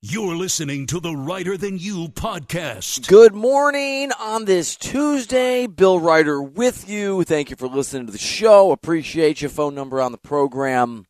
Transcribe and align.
You're 0.00 0.36
listening 0.36 0.86
to 0.86 1.00
the 1.00 1.16
Reiter 1.16 1.56
Than 1.56 1.76
You 1.76 2.06
podcast. 2.06 3.08
Good 3.08 3.34
morning 3.34 4.12
on 4.12 4.44
this 4.44 4.76
Tuesday. 4.76 5.66
Bill 5.66 5.98
Reiter 5.98 6.40
with 6.40 6.88
you. 6.88 7.24
Thank 7.24 7.50
you 7.50 7.56
for 7.56 7.66
listening 7.66 8.06
to 8.06 8.12
the 8.12 8.16
show. 8.16 8.70
Appreciate 8.70 9.42
your 9.42 9.48
phone 9.48 9.74
number 9.74 10.00
on 10.00 10.12
the 10.12 10.18
program 10.18 11.08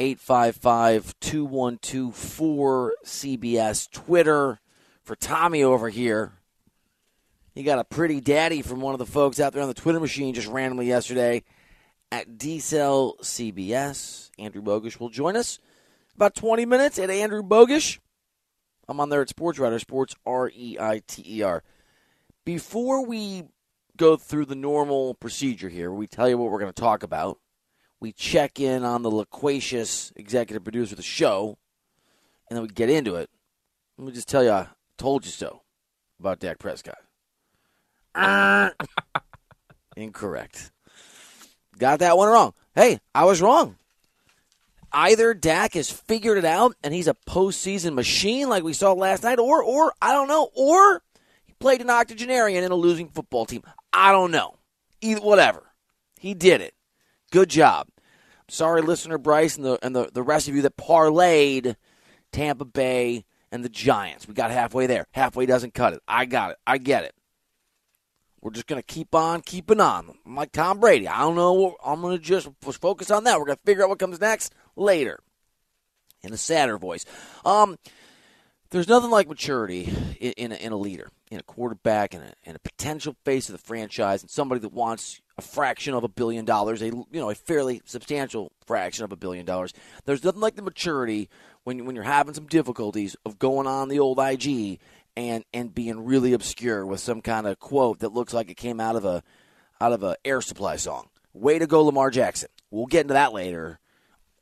855 0.00 1.20
212 1.20 2.14
4CBS. 2.14 3.90
Twitter 3.90 4.58
for 5.02 5.14
Tommy 5.14 5.62
over 5.62 5.90
here. 5.90 6.32
He 7.54 7.62
got 7.62 7.78
a 7.78 7.84
pretty 7.84 8.22
daddy 8.22 8.62
from 8.62 8.80
one 8.80 8.94
of 8.94 8.98
the 9.00 9.04
folks 9.04 9.38
out 9.38 9.52
there 9.52 9.60
on 9.60 9.68
the 9.68 9.74
Twitter 9.74 10.00
machine 10.00 10.32
just 10.32 10.48
randomly 10.48 10.86
yesterday 10.86 11.42
at 12.10 12.38
DCell 12.38 13.20
CBS. 13.20 14.30
Andrew 14.38 14.62
Bogusch 14.62 14.98
will 14.98 15.10
join 15.10 15.36
us 15.36 15.58
about 16.18 16.34
20 16.34 16.66
minutes 16.66 16.98
at 16.98 17.10
Andrew 17.10 17.44
Bogusch. 17.44 18.00
I'm 18.88 18.98
on 18.98 19.08
there 19.08 19.22
at 19.22 19.28
Sports 19.28 19.60
Reiter, 19.60 19.78
Sports 19.78 20.16
R 20.26 20.50
E 20.52 20.76
I 20.80 21.00
T 21.06 21.22
E 21.24 21.42
R. 21.42 21.62
Before 22.44 23.06
we 23.06 23.44
go 23.96 24.16
through 24.16 24.46
the 24.46 24.56
normal 24.56 25.14
procedure 25.14 25.68
here, 25.68 25.92
we 25.92 26.08
tell 26.08 26.28
you 26.28 26.36
what 26.36 26.50
we're 26.50 26.58
going 26.58 26.72
to 26.72 26.80
talk 26.80 27.04
about. 27.04 27.38
We 28.00 28.10
check 28.10 28.58
in 28.58 28.82
on 28.82 29.02
the 29.02 29.10
loquacious 29.12 30.12
executive 30.16 30.64
producer 30.64 30.94
of 30.94 30.96
the 30.96 31.04
show, 31.04 31.56
and 32.50 32.56
then 32.56 32.62
we 32.62 32.68
get 32.68 32.90
into 32.90 33.14
it. 33.14 33.30
Let 33.96 34.08
me 34.08 34.12
just 34.12 34.28
tell 34.28 34.42
you, 34.42 34.50
I 34.50 34.66
told 34.96 35.24
you 35.24 35.30
so 35.30 35.62
about 36.18 36.40
Dak 36.40 36.58
Prescott. 36.58 36.98
Uh, 38.12 38.70
Incorrect. 39.96 40.72
Got 41.78 42.00
that 42.00 42.16
one 42.16 42.28
wrong. 42.28 42.54
Hey, 42.74 42.98
I 43.14 43.24
was 43.24 43.40
wrong 43.40 43.76
either 44.92 45.34
Dak 45.34 45.74
has 45.74 45.90
figured 45.90 46.38
it 46.38 46.44
out 46.44 46.76
and 46.82 46.94
he's 46.94 47.08
a 47.08 47.14
postseason 47.28 47.94
machine 47.94 48.48
like 48.48 48.62
we 48.62 48.72
saw 48.72 48.92
last 48.92 49.22
night, 49.22 49.38
or 49.38 49.62
or 49.62 49.92
I 50.00 50.12
don't 50.12 50.28
know, 50.28 50.50
or 50.54 51.02
he 51.44 51.52
played 51.58 51.80
an 51.80 51.90
octogenarian 51.90 52.64
in 52.64 52.72
a 52.72 52.76
losing 52.76 53.08
football 53.08 53.46
team. 53.46 53.62
I 53.92 54.12
don't 54.12 54.30
know. 54.30 54.56
Either 55.00 55.20
whatever. 55.20 55.62
He 56.18 56.34
did 56.34 56.60
it. 56.60 56.74
Good 57.30 57.50
job. 57.50 57.88
Sorry, 58.48 58.80
listener 58.80 59.18
Bryce 59.18 59.56
and 59.56 59.64
the 59.64 59.78
and 59.82 59.94
the, 59.94 60.10
the 60.12 60.22
rest 60.22 60.48
of 60.48 60.54
you 60.54 60.62
that 60.62 60.76
parlayed 60.76 61.76
Tampa 62.32 62.64
Bay 62.64 63.24
and 63.52 63.64
the 63.64 63.68
Giants. 63.68 64.26
We 64.26 64.34
got 64.34 64.50
halfway 64.50 64.86
there. 64.86 65.06
Halfway 65.12 65.46
doesn't 65.46 65.74
cut 65.74 65.94
it. 65.94 66.02
I 66.08 66.24
got 66.24 66.52
it. 66.52 66.58
I 66.66 66.78
get 66.78 67.04
it. 67.04 67.14
We're 68.40 68.52
just 68.52 68.66
going 68.66 68.80
to 68.80 68.86
keep 68.86 69.14
on 69.14 69.40
keeping 69.40 69.80
on. 69.80 70.16
I'm 70.24 70.36
like 70.36 70.52
Tom 70.52 70.80
Brady. 70.80 71.08
I 71.08 71.20
don't 71.20 71.34
know. 71.34 71.76
I'm 71.84 72.00
going 72.00 72.16
to 72.16 72.22
just 72.22 72.48
focus 72.60 73.10
on 73.10 73.24
that. 73.24 73.38
We're 73.38 73.46
going 73.46 73.56
to 73.56 73.64
figure 73.64 73.82
out 73.82 73.88
what 73.88 73.98
comes 73.98 74.20
next 74.20 74.54
later. 74.76 75.20
In 76.22 76.32
a 76.32 76.36
sadder 76.36 76.78
voice. 76.78 77.04
Um, 77.44 77.78
there's 78.70 78.88
nothing 78.88 79.10
like 79.10 79.28
maturity 79.28 79.88
in, 80.20 80.32
in, 80.32 80.52
a, 80.52 80.56
in 80.56 80.72
a 80.72 80.76
leader, 80.76 81.10
in 81.30 81.38
a 81.38 81.42
quarterback, 81.42 82.12
and 82.12 82.24
a, 82.24 82.32
in 82.44 82.56
a 82.56 82.58
potential 82.58 83.16
face 83.24 83.48
of 83.48 83.52
the 83.52 83.64
franchise, 83.64 84.22
and 84.22 84.30
somebody 84.30 84.60
that 84.60 84.72
wants 84.72 85.20
a 85.38 85.42
fraction 85.42 85.94
of 85.94 86.04
a 86.04 86.08
billion 86.08 86.44
dollars, 86.44 86.82
a 86.82 86.86
you 86.86 87.06
know 87.12 87.30
a 87.30 87.34
fairly 87.34 87.80
substantial 87.84 88.52
fraction 88.66 89.04
of 89.04 89.12
a 89.12 89.16
billion 89.16 89.46
dollars. 89.46 89.72
There's 90.04 90.24
nothing 90.24 90.40
like 90.40 90.56
the 90.56 90.62
maturity 90.62 91.30
when 91.64 91.86
when 91.86 91.94
you're 91.94 92.04
having 92.04 92.34
some 92.34 92.46
difficulties 92.46 93.16
of 93.24 93.38
going 93.38 93.66
on 93.66 93.88
the 93.88 94.00
old 94.00 94.18
IG 94.18 94.80
and 95.18 95.44
and 95.52 95.74
being 95.74 96.04
really 96.04 96.32
obscure 96.32 96.86
with 96.86 97.00
some 97.00 97.20
kind 97.20 97.48
of 97.48 97.58
quote 97.58 97.98
that 97.98 98.14
looks 98.14 98.32
like 98.32 98.50
it 98.50 98.56
came 98.56 98.78
out 98.78 98.94
of 98.94 99.04
a 99.04 99.24
out 99.80 99.92
of 99.92 100.04
a 100.04 100.16
air 100.24 100.40
supply 100.40 100.76
song. 100.76 101.08
Way 101.34 101.58
to 101.58 101.66
go, 101.66 101.82
Lamar 101.82 102.10
Jackson. 102.10 102.48
We'll 102.70 102.86
get 102.86 103.02
into 103.02 103.14
that 103.14 103.32
later. 103.32 103.80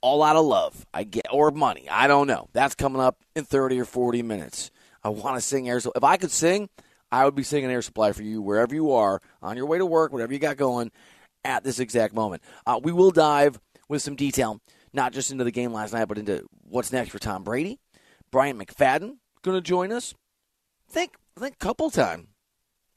All 0.03 0.23
out 0.23 0.37
of 0.37 0.45
love, 0.45 0.87
I 0.93 1.05
get 1.05 1.27
or 1.33 1.51
money. 1.51 1.89
I 1.91 2.07
don't 2.07 2.27
know. 2.27 2.49
That's 2.53 2.75
coming 2.75 3.01
up 3.01 3.23
in 3.35 3.45
thirty 3.45 3.81
or 3.81 3.87
forty 3.87 4.23
minutes. 4.23 4.71
I 5.03 5.09
want 5.09 5.37
to 5.37 5.41
sing 5.41 5.67
air. 5.67 5.79
If 5.79 6.05
I 6.05 6.19
could 6.19 6.31
sing, 6.31 6.69
I 7.11 7.25
would 7.25 7.35
be 7.35 7.43
singing 7.43 7.71
air 7.71 7.81
supply 7.81 8.13
for 8.13 8.23
you 8.23 8.43
wherever 8.43 8.75
you 8.75 8.93
are 8.93 9.23
on 9.41 9.57
your 9.57 9.67
way 9.67 9.79
to 9.79 9.87
work, 9.87 10.13
whatever 10.13 10.35
you 10.35 10.39
got 10.39 10.59
going 10.59 10.93
at 11.43 11.65
this 11.65 11.79
exact 11.79 12.15
moment. 12.15 12.43
Uh, 12.67 12.79
we 12.83 12.93
will 12.93 13.11
dive 13.11 13.59
with 13.89 14.03
some 14.03 14.15
detail, 14.15 14.61
not 14.93 15.15
just 15.15 15.31
into 15.31 15.45
the 15.45 15.51
game 15.51 15.73
last 15.73 15.95
night, 15.95 16.07
but 16.07 16.19
into 16.19 16.45
what's 16.69 16.93
next 16.93 17.11
for 17.11 17.19
Tom 17.19 17.45
Brady. 17.45 17.79
Bryant 18.31 18.59
McFadden 18.59 19.17
going 19.43 19.57
to 19.57 19.63
join 19.63 19.91
us 19.91 20.13
think 20.89 21.15
think 21.39 21.59
couple 21.59 21.91
time 21.91 22.29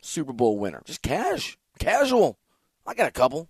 Super 0.02 0.34
Bowl 0.34 0.58
winner. 0.58 0.82
Just 0.86 1.02
cash, 1.02 1.58
casual. 1.80 2.38
I 2.86 2.94
got 2.94 3.08
a 3.08 3.12
couple. 3.12 3.50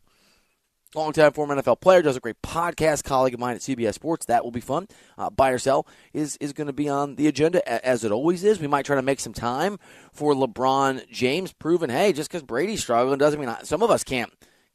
Long 0.95 1.13
time 1.13 1.31
former 1.33 1.55
NFL 1.55 1.81
player, 1.81 2.01
does 2.01 2.17
a 2.17 2.19
great 2.19 2.41
podcast. 2.41 3.03
Colleague 3.03 3.35
of 3.35 3.39
mine 3.39 3.55
at 3.55 3.61
CBS 3.61 3.93
Sports. 3.93 4.25
That 4.25 4.43
will 4.43 4.49
be 4.49 4.59
fun. 4.59 4.87
Uh, 5.19 5.29
buy 5.29 5.51
or 5.51 5.59
sell 5.59 5.85
is 6.13 6.35
is 6.37 6.51
going 6.51 6.65
to 6.65 6.73
be 6.73 6.89
on 6.89 7.15
the 7.15 7.27
agenda 7.27 7.85
as 7.85 8.03
it 8.03 8.11
always 8.11 8.43
is. 8.43 8.59
We 8.59 8.65
might 8.65 8.85
try 8.85 8.95
to 8.95 9.03
make 9.03 9.19
some 9.19 9.33
time 9.33 9.77
for 10.11 10.33
LeBron 10.33 11.07
James, 11.11 11.53
proving 11.53 11.91
hey, 11.91 12.11
just 12.11 12.31
because 12.31 12.41
Brady's 12.41 12.81
struggling 12.81 13.19
doesn't 13.19 13.39
mean 13.39 13.49
I, 13.49 13.61
some 13.61 13.83
of 13.83 13.91
us 13.91 14.03
can't 14.03 14.31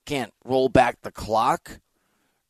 can't 0.07 0.33
roll 0.45 0.69
back 0.69 1.03
the 1.03 1.11
clock, 1.11 1.81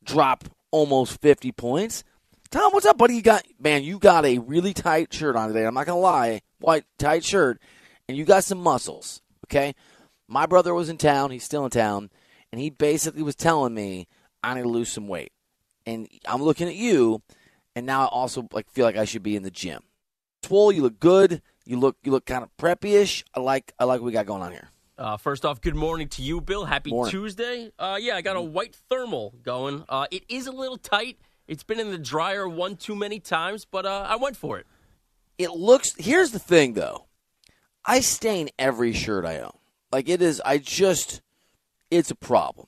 drop 0.03 0.43
almost 0.69 1.19
fifty 1.19 1.51
points. 1.51 2.03
Tom, 2.51 2.71
what's 2.71 2.85
up, 2.85 2.99
buddy? 2.99 3.15
You 3.15 3.23
got 3.23 3.47
man, 3.59 3.83
you 3.83 3.97
got 3.97 4.25
a 4.25 4.37
really 4.37 4.75
tight 4.75 5.11
shirt 5.11 5.35
on 5.35 5.47
today. 5.47 5.65
I'm 5.65 5.73
not 5.73 5.87
gonna 5.87 5.99
lie, 5.99 6.41
white 6.65 6.85
tight 6.97 7.23
shirt, 7.23 7.61
and 8.07 8.17
you 8.17 8.25
got 8.25 8.43
some 8.43 8.59
muscles. 8.59 9.21
Okay, 9.45 9.75
my 10.27 10.45
brother 10.45 10.73
was 10.73 10.89
in 10.89 10.97
town. 10.97 11.31
He's 11.31 11.43
still 11.43 11.65
in 11.65 11.71
town, 11.71 12.09
and 12.51 12.59
he 12.59 12.69
basically 12.69 13.23
was 13.23 13.35
telling 13.35 13.73
me 13.73 14.07
I 14.43 14.53
need 14.55 14.63
to 14.63 14.69
lose 14.69 14.89
some 14.89 15.07
weight. 15.07 15.31
And 15.85 16.07
I'm 16.27 16.41
looking 16.41 16.67
at 16.67 16.75
you, 16.75 17.21
and 17.75 17.85
now 17.85 18.03
I 18.03 18.07
also 18.07 18.47
like 18.51 18.69
feel 18.69 18.85
like 18.85 18.97
I 18.97 19.05
should 19.05 19.23
be 19.23 19.35
in 19.35 19.43
the 19.43 19.51
gym. 19.51 19.81
Swole, 20.43 20.71
you 20.71 20.81
look 20.81 20.99
good. 20.99 21.41
You 21.65 21.79
look 21.79 21.97
you 22.03 22.11
look 22.11 22.25
kind 22.25 22.43
of 22.43 22.49
preppy-ish. 22.57 23.23
I 23.33 23.39
like 23.39 23.73
I 23.79 23.85
like 23.85 24.01
what 24.01 24.07
we 24.07 24.11
got 24.11 24.25
going 24.25 24.41
on 24.41 24.51
here. 24.51 24.69
Uh, 24.97 25.17
first 25.17 25.43
off, 25.43 25.59
good 25.59 25.75
morning 25.75 26.07
to 26.07 26.21
you, 26.21 26.39
Bill. 26.39 26.65
Happy 26.65 26.89
morning. 26.89 27.11
Tuesday. 27.11 27.71
Uh, 27.77 27.97
yeah, 27.99 28.15
I 28.15 28.21
got 28.21 28.37
a 28.37 28.41
white 28.41 28.75
thermal 28.89 29.33
going. 29.43 29.83
Uh, 29.89 30.07
it 30.09 30.23
is 30.29 30.47
a 30.47 30.51
little 30.51 30.77
tight. 30.77 31.17
It's 31.47 31.63
been 31.63 31.79
in 31.79 31.91
the 31.91 31.97
dryer 31.97 32.47
one 32.47 32.77
too 32.77 32.95
many 32.95 33.19
times, 33.19 33.65
but 33.65 33.85
uh, 33.85 34.05
I 34.07 34.15
went 34.15 34.37
for 34.37 34.57
it. 34.57 34.65
It 35.37 35.51
looks. 35.51 35.93
Here's 35.97 36.31
the 36.31 36.39
thing, 36.39 36.73
though. 36.73 37.05
I 37.85 37.99
stain 37.99 38.49
every 38.57 38.93
shirt 38.93 39.25
I 39.25 39.39
own. 39.39 39.57
Like 39.91 40.09
it 40.09 40.21
is. 40.21 40.41
I 40.45 40.57
just. 40.57 41.21
It's 41.91 42.11
a 42.11 42.15
problem. 42.15 42.67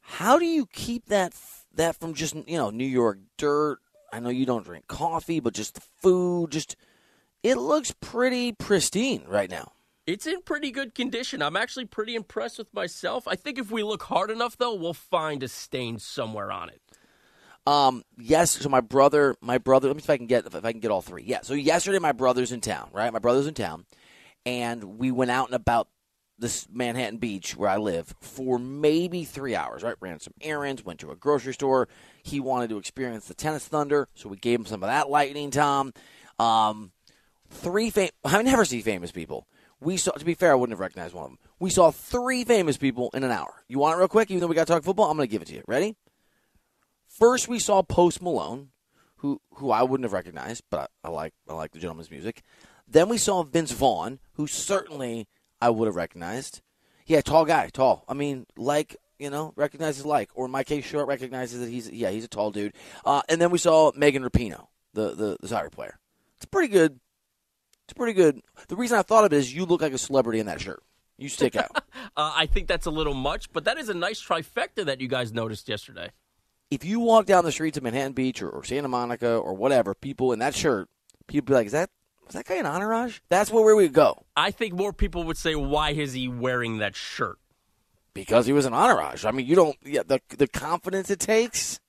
How 0.00 0.38
do 0.38 0.44
you 0.44 0.66
keep 0.66 1.06
that 1.06 1.34
that 1.74 1.96
from 1.96 2.14
just 2.14 2.34
you 2.34 2.56
know 2.56 2.70
New 2.70 2.86
York 2.86 3.18
dirt? 3.38 3.78
I 4.12 4.20
know 4.20 4.30
you 4.30 4.46
don't 4.46 4.64
drink 4.64 4.86
coffee, 4.86 5.40
but 5.40 5.52
just 5.54 5.74
the 5.74 5.82
food, 6.02 6.50
just 6.50 6.76
it 7.42 7.56
looks 7.56 7.92
pretty 8.00 8.52
pristine 8.52 9.24
right 9.26 9.50
now. 9.50 9.72
It's 10.06 10.26
in 10.26 10.42
pretty 10.42 10.70
good 10.70 10.94
condition. 10.94 11.42
I'm 11.42 11.56
actually 11.56 11.84
pretty 11.84 12.14
impressed 12.14 12.58
with 12.58 12.72
myself. 12.72 13.26
I 13.26 13.34
think 13.34 13.58
if 13.58 13.72
we 13.72 13.82
look 13.82 14.04
hard 14.04 14.30
enough, 14.30 14.56
though, 14.56 14.74
we'll 14.74 14.94
find 14.94 15.42
a 15.42 15.48
stain 15.48 15.98
somewhere 15.98 16.52
on 16.52 16.68
it. 16.68 16.80
Um, 17.66 18.04
yes. 18.16 18.52
So 18.52 18.68
my 18.68 18.80
brother, 18.80 19.34
my 19.40 19.58
brother. 19.58 19.88
Let 19.88 19.96
me 19.96 20.02
see 20.02 20.06
if 20.06 20.10
I 20.10 20.16
can 20.16 20.26
get 20.26 20.46
if 20.46 20.64
I 20.64 20.72
can 20.72 20.80
get 20.80 20.90
all 20.90 21.02
three. 21.02 21.24
Yeah. 21.24 21.40
So 21.42 21.54
yesterday, 21.54 21.98
my 21.98 22.12
brother's 22.12 22.52
in 22.52 22.60
town. 22.60 22.90
Right, 22.92 23.12
my 23.12 23.18
brother's 23.18 23.46
in 23.46 23.54
town, 23.54 23.86
and 24.44 24.98
we 24.98 25.10
went 25.10 25.30
out 25.30 25.48
and 25.48 25.54
about 25.54 25.88
this 26.38 26.68
Manhattan 26.70 27.18
Beach 27.18 27.56
where 27.56 27.70
I 27.70 27.78
live 27.78 28.14
for 28.20 28.58
maybe 28.58 29.24
three 29.24 29.56
hours. 29.56 29.82
Right, 29.82 29.96
ran 30.00 30.20
some 30.20 30.34
errands, 30.40 30.84
went 30.84 31.00
to 31.00 31.10
a 31.10 31.16
grocery 31.16 31.54
store. 31.54 31.88
He 32.22 32.40
wanted 32.40 32.70
to 32.70 32.78
experience 32.78 33.26
the 33.26 33.34
tennis 33.34 33.66
thunder, 33.66 34.06
so 34.14 34.28
we 34.28 34.36
gave 34.36 34.60
him 34.60 34.66
some 34.66 34.82
of 34.82 34.88
that 34.88 35.10
lightning. 35.10 35.50
Tom, 35.50 35.92
um, 36.38 36.92
three. 37.50 37.90
Fam- 37.90 38.10
I 38.24 38.42
never 38.42 38.64
see 38.64 38.80
famous 38.80 39.10
people. 39.10 39.48
We 39.80 39.96
saw. 39.96 40.12
To 40.12 40.24
be 40.24 40.34
fair, 40.34 40.52
I 40.52 40.54
wouldn't 40.54 40.74
have 40.74 40.80
recognized 40.80 41.14
one 41.14 41.24
of 41.24 41.30
them. 41.30 41.38
We 41.58 41.70
saw 41.70 41.90
three 41.90 42.44
famous 42.44 42.76
people 42.76 43.10
in 43.12 43.24
an 43.24 43.32
hour. 43.32 43.64
You 43.66 43.80
want 43.80 43.96
it 43.96 43.98
real 43.98 44.08
quick? 44.08 44.30
Even 44.30 44.40
though 44.40 44.46
we 44.46 44.54
got 44.54 44.68
to 44.68 44.72
talk 44.72 44.84
football, 44.84 45.10
I'm 45.10 45.16
going 45.16 45.28
to 45.28 45.32
give 45.32 45.42
it 45.42 45.48
to 45.48 45.54
you. 45.54 45.62
Ready? 45.66 45.96
First, 47.18 47.48
we 47.48 47.58
saw 47.58 47.80
Post 47.80 48.20
Malone, 48.20 48.68
who 49.16 49.40
who 49.54 49.70
I 49.70 49.82
wouldn't 49.82 50.04
have 50.04 50.12
recognized, 50.12 50.64
but 50.70 50.90
I, 51.02 51.08
I 51.08 51.10
like 51.10 51.32
I 51.48 51.54
like 51.54 51.70
the 51.70 51.78
gentleman's 51.78 52.10
music. 52.10 52.42
Then 52.86 53.08
we 53.08 53.16
saw 53.16 53.42
Vince 53.42 53.72
Vaughn, 53.72 54.18
who 54.34 54.46
certainly 54.46 55.26
I 55.58 55.70
would 55.70 55.86
have 55.86 55.96
recognized. 55.96 56.60
Yeah, 57.06 57.22
tall 57.22 57.46
guy, 57.46 57.70
tall. 57.72 58.04
I 58.06 58.12
mean, 58.12 58.44
like 58.58 58.96
you 59.18 59.30
know, 59.30 59.54
recognizes 59.56 60.04
like, 60.04 60.28
or 60.34 60.44
in 60.44 60.50
my 60.50 60.62
case, 60.62 60.84
short 60.84 61.08
recognizes 61.08 61.60
that 61.60 61.70
he's 61.70 61.90
yeah, 61.90 62.10
he's 62.10 62.24
a 62.24 62.28
tall 62.28 62.50
dude. 62.50 62.74
Uh, 63.02 63.22
and 63.30 63.40
then 63.40 63.50
we 63.50 63.56
saw 63.56 63.92
Megan 63.96 64.22
Rapinoe, 64.22 64.66
the, 64.92 65.14
the 65.14 65.38
the 65.40 65.48
soccer 65.48 65.70
player. 65.70 65.98
It's 66.36 66.44
pretty 66.44 66.68
good. 66.68 67.00
It's 67.84 67.94
pretty 67.94 68.12
good. 68.12 68.42
The 68.68 68.76
reason 68.76 68.98
I 68.98 69.02
thought 69.02 69.24
of 69.24 69.32
it 69.32 69.36
is 69.36 69.54
you 69.54 69.64
look 69.64 69.80
like 69.80 69.94
a 69.94 69.98
celebrity 69.98 70.38
in 70.38 70.46
that 70.46 70.60
shirt. 70.60 70.82
You 71.16 71.30
stick 71.30 71.56
out. 71.56 71.70
uh, 71.74 71.80
I 72.14 72.44
think 72.44 72.68
that's 72.68 72.84
a 72.84 72.90
little 72.90 73.14
much, 73.14 73.50
but 73.54 73.64
that 73.64 73.78
is 73.78 73.88
a 73.88 73.94
nice 73.94 74.22
trifecta 74.22 74.84
that 74.84 75.00
you 75.00 75.08
guys 75.08 75.32
noticed 75.32 75.66
yesterday 75.66 76.10
if 76.70 76.84
you 76.84 77.00
walk 77.00 77.26
down 77.26 77.44
the 77.44 77.52
streets 77.52 77.76
of 77.76 77.82
Manhattan 77.82 78.12
Beach 78.12 78.42
or, 78.42 78.50
or 78.50 78.64
Santa 78.64 78.88
Monica 78.88 79.36
or 79.36 79.54
whatever, 79.54 79.94
people 79.94 80.32
in 80.32 80.38
that 80.40 80.54
shirt, 80.54 80.88
people 81.26 81.46
be 81.46 81.54
like, 81.54 81.66
"Is 81.66 81.72
that 81.72 81.90
is 82.28 82.34
that 82.34 82.46
guy 82.46 82.56
an 82.56 82.66
entourage?" 82.66 83.20
That's 83.28 83.50
where 83.50 83.64
we 83.64 83.82
would 83.82 83.92
go. 83.92 84.24
I 84.36 84.50
think 84.50 84.74
more 84.74 84.92
people 84.92 85.24
would 85.24 85.36
say, 85.36 85.54
"Why 85.54 85.90
is 85.90 86.12
he 86.12 86.28
wearing 86.28 86.78
that 86.78 86.96
shirt?" 86.96 87.38
Because 88.14 88.46
he 88.46 88.52
was 88.52 88.66
an 88.66 88.74
entourage. 88.74 89.24
I 89.24 89.30
mean, 89.30 89.46
you 89.46 89.54
don't 89.54 89.76
yeah, 89.84 90.02
the 90.06 90.20
the 90.36 90.48
confidence 90.48 91.10
it 91.10 91.20
takes, 91.20 91.80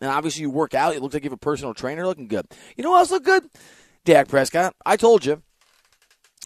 and 0.00 0.10
obviously 0.10 0.42
you 0.42 0.50
work 0.50 0.74
out. 0.74 0.94
It 0.94 1.02
looks 1.02 1.14
like 1.14 1.24
you 1.24 1.30
have 1.30 1.36
a 1.36 1.38
personal 1.38 1.74
trainer 1.74 2.06
looking 2.06 2.28
good. 2.28 2.46
You 2.76 2.84
know 2.84 2.90
what 2.90 3.00
else 3.00 3.10
look 3.10 3.24
good? 3.24 3.48
Dak 4.04 4.28
Prescott, 4.28 4.74
I 4.84 4.96
told 4.96 5.24
you. 5.24 5.42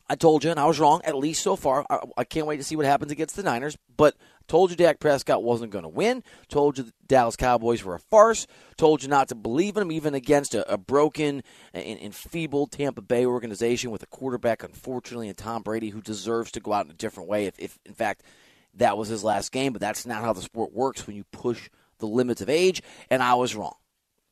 I 0.08 0.14
told 0.14 0.44
you, 0.44 0.50
and 0.50 0.60
I 0.60 0.66
was 0.66 0.78
wrong, 0.78 1.00
at 1.04 1.16
least 1.16 1.42
so 1.42 1.56
far. 1.56 1.84
I, 1.90 1.98
I 2.18 2.24
can't 2.24 2.46
wait 2.46 2.58
to 2.58 2.64
see 2.64 2.76
what 2.76 2.86
happens 2.86 3.10
against 3.10 3.34
the 3.34 3.42
Niners. 3.42 3.76
But 3.96 4.14
told 4.48 4.70
you 4.70 4.76
Dak 4.76 4.98
Prescott 4.98 5.42
wasn't 5.42 5.72
going 5.72 5.82
to 5.82 5.88
win. 5.88 6.22
Told 6.48 6.78
you 6.78 6.84
the 6.84 6.92
Dallas 7.06 7.36
Cowboys 7.36 7.84
were 7.84 7.94
a 7.94 8.00
farce. 8.00 8.46
Told 8.76 9.02
you 9.02 9.08
not 9.08 9.28
to 9.28 9.34
believe 9.34 9.76
in 9.76 9.82
him, 9.82 9.92
even 9.92 10.14
against 10.14 10.54
a, 10.54 10.72
a 10.72 10.78
broken 10.78 11.42
and 11.72 11.98
enfeebled 12.00 12.72
Tampa 12.72 13.02
Bay 13.02 13.26
organization 13.26 13.90
with 13.90 14.02
a 14.02 14.06
quarterback, 14.06 14.62
unfortunately, 14.62 15.28
and 15.28 15.36
Tom 15.36 15.62
Brady, 15.62 15.90
who 15.90 16.00
deserves 16.00 16.50
to 16.52 16.60
go 16.60 16.72
out 16.72 16.86
in 16.86 16.90
a 16.90 16.94
different 16.94 17.28
way 17.28 17.46
if, 17.46 17.58
if 17.58 17.78
in 17.84 17.94
fact, 17.94 18.22
that 18.74 18.96
was 18.96 19.08
his 19.08 19.24
last 19.24 19.52
game. 19.52 19.72
But 19.72 19.80
that's 19.80 20.06
not 20.06 20.22
how 20.22 20.32
the 20.32 20.42
sport 20.42 20.72
works 20.72 21.06
when 21.06 21.16
you 21.16 21.24
push 21.32 21.68
the 21.98 22.06
limits 22.06 22.40
of 22.40 22.50
age, 22.50 22.82
and 23.10 23.22
I 23.22 23.34
was 23.34 23.54
wrong. 23.54 23.74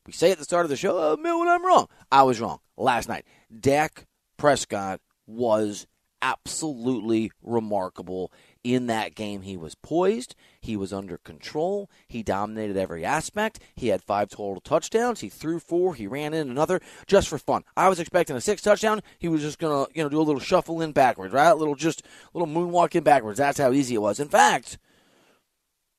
We 0.05 0.13
say 0.13 0.31
at 0.31 0.37
the 0.37 0.43
start 0.43 0.65
of 0.65 0.69
the 0.69 0.75
show, 0.75 0.97
oh, 0.97 1.15
when 1.15 1.47
I'm 1.47 1.65
wrong. 1.65 1.87
I 2.11 2.23
was 2.23 2.39
wrong 2.39 2.59
last 2.77 3.09
night. 3.09 3.25
Dak 3.59 4.05
Prescott 4.37 5.01
was 5.25 5.87
absolutely 6.21 7.31
remarkable 7.41 8.31
in 8.65 8.87
that 8.87 9.13
game. 9.13 9.43
He 9.43 9.55
was 9.55 9.75
poised, 9.75 10.33
he 10.59 10.75
was 10.75 10.91
under 10.91 11.19
control, 11.19 11.87
he 12.07 12.23
dominated 12.23 12.75
every 12.75 13.05
aspect. 13.05 13.59
He 13.75 13.89
had 13.89 14.01
five 14.01 14.29
total 14.29 14.59
touchdowns. 14.59 15.19
He 15.19 15.29
threw 15.29 15.59
four, 15.59 15.93
he 15.93 16.07
ran 16.07 16.33
in 16.33 16.49
another 16.49 16.81
just 17.05 17.27
for 17.27 17.37
fun. 17.37 17.63
I 17.77 17.89
was 17.89 17.99
expecting 17.99 18.35
a 18.35 18.41
six 18.41 18.63
touchdown. 18.63 19.03
He 19.19 19.27
was 19.27 19.41
just 19.41 19.59
gonna, 19.59 19.85
you 19.93 20.01
know, 20.01 20.09
do 20.09 20.19
a 20.19 20.23
little 20.23 20.41
shuffle 20.41 20.81
in 20.81 20.93
backwards, 20.93 21.31
right? 21.31 21.51
A 21.51 21.55
little 21.55 21.75
just 21.75 22.01
little 22.33 22.47
moonwalk 22.47 22.95
in 22.95 23.03
backwards. 23.03 23.37
That's 23.37 23.59
how 23.59 23.71
easy 23.71 23.93
it 23.93 24.01
was. 24.01 24.19
In 24.19 24.29
fact, 24.29 24.79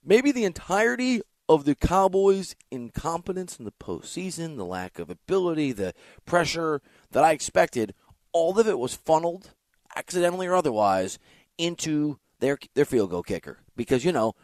maybe 0.05 0.33
the 0.33 0.45
entirety 0.45 1.23
of 1.49 1.65
the 1.65 1.77
Cowboys' 1.77 2.57
incompetence 2.73 3.61
in 3.61 3.65
the 3.65 3.71
postseason, 3.73 4.57
the 4.57 4.65
lack 4.65 4.99
of 4.99 5.09
ability, 5.09 5.71
the 5.71 5.95
pressure 6.25 6.83
that 7.13 7.23
I 7.23 7.31
expected, 7.31 7.95
all 8.33 8.59
of 8.59 8.67
it 8.67 8.81
was 8.81 8.97
funneled, 8.97 9.53
accidentally 9.95 10.49
or 10.49 10.57
otherwise, 10.57 11.21
into 11.57 12.19
their 12.41 12.59
their 12.75 12.85
field 12.85 13.11
goal 13.11 13.23
kicker. 13.23 13.59
Because 13.77 14.05
you 14.05 14.13
know, 14.13 14.35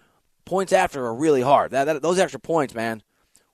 points 0.45 0.73
after 0.73 1.05
are 1.05 1.15
really 1.15 1.43
hard. 1.43 1.71
That, 1.71 1.85
that 1.85 2.03
those 2.03 2.19
extra 2.19 2.41
points, 2.41 2.75
man. 2.75 3.03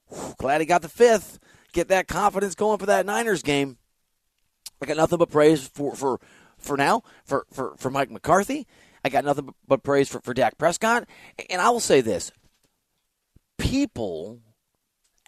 Whew, 0.09 0.35
glad 0.39 0.61
he 0.61 0.67
got 0.67 0.83
the 0.83 0.89
fifth. 0.89 1.39
Get 1.73 1.89
that 1.89 2.09
confidence 2.09 2.55
going 2.55 2.79
for 2.79 2.87
that 2.87 3.07
Niners 3.07 3.43
game. 3.43 3.77
I 4.81 4.87
got 4.87 4.97
nothing 4.97 5.19
but 5.19 5.31
praise 5.31 5.67
for 5.67 5.95
for 5.95 6.21
for 6.57 6.77
now 6.77 7.03
for 7.25 7.47
for 7.53 7.75
for 7.77 7.91
Mike 7.91 8.11
McCarthy. 8.11 8.67
I 9.05 9.11
got 9.11 9.25
nothing 9.25 9.55
but 9.67 9.83
praise 9.83 10.09
for 10.09 10.21
for 10.21 10.35
Dak 10.35 10.59
Prescott. 10.59 11.09
And 11.51 11.61
I 11.61 11.71
will 11.71 11.81
say 11.81 12.01
this: 12.01 12.33
people, 13.59 14.41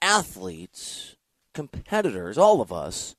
athletes, 0.00 1.16
competitors, 1.52 2.38
all 2.38 2.60
of 2.60 2.72
us 2.72 3.16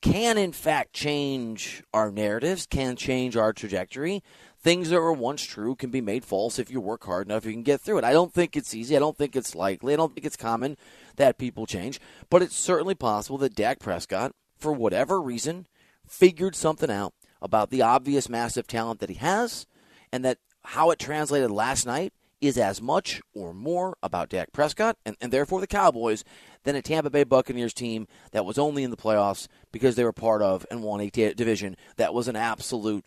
can 0.00 0.38
in 0.38 0.52
fact 0.52 0.92
change 0.92 1.82
our 1.92 2.10
narratives, 2.10 2.66
can 2.66 2.96
change 2.96 3.36
our 3.36 3.52
trajectory. 3.52 4.22
Things 4.62 4.90
that 4.90 5.00
were 5.00 5.12
once 5.12 5.42
true 5.42 5.74
can 5.74 5.90
be 5.90 6.02
made 6.02 6.24
false 6.24 6.58
if 6.58 6.70
you 6.70 6.80
work 6.80 7.04
hard 7.04 7.26
enough. 7.26 7.46
You 7.46 7.52
can 7.52 7.62
get 7.62 7.80
through 7.80 7.98
it. 7.98 8.04
I 8.04 8.12
don't 8.12 8.32
think 8.32 8.56
it's 8.56 8.74
easy. 8.74 8.94
I 8.94 9.00
don't 9.00 9.16
think 9.16 9.34
it's 9.34 9.54
likely. 9.54 9.94
I 9.94 9.96
don't 9.96 10.14
think 10.14 10.26
it's 10.26 10.36
common 10.36 10.76
that 11.16 11.38
people 11.38 11.66
change. 11.66 11.98
But 12.28 12.42
it's 12.42 12.56
certainly 12.56 12.94
possible 12.94 13.38
that 13.38 13.54
Dak 13.54 13.78
Prescott, 13.78 14.32
for 14.58 14.72
whatever 14.72 15.20
reason, 15.20 15.66
figured 16.06 16.54
something 16.54 16.90
out 16.90 17.14
about 17.40 17.70
the 17.70 17.80
obvious 17.80 18.28
massive 18.28 18.66
talent 18.66 19.00
that 19.00 19.08
he 19.08 19.16
has, 19.16 19.66
and 20.12 20.24
that 20.26 20.36
how 20.64 20.90
it 20.90 20.98
translated 20.98 21.50
last 21.50 21.86
night 21.86 22.12
is 22.40 22.56
as 22.56 22.80
much 22.80 23.20
or 23.34 23.52
more 23.52 23.96
about 24.02 24.28
Dak 24.28 24.52
Prescott 24.52 24.96
and, 25.04 25.16
and 25.20 25.32
therefore 25.32 25.60
the 25.60 25.66
Cowboys 25.66 26.24
than 26.64 26.76
a 26.76 26.82
Tampa 26.82 27.10
Bay 27.10 27.24
Buccaneers 27.24 27.74
team 27.74 28.06
that 28.32 28.44
was 28.44 28.58
only 28.58 28.82
in 28.82 28.90
the 28.90 28.96
playoffs 28.96 29.46
because 29.72 29.96
they 29.96 30.04
were 30.04 30.12
part 30.12 30.42
of 30.42 30.66
and 30.70 30.82
won 30.82 31.00
a 31.00 31.10
t- 31.10 31.32
division 31.34 31.76
that 31.96 32.14
was 32.14 32.28
an 32.28 32.36
absolute 32.36 33.04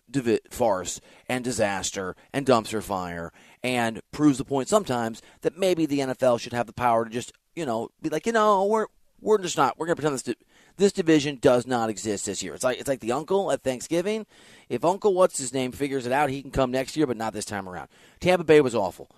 farce 0.49 1.01
and 1.27 1.43
disaster 1.43 2.15
and 2.31 2.45
dumpster 2.45 2.81
fire 2.81 3.31
and 3.63 4.01
proves 4.11 4.37
the 4.37 4.45
point 4.45 4.67
sometimes 4.67 5.21
that 5.41 5.57
maybe 5.57 5.85
the 5.85 5.99
NFL 5.99 6.39
should 6.39 6.53
have 6.53 6.67
the 6.67 6.73
power 6.73 7.05
to 7.05 7.11
just, 7.11 7.31
you 7.55 7.65
know, 7.65 7.89
be 8.01 8.09
like, 8.09 8.25
you 8.25 8.33
know, 8.33 8.65
we're 8.65 8.87
we're 9.21 9.37
just 9.37 9.57
not 9.57 9.79
we're 9.79 9.85
going 9.85 9.95
to 9.95 10.01
pretend 10.01 10.15
this 10.15 10.23
di- 10.23 10.45
this 10.77 10.91
division 10.91 11.37
does 11.39 11.65
not 11.65 11.89
exist 11.89 12.25
this 12.25 12.43
year. 12.43 12.53
It's 12.53 12.63
like 12.63 12.79
it's 12.79 12.87
like 12.87 12.99
the 12.99 13.11
uncle 13.11 13.51
at 13.51 13.63
Thanksgiving. 13.63 14.25
If 14.69 14.83
Uncle 14.83 15.13
what's 15.13 15.37
his 15.37 15.53
name 15.53 15.71
figures 15.71 16.05
it 16.05 16.11
out, 16.11 16.29
he 16.29 16.41
can 16.41 16.51
come 16.51 16.71
next 16.71 16.97
year, 16.97 17.07
but 17.07 17.17
not 17.17 17.33
this 17.33 17.45
time 17.45 17.69
around. 17.69 17.89
Tampa 18.19 18.43
Bay 18.43 18.61
was 18.61 18.75
awful. 18.75 19.09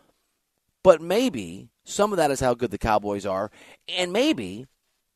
But 0.86 1.02
maybe 1.02 1.72
some 1.84 2.14
of 2.14 2.18
that 2.18 2.30
is 2.30 2.42
how 2.42 2.54
good 2.54 2.70
the 2.70 2.78
Cowboys 2.78 3.26
are. 3.26 3.50
And 3.90 4.14
maybe, 4.14 4.68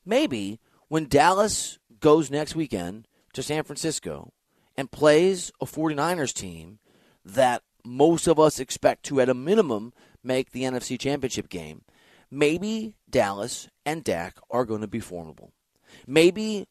maybe 0.04 0.58
when 0.88 1.06
Dallas 1.06 1.78
goes 2.00 2.28
next 2.28 2.56
weekend 2.56 3.06
to 3.34 3.42
San 3.44 3.62
Francisco 3.62 4.32
and 4.76 4.90
plays 4.90 5.52
a 5.60 5.66
49ers 5.66 6.34
team 6.34 6.80
that 7.24 7.62
most 7.84 8.26
of 8.26 8.40
us 8.40 8.58
expect 8.58 9.04
to, 9.04 9.20
at 9.20 9.28
a 9.28 9.34
minimum, 9.34 9.92
make 10.24 10.50
the 10.50 10.64
NFC 10.64 10.98
Championship 10.98 11.48
game, 11.48 11.82
maybe 12.32 12.96
Dallas 13.08 13.68
and 13.86 14.02
Dak 14.02 14.38
are 14.50 14.64
going 14.64 14.80
to 14.80 14.88
be 14.88 14.98
formidable. 14.98 15.52
Maybe 16.04 16.66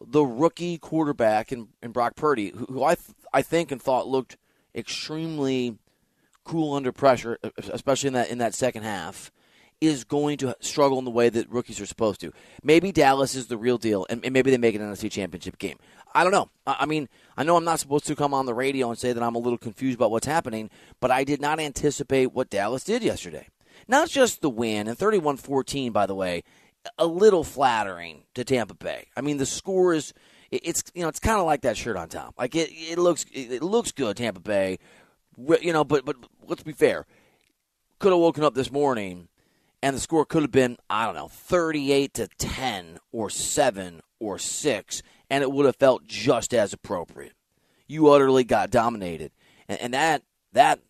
the 0.00 0.22
rookie 0.22 0.78
quarterback 0.78 1.50
in, 1.50 1.70
in 1.82 1.90
Brock 1.90 2.14
Purdy, 2.14 2.50
who, 2.50 2.66
who 2.66 2.84
I, 2.84 2.94
th- 2.94 3.16
I 3.32 3.42
think 3.42 3.72
and 3.72 3.82
thought 3.82 4.06
looked 4.06 4.36
extremely 4.76 5.76
cool 6.44 6.74
under 6.74 6.92
pressure, 6.92 7.38
especially 7.56 8.08
in 8.08 8.14
that 8.14 8.30
in 8.30 8.38
that 8.38 8.54
second 8.54 8.82
half, 8.82 9.30
is 9.80 10.04
going 10.04 10.38
to 10.38 10.56
struggle 10.60 10.98
in 10.98 11.04
the 11.04 11.10
way 11.10 11.28
that 11.28 11.50
rookies 11.50 11.80
are 11.80 11.86
supposed 11.86 12.20
to. 12.20 12.32
Maybe 12.62 12.92
Dallas 12.92 13.34
is 13.34 13.46
the 13.48 13.56
real 13.56 13.78
deal, 13.78 14.06
and, 14.08 14.24
and 14.24 14.32
maybe 14.32 14.50
they 14.50 14.58
make 14.58 14.74
an 14.74 14.82
NFC 14.82 15.10
Championship 15.10 15.58
game. 15.58 15.78
I 16.14 16.22
don't 16.22 16.32
know. 16.32 16.50
I, 16.66 16.78
I 16.80 16.86
mean, 16.86 17.08
I 17.36 17.42
know 17.42 17.56
I'm 17.56 17.64
not 17.64 17.80
supposed 17.80 18.06
to 18.06 18.16
come 18.16 18.32
on 18.32 18.46
the 18.46 18.54
radio 18.54 18.88
and 18.88 18.98
say 18.98 19.12
that 19.12 19.22
I'm 19.22 19.34
a 19.34 19.40
little 19.40 19.58
confused 19.58 19.96
about 19.96 20.10
what's 20.10 20.26
happening, 20.26 20.70
but 21.00 21.10
I 21.10 21.24
did 21.24 21.40
not 21.40 21.60
anticipate 21.60 22.32
what 22.32 22.50
Dallas 22.50 22.84
did 22.84 23.02
yesterday. 23.02 23.48
Not 23.88 24.08
just 24.08 24.40
the 24.40 24.50
win, 24.50 24.88
and 24.88 24.96
31 24.96 25.36
14, 25.38 25.92
by 25.92 26.06
the 26.06 26.14
way, 26.14 26.42
a 26.98 27.06
little 27.06 27.44
flattering 27.44 28.22
to 28.34 28.44
Tampa 28.44 28.74
Bay. 28.74 29.08
I 29.16 29.20
mean, 29.20 29.38
the 29.38 29.46
score 29.46 29.94
is. 29.94 30.12
It's 30.50 30.84
you 30.94 31.02
know 31.02 31.08
it's 31.08 31.18
kind 31.18 31.40
of 31.40 31.46
like 31.46 31.62
that 31.62 31.76
shirt 31.76 31.96
on 31.96 32.08
top. 32.08 32.34
Like 32.38 32.54
it, 32.54 32.70
it 32.70 32.96
looks 32.96 33.26
it 33.32 33.60
looks 33.60 33.90
good 33.90 34.16
Tampa 34.16 34.38
Bay, 34.38 34.78
you 35.36 35.72
know. 35.72 35.84
But 35.84 36.04
but 36.04 36.16
let's 36.46 36.62
be 36.62 36.72
fair. 36.72 37.06
Could 37.98 38.12
have 38.12 38.20
woken 38.20 38.44
up 38.44 38.54
this 38.54 38.70
morning 38.70 39.28
and 39.84 39.94
the 39.94 40.00
score 40.00 40.24
could 40.24 40.40
have 40.40 40.50
been, 40.50 40.78
I 40.88 41.04
don't 41.04 41.14
know, 41.14 41.28
38 41.28 42.14
to 42.14 42.28
10 42.38 42.98
or 43.12 43.28
7 43.28 44.00
or 44.18 44.38
6, 44.38 45.02
and 45.28 45.42
it 45.42 45.52
would 45.52 45.66
have 45.66 45.76
felt 45.76 46.06
just 46.06 46.54
as 46.54 46.72
appropriate. 46.72 47.34
You 47.86 48.08
utterly 48.08 48.44
got 48.44 48.70
dominated. 48.70 49.30
And, 49.68 49.78
and 49.82 49.92
that 49.92 50.22
that 50.54 50.80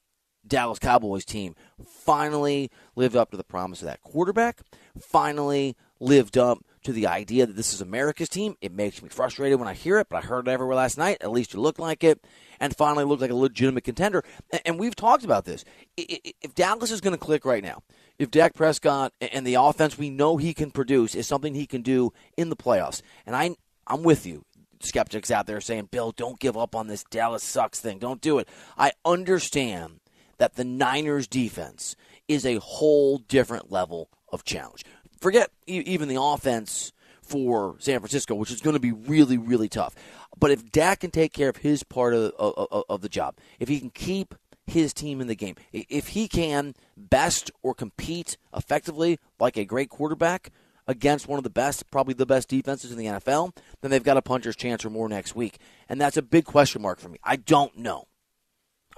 Dallas 0.47 0.79
Cowboys 0.79 1.25
team 1.25 1.57
finally 1.85 2.71
lived 2.95 3.17
up 3.17 3.33
to 3.33 3.37
the 3.37 3.43
promise 3.43 3.83
of 3.83 3.87
that 3.87 4.03
quarterback, 4.03 4.61
finally 5.01 5.75
lived 5.99 6.39
up 6.39 6.59
to 6.85 6.93
the 6.93 7.07
idea 7.07 7.47
that 7.47 7.57
this 7.57 7.75
is 7.75 7.81
America's 7.81 8.29
team. 8.29 8.57
It 8.61 8.73
makes 8.73 9.03
me 9.03 9.09
frustrated 9.09 9.59
when 9.59 9.69
I 9.69 9.75
hear 9.75 9.99
it, 9.99 10.09
but 10.09 10.23
I 10.23 10.27
heard 10.27 10.49
it 10.49 10.51
everywhere 10.51 10.77
last 10.77 10.97
night. 10.97 11.19
At 11.21 11.33
least 11.33 11.55
you 11.55 11.61
look 11.61 11.79
like 11.79 12.05
it 12.05 12.25
and 12.61 12.77
finally 12.77 13.05
looked 13.05 13.23
like 13.23 13.31
a 13.31 13.35
legitimate 13.35 13.85
contender. 13.85 14.23
And 14.65 14.79
we've 14.79 14.95
talked 14.95 15.25
about 15.25 15.45
this. 15.45 15.65
If 15.97 16.55
Dallas 16.55 16.91
is 16.91 17.01
going 17.01 17.17
to 17.17 17.19
click 17.19 17.45
right 17.45 17.63
now, 17.63 17.83
if 18.19 18.31
Dak 18.31 18.55
Prescott 18.55 19.13
and 19.21 19.47
the 19.47 19.55
offense 19.55 19.99
we 19.99 20.11
know 20.11 20.37
he 20.37 20.55
can 20.55 20.71
produce 20.71 21.15
is 21.15 21.27
something 21.27 21.55
he 21.55 21.67
can 21.67 21.83
do 21.83 22.13
in 22.37 22.49
the 22.49 22.57
playoffs, 22.57 23.03
and 23.27 23.35
I, 23.35 23.57
I'm 23.87 24.03
with 24.03 24.25
you. 24.25 24.45
Skeptics 24.81 25.31
out 25.31 25.47
there 25.47 25.63
saying, 25.63 25.89
Bill, 25.91 26.13
don't 26.13 26.39
give 26.39 26.57
up 26.57 26.77
on 26.77 26.87
this 26.87 27.05
Dallas 27.05 27.43
sucks 27.43 27.81
thing. 27.81 27.99
Don't 27.99 28.21
do 28.21 28.39
it. 28.39 28.49
I 28.77 28.93
understand 29.05 30.01
that 30.37 30.57
the 30.57 30.65
Niners 30.65 31.27
defense 31.27 31.97
is 32.29 32.45
a 32.45 32.57
whole 32.57 33.19
different 33.19 33.73
level 33.73 34.11
of 34.31 34.45
challenge. 34.45 34.85
Forget 35.25 35.51
even 35.67 36.09
the 36.09 36.21
offense 36.21 36.93
for 37.23 37.77
San 37.79 37.99
Francisco, 38.01 38.35
which 38.35 38.51
is 38.51 38.61
going 38.61 38.75
to 38.75 38.81
be 38.81 38.93
really, 38.93 39.39
really 39.39 39.71
tough. 39.71 39.95
But 40.39 40.51
if 40.51 40.71
Dak 40.71 41.01
can 41.01 41.11
take 41.11 41.33
care 41.33 41.49
of 41.49 41.57
his 41.57 41.83
part 41.83 42.13
of, 42.13 42.33
of, 42.39 42.85
of 42.91 43.01
the 43.01 43.09
job, 43.09 43.39
if 43.59 43.67
he 43.71 43.81
can 43.81 43.89
keep 43.89 44.35
his 44.67 44.93
team 44.93 45.23
in 45.23 45.27
the 45.27 45.35
game, 45.35 45.55
if 45.73 46.09
he 46.09 46.29
can 46.29 46.75
best 46.95 47.51
or 47.63 47.75
compete 47.75 48.37
effectively 48.55 49.19
like 49.41 49.57
a 49.57 49.65
great 49.65 49.89
quarterback 49.89 50.51
against 50.87 51.27
one 51.27 51.39
of 51.39 51.43
the 51.45 51.49
best, 51.49 51.91
probably 51.91 52.13
the 52.13 52.27
best 52.27 52.49
defenses 52.49 52.93
in 52.93 52.99
the 52.99 53.07
NFL, 53.07 53.57
then 53.81 53.91
they've 53.91 54.05
got 54.05 54.19
a 54.19 54.23
puncher's 54.23 54.57
chance 54.57 54.85
or 54.85 54.91
more 54.91 55.09
next 55.09 55.35
week. 55.35 55.57
And 55.89 55.99
that's 55.99 56.19
a 56.19 56.23
big 56.23 56.45
question 56.45 56.83
mark 56.83 57.01
for 57.01 57.09
me. 57.09 57.19
I 57.25 57.37
don't 57.37 57.79
know. 57.79 58.09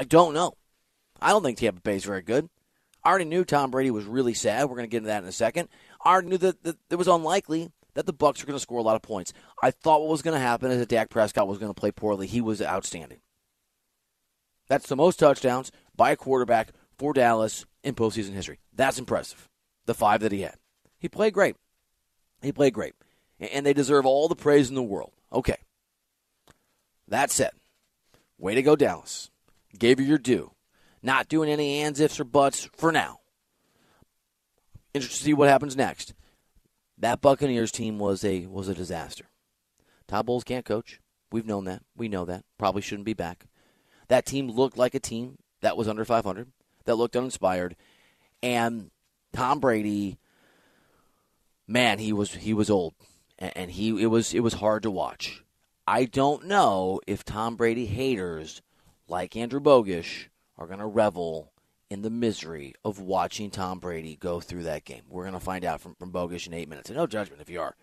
I 0.00 0.02
don't 0.02 0.34
know. 0.34 0.54
I 1.22 1.30
don't 1.30 1.44
think 1.44 1.58
Tampa 1.58 1.82
Bay 1.82 1.94
is 1.94 2.04
very 2.04 2.22
good. 2.22 2.48
I 3.06 3.10
already 3.10 3.26
knew 3.26 3.44
Tom 3.44 3.70
Brady 3.70 3.92
was 3.92 4.04
really 4.04 4.34
sad. 4.34 4.64
We're 4.64 4.74
going 4.74 4.88
to 4.88 4.90
get 4.90 4.96
into 4.96 5.06
that 5.06 5.22
in 5.22 5.28
a 5.28 5.32
second. 5.32 5.68
I 6.06 6.20
knew 6.20 6.38
that, 6.38 6.62
that 6.62 6.76
it 6.88 6.96
was 6.96 7.08
unlikely 7.08 7.70
that 7.94 8.06
the 8.06 8.12
Bucks 8.12 8.40
were 8.40 8.46
going 8.46 8.56
to 8.56 8.62
score 8.62 8.78
a 8.78 8.82
lot 8.82 8.94
of 8.94 9.02
points. 9.02 9.32
I 9.62 9.72
thought 9.72 10.02
what 10.02 10.10
was 10.10 10.22
going 10.22 10.34
to 10.34 10.40
happen 10.40 10.70
is 10.70 10.78
that 10.78 10.88
Dak 10.88 11.10
Prescott 11.10 11.48
was 11.48 11.58
going 11.58 11.72
to 11.72 11.78
play 11.78 11.90
poorly. 11.90 12.26
He 12.26 12.40
was 12.40 12.62
outstanding. 12.62 13.18
That's 14.68 14.88
the 14.88 14.96
most 14.96 15.18
touchdowns 15.18 15.72
by 15.96 16.12
a 16.12 16.16
quarterback 16.16 16.68
for 16.96 17.12
Dallas 17.12 17.66
in 17.82 17.94
postseason 17.94 18.32
history. 18.32 18.60
That's 18.72 18.98
impressive. 18.98 19.48
The 19.86 19.94
five 19.94 20.20
that 20.20 20.32
he 20.32 20.42
had. 20.42 20.56
He 20.98 21.08
played 21.08 21.34
great. 21.34 21.56
He 22.42 22.52
played 22.52 22.74
great. 22.74 22.94
And 23.40 23.66
they 23.66 23.72
deserve 23.72 24.06
all 24.06 24.28
the 24.28 24.36
praise 24.36 24.68
in 24.68 24.74
the 24.74 24.82
world. 24.82 25.12
Okay. 25.32 25.56
That 27.08 27.30
said, 27.30 27.52
way 28.38 28.54
to 28.54 28.62
go, 28.62 28.76
Dallas. 28.76 29.30
Gave 29.78 30.00
you 30.00 30.06
your 30.06 30.18
due. 30.18 30.52
Not 31.02 31.28
doing 31.28 31.50
any 31.50 31.80
ands, 31.80 32.00
ifs, 32.00 32.20
or 32.20 32.24
buts 32.24 32.68
for 32.76 32.92
now. 32.92 33.20
Interested 34.96 35.18
to 35.18 35.24
see 35.24 35.34
what 35.34 35.48
happens 35.48 35.76
next. 35.76 36.14
That 36.98 37.20
Buccaneers 37.20 37.70
team 37.70 37.98
was 37.98 38.24
a 38.24 38.46
was 38.46 38.68
a 38.68 38.74
disaster. 38.74 39.26
Todd 40.08 40.26
Bowles 40.26 40.44
can't 40.44 40.64
coach. 40.64 41.00
We've 41.30 41.46
known 41.46 41.64
that. 41.64 41.82
We 41.94 42.08
know 42.08 42.24
that. 42.24 42.44
Probably 42.58 42.80
shouldn't 42.80 43.04
be 43.04 43.12
back. 43.12 43.46
That 44.08 44.24
team 44.24 44.48
looked 44.48 44.78
like 44.78 44.94
a 44.94 45.00
team 45.00 45.36
that 45.60 45.76
was 45.76 45.88
under 45.88 46.04
500, 46.04 46.48
that 46.84 46.94
looked 46.94 47.16
uninspired, 47.16 47.76
and 48.42 48.90
Tom 49.32 49.60
Brady, 49.60 50.18
man, 51.66 51.98
he 51.98 52.12
was 52.12 52.34
he 52.34 52.54
was 52.54 52.70
old, 52.70 52.94
and 53.38 53.70
he 53.70 54.02
it 54.02 54.06
was 54.06 54.32
it 54.32 54.40
was 54.40 54.54
hard 54.54 54.82
to 54.84 54.90
watch. 54.90 55.42
I 55.86 56.06
don't 56.06 56.46
know 56.46 57.00
if 57.06 57.24
Tom 57.24 57.56
Brady 57.56 57.86
haters 57.86 58.62
like 59.08 59.36
Andrew 59.36 59.60
Bogusch 59.60 60.28
are 60.56 60.66
going 60.66 60.78
to 60.78 60.86
revel 60.86 61.52
in 61.90 62.02
the 62.02 62.10
misery 62.10 62.74
of 62.84 63.00
watching 63.00 63.50
Tom 63.50 63.78
Brady 63.78 64.16
go 64.16 64.40
through 64.40 64.64
that 64.64 64.84
game. 64.84 65.02
We're 65.08 65.22
going 65.22 65.34
to 65.34 65.40
find 65.40 65.64
out 65.64 65.80
from, 65.80 65.94
from 65.94 66.12
Bogusch 66.12 66.46
in 66.46 66.54
eight 66.54 66.68
minutes. 66.68 66.90
And 66.90 66.96
no 66.96 67.06
judgment 67.06 67.40
if 67.40 67.50
you 67.50 67.60
are. 67.60 67.76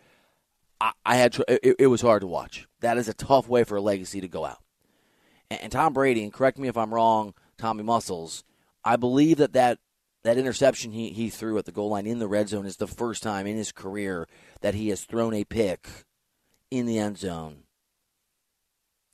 I, 0.81 0.91
I 1.05 1.15
had 1.15 1.37
it, 1.47 1.75
it, 1.79 1.87
was 1.87 2.01
hard 2.01 2.21
to 2.21 2.27
watch. 2.27 2.67
That 2.81 2.97
is 2.97 3.07
a 3.07 3.13
tough 3.13 3.47
way 3.47 3.63
for 3.63 3.77
a 3.77 3.81
legacy 3.81 4.19
to 4.21 4.27
go 4.27 4.45
out. 4.45 4.61
And, 5.49 5.61
and 5.61 5.71
Tom 5.71 5.93
Brady, 5.93 6.23
and 6.23 6.33
correct 6.33 6.57
me 6.57 6.67
if 6.67 6.77
I'm 6.77 6.93
wrong, 6.93 7.33
Tommy 7.57 7.83
Muscles, 7.83 8.43
I 8.83 8.97
believe 8.97 9.37
that 9.37 9.53
that, 9.53 9.79
that 10.23 10.37
interception 10.37 10.91
he, 10.91 11.09
he 11.09 11.29
threw 11.29 11.57
at 11.57 11.65
the 11.65 11.71
goal 11.71 11.89
line 11.89 12.05
in 12.05 12.19
the 12.19 12.27
red 12.27 12.49
zone 12.49 12.65
is 12.65 12.77
the 12.77 12.87
first 12.87 13.23
time 13.23 13.47
in 13.47 13.55
his 13.55 13.71
career 13.71 14.27
that 14.61 14.75
he 14.75 14.89
has 14.89 15.03
thrown 15.05 15.33
a 15.33 15.45
pick 15.45 15.87
in 16.69 16.85
the 16.85 16.97
end 16.97 17.17
zone 17.17 17.63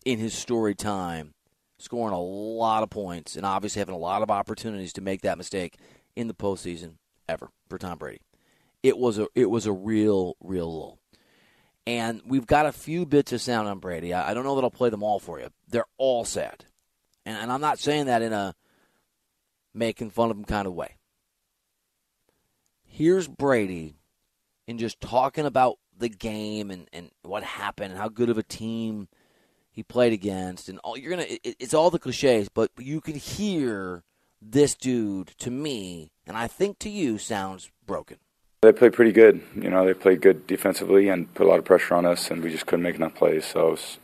in 0.05 0.17
his 0.17 0.33
story 0.33 0.73
time 0.73 1.33
scoring 1.79 2.13
a 2.13 2.21
lot 2.21 2.83
of 2.83 2.89
points 2.89 3.35
and 3.35 3.45
obviously 3.45 3.79
having 3.79 3.95
a 3.95 3.99
lot 3.99 4.21
of 4.21 4.29
opportunities 4.29 4.93
to 4.93 5.01
make 5.01 5.21
that 5.21 5.37
mistake 5.37 5.77
in 6.15 6.27
the 6.27 6.33
postseason 6.33 6.95
ever 7.27 7.49
for 7.67 7.77
Tom 7.77 7.97
Brady. 7.97 8.21
It 8.83 8.97
was 8.97 9.17
a 9.17 9.27
it 9.35 9.49
was 9.49 9.65
a 9.65 9.73
real 9.73 10.35
real 10.41 10.71
lull. 10.71 10.99
And 11.87 12.21
we've 12.25 12.45
got 12.45 12.67
a 12.67 12.71
few 12.71 13.05
bits 13.05 13.33
of 13.33 13.41
sound 13.41 13.67
on 13.67 13.79
Brady. 13.79 14.13
I, 14.13 14.31
I 14.31 14.33
don't 14.33 14.43
know 14.43 14.55
that 14.55 14.63
I'll 14.63 14.69
play 14.69 14.89
them 14.89 15.01
all 15.01 15.19
for 15.19 15.39
you. 15.39 15.47
They're 15.67 15.85
all 15.97 16.23
sad, 16.23 16.65
and, 17.25 17.37
and 17.37 17.51
I'm 17.51 17.61
not 17.61 17.79
saying 17.79 18.05
that 18.05 18.21
in 18.21 18.31
a 18.31 18.53
making 19.73 20.11
fun 20.11 20.29
of 20.29 20.37
him 20.37 20.45
kind 20.45 20.67
of 20.67 20.73
way. 20.73 20.95
Here's 22.85 23.27
Brady, 23.27 23.95
in 24.67 24.77
just 24.77 24.99
talking 24.99 25.45
about 25.45 25.77
the 25.97 26.09
game 26.09 26.71
and, 26.71 26.87
and 26.91 27.11
what 27.23 27.43
happened 27.43 27.91
and 27.91 27.99
how 27.99 28.09
good 28.09 28.29
of 28.29 28.37
a 28.37 28.43
team 28.43 29.07
he 29.79 29.83
played 29.83 30.11
against, 30.11 30.67
and 30.67 30.77
all 30.79 30.97
you're 30.97 31.09
gonna. 31.09 31.25
It, 31.41 31.55
it's 31.57 31.73
all 31.73 31.89
the 31.89 31.99
cliches, 31.99 32.49
but 32.49 32.69
you 32.77 32.99
can 32.99 33.15
hear 33.15 34.03
this 34.41 34.75
dude 34.75 35.29
to 35.37 35.49
me, 35.49 36.11
and 36.27 36.35
I 36.35 36.47
think 36.47 36.79
to 36.79 36.89
you, 36.89 37.17
sounds 37.17 37.71
broken. 37.87 38.17
They 38.61 38.73
played 38.73 38.91
pretty 38.91 39.13
good. 39.13 39.41
You 39.55 39.69
know, 39.69 39.85
they 39.85 39.93
played 39.93 40.21
good 40.21 40.45
defensively 40.47 41.07
and 41.07 41.33
put 41.33 41.45
a 41.45 41.49
lot 41.49 41.59
of 41.59 41.65
pressure 41.65 41.95
on 41.95 42.05
us, 42.05 42.29
and 42.29 42.43
we 42.43 42.51
just 42.51 42.65
couldn't 42.65 42.83
make 42.83 42.95
enough 42.95 43.15
plays. 43.15 43.45
So 43.45 43.71
it's 43.71 43.99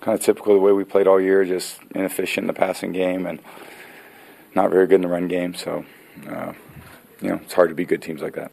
kind 0.00 0.18
of 0.18 0.24
typical 0.24 0.54
the 0.54 0.60
way 0.60 0.72
we 0.72 0.84
played 0.84 1.06
all 1.06 1.20
year, 1.20 1.44
just 1.44 1.78
inefficient 1.94 2.44
in 2.44 2.46
the 2.46 2.54
passing 2.54 2.92
game 2.92 3.26
and 3.26 3.38
not 4.54 4.70
very 4.70 4.86
good 4.86 4.94
in 4.94 5.02
the 5.02 5.08
run 5.08 5.28
game. 5.28 5.52
So, 5.52 5.84
uh, 6.26 6.54
you 7.20 7.28
know, 7.28 7.40
it's 7.44 7.52
hard 7.52 7.68
to 7.68 7.74
beat 7.74 7.88
good 7.88 8.00
teams 8.00 8.22
like 8.22 8.34
that. 8.36 8.52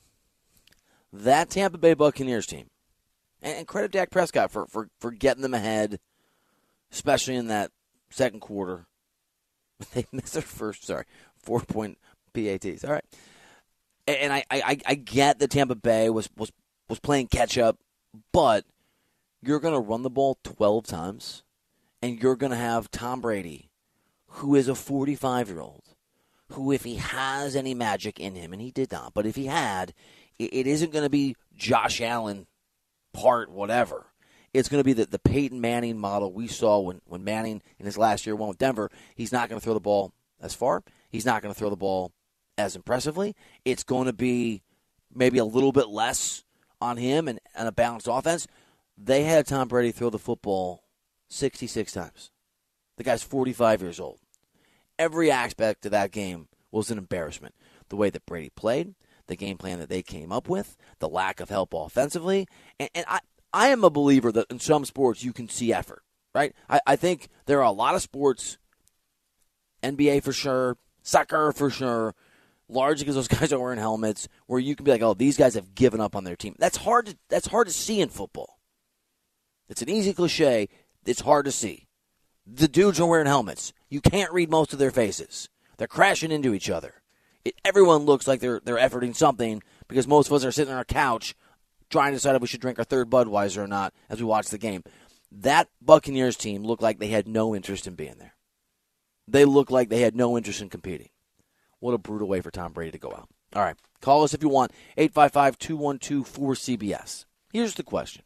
That 1.13 1.49
Tampa 1.51 1.77
Bay 1.77 1.93
Buccaneers 1.93 2.45
team, 2.45 2.67
and 3.41 3.65
credit 3.65 3.91
Dak 3.91 4.11
Prescott 4.11 4.51
for, 4.51 4.67
for, 4.67 4.89
for 4.99 5.11
getting 5.11 5.41
them 5.41 5.53
ahead– 5.53 5.99
especially 6.91 7.35
in 7.35 7.47
that 7.47 7.71
second 8.09 8.39
quarter. 8.39 8.85
They 9.93 10.05
missed 10.13 10.33
their 10.33 10.41
first, 10.41 10.85
sorry, 10.85 11.03
four 11.35 11.59
point 11.59 11.97
PATs. 12.33 12.85
All 12.85 12.93
right, 12.93 13.03
and 14.07 14.31
I, 14.31 14.45
I, 14.49 14.77
I 14.85 14.95
get 14.95 15.39
that 15.39 15.51
Tampa 15.51 15.75
Bay 15.75 16.09
was 16.09 16.29
was 16.37 16.51
was 16.87 16.99
playing 16.99 17.27
catch 17.27 17.57
up, 17.57 17.77
but 18.31 18.65
you're 19.41 19.59
going 19.59 19.73
to 19.73 19.79
run 19.79 20.01
the 20.01 20.09
ball 20.09 20.37
12 20.43 20.85
times, 20.85 21.43
and 22.01 22.21
you're 22.21 22.35
going 22.35 22.51
to 22.51 22.57
have 22.57 22.91
Tom 22.91 23.21
Brady, 23.21 23.69
who 24.27 24.55
is 24.55 24.67
a 24.67 24.75
45 24.75 25.49
year 25.49 25.59
old, 25.59 25.83
who, 26.51 26.71
if 26.71 26.83
he 26.83 26.95
has 26.95 27.55
any 27.55 27.73
magic 27.73 28.19
in 28.19 28.35
him, 28.35 28.53
and 28.53 28.61
he 28.61 28.71
did 28.71 28.91
not, 28.91 29.13
but 29.13 29.25
if 29.25 29.35
he 29.35 29.45
had, 29.45 29.93
it 30.37 30.67
isn't 30.67 30.91
going 30.91 31.03
to 31.03 31.09
be 31.09 31.35
Josh 31.55 32.01
Allen 32.01 32.47
part 33.13 33.49
whatever. 33.49 34.07
It's 34.55 34.69
going 34.69 34.79
to 34.79 34.85
be 34.85 34.93
the, 34.93 35.05
the 35.05 35.19
Peyton 35.19 35.59
Manning 35.59 35.97
model 35.97 36.31
we 36.31 36.47
saw 36.47 36.79
when, 36.79 37.01
when 37.05 37.25
Manning 37.25 37.61
in 37.77 37.85
his 37.85 37.97
last 37.97 38.25
year 38.25 38.37
went 38.37 38.49
with 38.49 38.57
Denver. 38.57 38.89
He's 39.13 39.33
not 39.33 39.49
going 39.49 39.59
to 39.59 39.63
throw 39.63 39.73
the 39.73 39.81
ball 39.81 40.13
as 40.41 40.55
far. 40.55 40.81
He's 41.09 41.25
not 41.25 41.41
going 41.41 41.53
to 41.53 41.59
throw 41.59 41.69
the 41.69 41.75
ball 41.75 42.13
as 42.57 42.75
impressively. 42.75 43.35
It's 43.65 43.83
going 43.83 44.05
to 44.05 44.13
be 44.13 44.63
maybe 45.13 45.39
a 45.39 45.45
little 45.45 45.73
bit 45.73 45.89
less 45.89 46.45
on 46.79 46.95
him 46.95 47.27
and, 47.27 47.39
and 47.53 47.67
a 47.67 47.71
balanced 47.73 48.07
offense. 48.09 48.47
They 48.97 49.23
had 49.23 49.45
Tom 49.45 49.67
Brady 49.67 49.91
throw 49.91 50.09
the 50.09 50.17
football 50.17 50.83
66 51.27 51.91
times. 51.91 52.31
The 52.95 53.03
guy's 53.03 53.23
45 53.23 53.81
years 53.81 53.99
old. 53.99 54.19
Every 54.97 55.29
aspect 55.29 55.85
of 55.85 55.91
that 55.91 56.11
game 56.11 56.47
was 56.71 56.89
an 56.89 56.97
embarrassment. 56.97 57.55
The 57.89 57.97
way 57.97 58.09
that 58.09 58.25
Brady 58.25 58.51
played, 58.55 58.95
the 59.27 59.35
game 59.35 59.57
plan 59.57 59.79
that 59.79 59.89
they 59.89 60.01
came 60.01 60.31
up 60.31 60.47
with, 60.47 60.77
the 60.99 61.09
lack 61.09 61.41
of 61.41 61.49
help 61.49 61.73
offensively. 61.73 62.47
And, 62.79 62.89
and 62.95 63.05
I, 63.09 63.19
I 63.55 63.69
am 63.69 63.85
a 63.85 63.89
believer 63.89 64.33
that 64.33 64.47
in 64.49 64.59
some 64.59 64.83
sports 64.83 65.23
you 65.23 65.31
can 65.31 65.47
see 65.47 65.71
effort, 65.71 66.03
right? 66.33 66.53
I, 66.69 66.81
I 66.85 66.95
think 66.97 67.29
there 67.45 67.59
are 67.59 67.63
a 67.63 67.71
lot 67.71 67.95
of 67.95 68.01
sports, 68.01 68.57
NBA 69.81 70.23
for 70.23 70.33
sure, 70.33 70.77
soccer 71.03 71.53
for 71.53 71.69
sure, 71.69 72.13
largely 72.67 73.05
because 73.05 73.15
those 73.15 73.27
guys 73.39 73.53
are 73.53 73.59
wearing 73.59 73.79
helmets, 73.79 74.27
where 74.47 74.59
you 74.59 74.75
can 74.75 74.83
be 74.83 74.91
like, 74.91 75.01
oh, 75.01 75.13
these 75.13 75.37
guys 75.37 75.53
have 75.53 75.73
given 75.73 76.01
up 76.01 76.17
on 76.17 76.25
their 76.25 76.35
team. 76.35 76.57
That's 76.59 76.75
hard 76.75 77.05
to 77.05 77.17
that's 77.29 77.47
hard 77.47 77.67
to 77.67 77.73
see 77.73 78.01
in 78.01 78.09
football. 78.09 78.59
It's 79.69 79.81
an 79.81 79.89
easy 79.89 80.11
cliche. 80.11 80.67
It's 81.05 81.21
hard 81.21 81.45
to 81.45 81.51
see. 81.53 81.87
The 82.45 82.67
dudes 82.67 82.99
are 82.99 83.07
wearing 83.07 83.25
helmets. 83.25 83.71
You 83.89 84.01
can't 84.01 84.33
read 84.33 84.51
most 84.51 84.73
of 84.73 84.79
their 84.79 84.91
faces. 84.91 85.47
They're 85.77 85.87
crashing 85.87 86.31
into 86.33 86.53
each 86.53 86.69
other. 86.69 86.95
It, 87.45 87.55
everyone 87.63 88.03
looks 88.03 88.27
like 88.27 88.41
they're 88.41 88.59
they're 88.65 88.75
efforting 88.75 89.15
something 89.15 89.63
because 89.87 90.09
most 90.09 90.27
of 90.27 90.33
us 90.33 90.43
are 90.43 90.51
sitting 90.51 90.73
on 90.73 90.77
our 90.77 90.83
couch 90.83 91.35
trying 91.89 92.11
to 92.11 92.17
decide 92.17 92.35
if 92.35 92.41
we 92.41 92.47
should 92.47 92.61
drink 92.61 92.79
our 92.79 92.85
third 92.85 93.09
Budweiser 93.09 93.57
or 93.57 93.67
not 93.67 93.93
as 94.09 94.19
we 94.19 94.25
watch 94.25 94.49
the 94.49 94.57
game. 94.57 94.83
That 95.31 95.69
Buccaneers 95.81 96.37
team 96.37 96.63
looked 96.63 96.81
like 96.81 96.99
they 96.99 97.07
had 97.07 97.27
no 97.27 97.55
interest 97.55 97.87
in 97.87 97.95
being 97.95 98.17
there. 98.17 98.35
They 99.27 99.45
looked 99.45 99.71
like 99.71 99.89
they 99.89 100.01
had 100.01 100.15
no 100.15 100.37
interest 100.37 100.61
in 100.61 100.69
competing. 100.69 101.09
What 101.79 101.93
a 101.93 101.97
brutal 101.97 102.27
way 102.27 102.41
for 102.41 102.51
Tom 102.51 102.73
Brady 102.73 102.91
to 102.91 102.97
go 102.97 103.09
out. 103.09 103.27
All 103.55 103.61
right. 103.61 103.75
Call 104.01 104.23
us 104.23 104.33
if 104.33 104.43
you 104.43 104.49
want. 104.49 104.71
855 104.97 105.57
212 105.57 106.31
4CBS. 106.31 107.25
Here's 107.51 107.75
the 107.75 107.83
question 107.83 108.23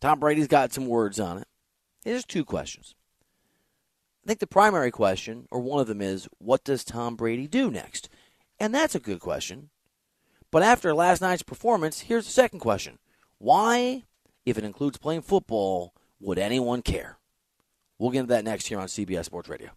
Tom 0.00 0.20
Brady's 0.20 0.48
got 0.48 0.72
some 0.72 0.86
words 0.86 1.20
on 1.20 1.38
it. 1.38 1.48
Here's 2.04 2.24
two 2.24 2.44
questions. 2.44 2.94
I 4.24 4.28
think 4.28 4.40
the 4.40 4.46
primary 4.46 4.90
question, 4.90 5.46
or 5.50 5.60
one 5.60 5.80
of 5.80 5.86
them, 5.86 6.00
is 6.00 6.28
what 6.38 6.64
does 6.64 6.84
Tom 6.84 7.16
Brady 7.16 7.46
do 7.46 7.70
next? 7.70 8.08
And 8.60 8.74
that's 8.74 8.94
a 8.94 9.00
good 9.00 9.20
question 9.20 9.70
but 10.50 10.62
after 10.62 10.94
last 10.94 11.20
night's 11.20 11.42
performance, 11.42 12.00
here's 12.00 12.26
the 12.26 12.32
second 12.32 12.60
question 12.60 12.98
Why, 13.38 14.04
if 14.46 14.58
it 14.58 14.64
includes 14.64 14.98
playing 14.98 15.22
football, 15.22 15.94
would 16.20 16.38
anyone 16.38 16.82
care? 16.82 17.18
We'll 17.98 18.10
get 18.10 18.20
into 18.20 18.34
that 18.34 18.44
next 18.44 18.66
here 18.66 18.78
on 18.78 18.86
CBS 18.86 19.24
Sports 19.24 19.48
Radio. 19.48 19.70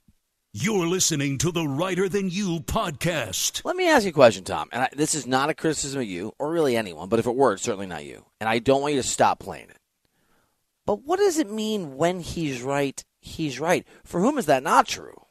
You're 0.54 0.86
listening 0.86 1.38
to 1.40 1.52
the 1.52 1.66
Reiter 1.66 2.10
Than 2.10 2.30
You 2.30 2.60
podcast. 2.60 3.64
Let 3.64 3.78
me 3.78 3.90
ask 3.90 4.04
you 4.04 4.10
a 4.10 4.14
question, 4.14 4.44
Tom. 4.44 4.68
And 4.74 4.84
I, 4.84 4.90
this 4.94 5.16
is 5.16 5.26
not 5.26 5.50
a 5.50 5.54
criticism 5.54 6.02
of 6.02 6.08
you 6.08 6.34
or 6.40 6.52
really 6.52 6.76
anyone, 6.76 7.08
but 7.08 7.20
if 7.20 7.26
it 7.26 7.36
were, 7.36 7.54
it's 7.54 7.64
certainly 7.64 7.88
not 7.88 8.04
you. 8.04 8.26
And 8.40 8.50
I 8.50 8.60
don't 8.60 8.82
want 8.82 8.94
you 8.94 9.02
to 9.02 9.08
stop 9.08 9.40
playing 9.40 9.70
it. 9.70 9.78
But 10.86 11.04
what 11.06 11.20
does 11.20 11.38
it 11.38 11.50
mean 11.50 11.96
when 11.96 12.20
he's 12.20 12.62
right, 12.62 13.02
he's 13.22 13.62
right? 13.62 13.88
For 14.04 14.20
whom 14.20 14.38
is 14.38 14.48
that 14.48 14.62
not 14.62 14.88
true? 14.88 15.26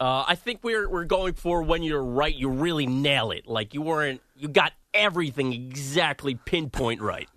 Uh, 0.00 0.24
I 0.28 0.36
think 0.36 0.60
we're 0.62 0.88
we're 0.88 1.04
going 1.04 1.34
for 1.34 1.62
when 1.62 1.82
you're 1.82 2.04
right, 2.04 2.34
you 2.34 2.48
really 2.48 2.86
nail 2.86 3.32
it. 3.32 3.46
Like 3.46 3.74
you 3.74 3.82
weren't, 3.82 4.20
you 4.36 4.48
got 4.48 4.72
everything 4.94 5.52
exactly 5.52 6.36
pinpoint 6.36 7.00
right. 7.00 7.28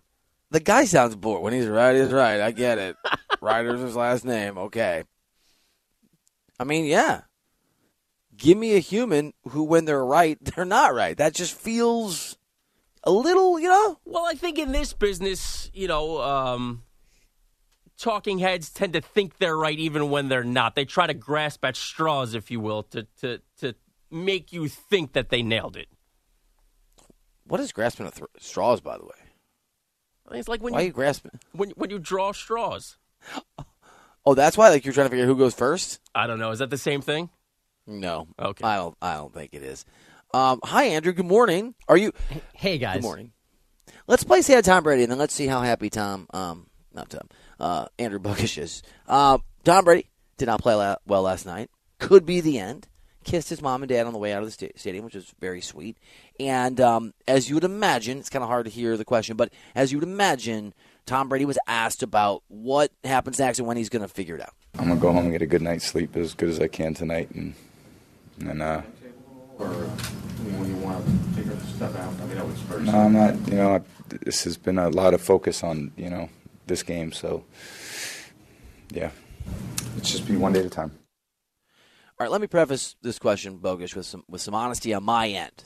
The 0.52 0.60
guy 0.60 0.86
sounds 0.86 1.16
bored. 1.16 1.42
When 1.42 1.54
he's 1.54 1.68
right, 1.68 1.96
he's 1.96 2.12
right. 2.12 2.40
I 2.42 2.52
get 2.52 2.78
it. 2.78 2.98
Reiter's 3.42 3.80
his 3.80 3.96
last 3.96 4.26
name. 4.26 4.58
Okay. 4.58 5.04
I 6.60 6.64
mean, 6.64 6.86
yeah. 6.86 7.22
Give 8.36 8.58
me 8.58 8.76
a 8.76 8.80
human 8.80 9.34
who, 9.50 9.64
when 9.64 9.86
they're 9.86 10.06
right, 10.06 10.38
they're 10.56 10.66
not 10.66 10.94
right. 10.94 11.18
That 11.18 11.34
just 11.34 11.56
feels 11.56 12.38
a 13.04 13.12
little, 13.12 13.60
you 13.60 13.70
know. 13.70 13.98
Well, 14.06 14.26
I 14.26 14.36
think 14.36 14.60
in 14.60 14.72
this 14.72 14.94
business, 14.94 15.72
you 15.74 15.88
know, 15.88 16.22
um, 16.22 16.84
talking 18.02 18.40
heads 18.40 18.70
tend 18.70 18.94
to 18.94 19.02
think 19.02 19.38
they're 19.38 19.58
right 19.58 19.78
even 19.78 20.10
when 20.10 20.28
they're 20.28 20.44
not. 20.44 20.76
They 20.76 20.86
try 20.86 21.08
to 21.08 21.14
grasp 21.14 21.64
at 21.64 21.76
straws, 21.76 22.34
if 22.34 22.52
you 22.52 22.60
will, 22.60 22.84
to 22.84 23.08
to 23.22 23.40
to 23.60 23.76
make 24.10 24.52
you 24.52 24.68
think 24.68 25.14
that 25.14 25.30
they 25.30 25.42
nailed 25.42 25.78
it. 25.78 25.88
What 27.46 27.60
is 27.60 27.72
grasping 27.72 28.06
at 28.08 28.16
th- 28.16 28.30
straws, 28.40 28.82
by 28.82 28.98
the 28.98 29.04
way? 29.06 29.12
I 30.28 30.32
mean, 30.32 30.40
it's 30.40 30.50
like 30.50 30.62
when 30.62 30.74
Why 30.74 30.80
are 30.80 30.82
you 30.84 30.88
you 30.88 30.94
grasping? 30.94 31.32
when 31.54 31.70
when 31.72 31.90
you 31.90 32.00
draw 32.00 32.32
straws. 32.32 32.98
Oh, 34.24 34.36
that's 34.36 34.56
why. 34.56 34.70
Like 34.70 34.86
you're 34.86 34.94
trying 34.94 35.08
to 35.08 35.10
figure 35.10 35.26
out 35.26 35.30
who 35.30 35.36
goes 35.36 35.56
first. 35.56 36.00
I 36.14 36.28
don't 36.28 36.38
know. 36.38 36.52
Is 36.52 36.60
that 36.60 36.70
the 36.70 36.78
same 36.78 37.02
thing? 37.02 37.32
No. 37.88 38.28
Okay. 38.40 38.64
I 38.64 38.76
don't. 38.76 38.96
I 39.02 39.16
don't 39.16 39.34
think 39.34 39.56
it 39.56 39.64
is. 39.64 39.84
Um, 40.32 40.60
hi, 40.64 40.84
Andrew. 40.84 41.12
Good 41.12 41.26
morning. 41.26 41.74
Are 41.88 41.98
you? 41.98 42.14
Hey 42.54 42.78
guys. 42.78 42.98
Good 42.98 43.04
morning. 43.04 43.32
Let's 44.06 44.24
play 44.24 44.44
say 44.44 44.54
hi 44.54 44.62
to 44.62 44.70
Tom 44.70 44.84
Brady, 44.84 45.02
and 45.02 45.12
then 45.12 45.18
let's 45.18 45.34
see 45.34 45.48
how 45.48 45.62
happy 45.62 45.90
Tom, 45.90 46.28
um, 46.36 46.68
not 46.94 47.10
Tom, 47.10 47.28
uh, 47.62 47.86
Andrew 48.00 48.20
Bogusch 48.20 48.58
is. 48.58 48.82
Uh, 49.08 49.38
Tom 49.64 49.86
Brady 49.86 50.08
did 50.38 50.48
not 50.48 50.62
play 50.62 50.74
la- 50.76 50.96
well 51.06 51.22
last 51.22 51.46
night. 51.46 51.70
Could 52.00 52.26
be 52.26 52.42
the 52.42 52.58
end. 52.60 52.88
Kissed 53.24 53.50
his 53.50 53.62
mom 53.62 53.84
and 53.84 53.90
dad 53.90 54.08
on 54.08 54.14
the 54.14 54.20
way 54.20 54.34
out 54.34 54.42
of 54.42 54.48
the 54.48 54.52
sta- 54.52 54.72
stadium, 54.76 55.06
which 55.06 55.14
was 55.14 55.32
very 55.40 55.62
sweet. 55.62 55.96
And 56.40 56.82
um, 56.82 57.14
as 57.28 57.48
you 57.48 57.56
would 57.56 57.64
imagine, 57.64 58.18
it's 58.18 58.30
kind 58.32 58.42
of 58.42 58.50
hard 58.50 58.66
to 58.66 58.72
hear 58.72 58.98
the 58.98 59.06
question, 59.06 59.38
but 59.38 59.54
as 59.76 59.92
you 59.92 60.00
would 60.00 60.08
imagine, 60.08 60.74
Tom 61.06 61.30
Brady 61.30 61.46
was 61.46 61.60
asked 61.68 62.02
about 62.02 62.42
what 62.48 62.92
happens 63.04 63.38
next 63.38 63.60
and 63.60 63.68
when 63.68 63.78
he's 63.78 63.90
going 63.90 64.02
to 64.02 64.08
figure 64.08 64.34
it 64.36 64.42
out. 64.42 64.54
I'm 64.80 64.88
gonna 64.88 65.00
go 65.00 65.12
home 65.12 65.26
and 65.26 65.32
get 65.32 65.42
a 65.44 65.46
good 65.46 65.62
night's 65.62 65.86
sleep 65.86 66.16
as 66.16 66.34
good 66.34 66.50
as 66.50 66.60
I 66.60 66.68
can 66.68 66.94
tonight, 66.96 67.30
and 67.32 67.54
and 68.40 68.50
then 68.50 68.62
uh, 68.62 68.82
Or 69.60 69.68
when 69.68 70.70
you 70.70 70.76
want 70.78 71.06
to 71.06 71.12
figure 71.40 71.58
stuff 71.76 71.96
out? 71.98 72.14
I 72.22 72.26
mean, 72.26 72.38
that 72.38 72.48
was 72.48 72.60
first. 72.62 72.86
no, 72.86 72.98
I'm 72.98 73.14
not. 73.14 73.36
You 73.50 73.56
know, 73.58 73.76
I, 73.76 73.82
this 74.24 74.44
has 74.46 74.58
been 74.58 74.80
a 74.80 74.90
lot 74.90 75.14
of 75.14 75.22
focus 75.22 75.62
on 75.64 75.92
you 75.98 76.10
know 76.10 76.30
this 76.72 76.84
game, 76.84 77.12
so 77.12 77.44
yeah, 78.92 79.12
it's 79.98 80.12
just 80.12 80.28
be 80.28 80.38
one 80.38 80.54
day 80.54 80.60
at 80.62 80.66
a 80.66 80.70
time. 80.70 80.92
All 82.20 82.26
right, 82.26 82.32
let 82.32 82.42
me 82.42 82.48
preface 82.48 82.96
this 83.02 83.20
question, 83.20 83.58
Bogusch, 83.60 83.96
with 83.96 84.06
some 84.06 84.24
with 84.30 84.42
some 84.42 84.56
honesty 84.56 84.94
on 84.94 85.04
my 85.04 85.28
end. 85.28 85.66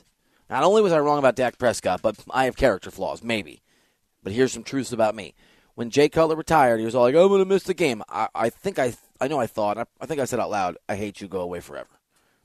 Not 0.50 0.62
only 0.62 0.82
was 0.82 0.92
I 0.92 0.98
wrong 0.98 1.18
about 1.18 1.36
Dak 1.36 1.58
Prescott, 1.58 2.02
but 2.02 2.16
I 2.30 2.44
have 2.44 2.56
character 2.56 2.90
flaws, 2.90 3.22
maybe. 3.22 3.62
But 4.22 4.32
here's 4.32 4.52
some 4.52 4.62
truths 4.64 4.92
about 4.92 5.14
me. 5.14 5.34
When 5.74 5.90
Jay 5.90 6.08
Cutler 6.08 6.36
retired, 6.36 6.78
he 6.78 6.84
was 6.84 6.94
all 6.94 7.02
like, 7.02 7.14
"I'm 7.14 7.28
going 7.28 7.40
to 7.40 7.44
miss 7.44 7.64
the 7.64 7.74
game." 7.74 8.02
I, 8.08 8.28
I 8.34 8.50
think 8.50 8.78
I 8.78 8.94
I 9.20 9.28
know 9.28 9.38
I 9.38 9.46
thought 9.46 9.78
I, 9.78 9.84
I 10.00 10.06
think 10.06 10.20
I 10.20 10.24
said 10.24 10.40
out 10.40 10.50
loud, 10.50 10.76
"I 10.88 10.96
hate 10.96 11.20
you, 11.20 11.28
go 11.28 11.40
away 11.40 11.60
forever." 11.60 11.90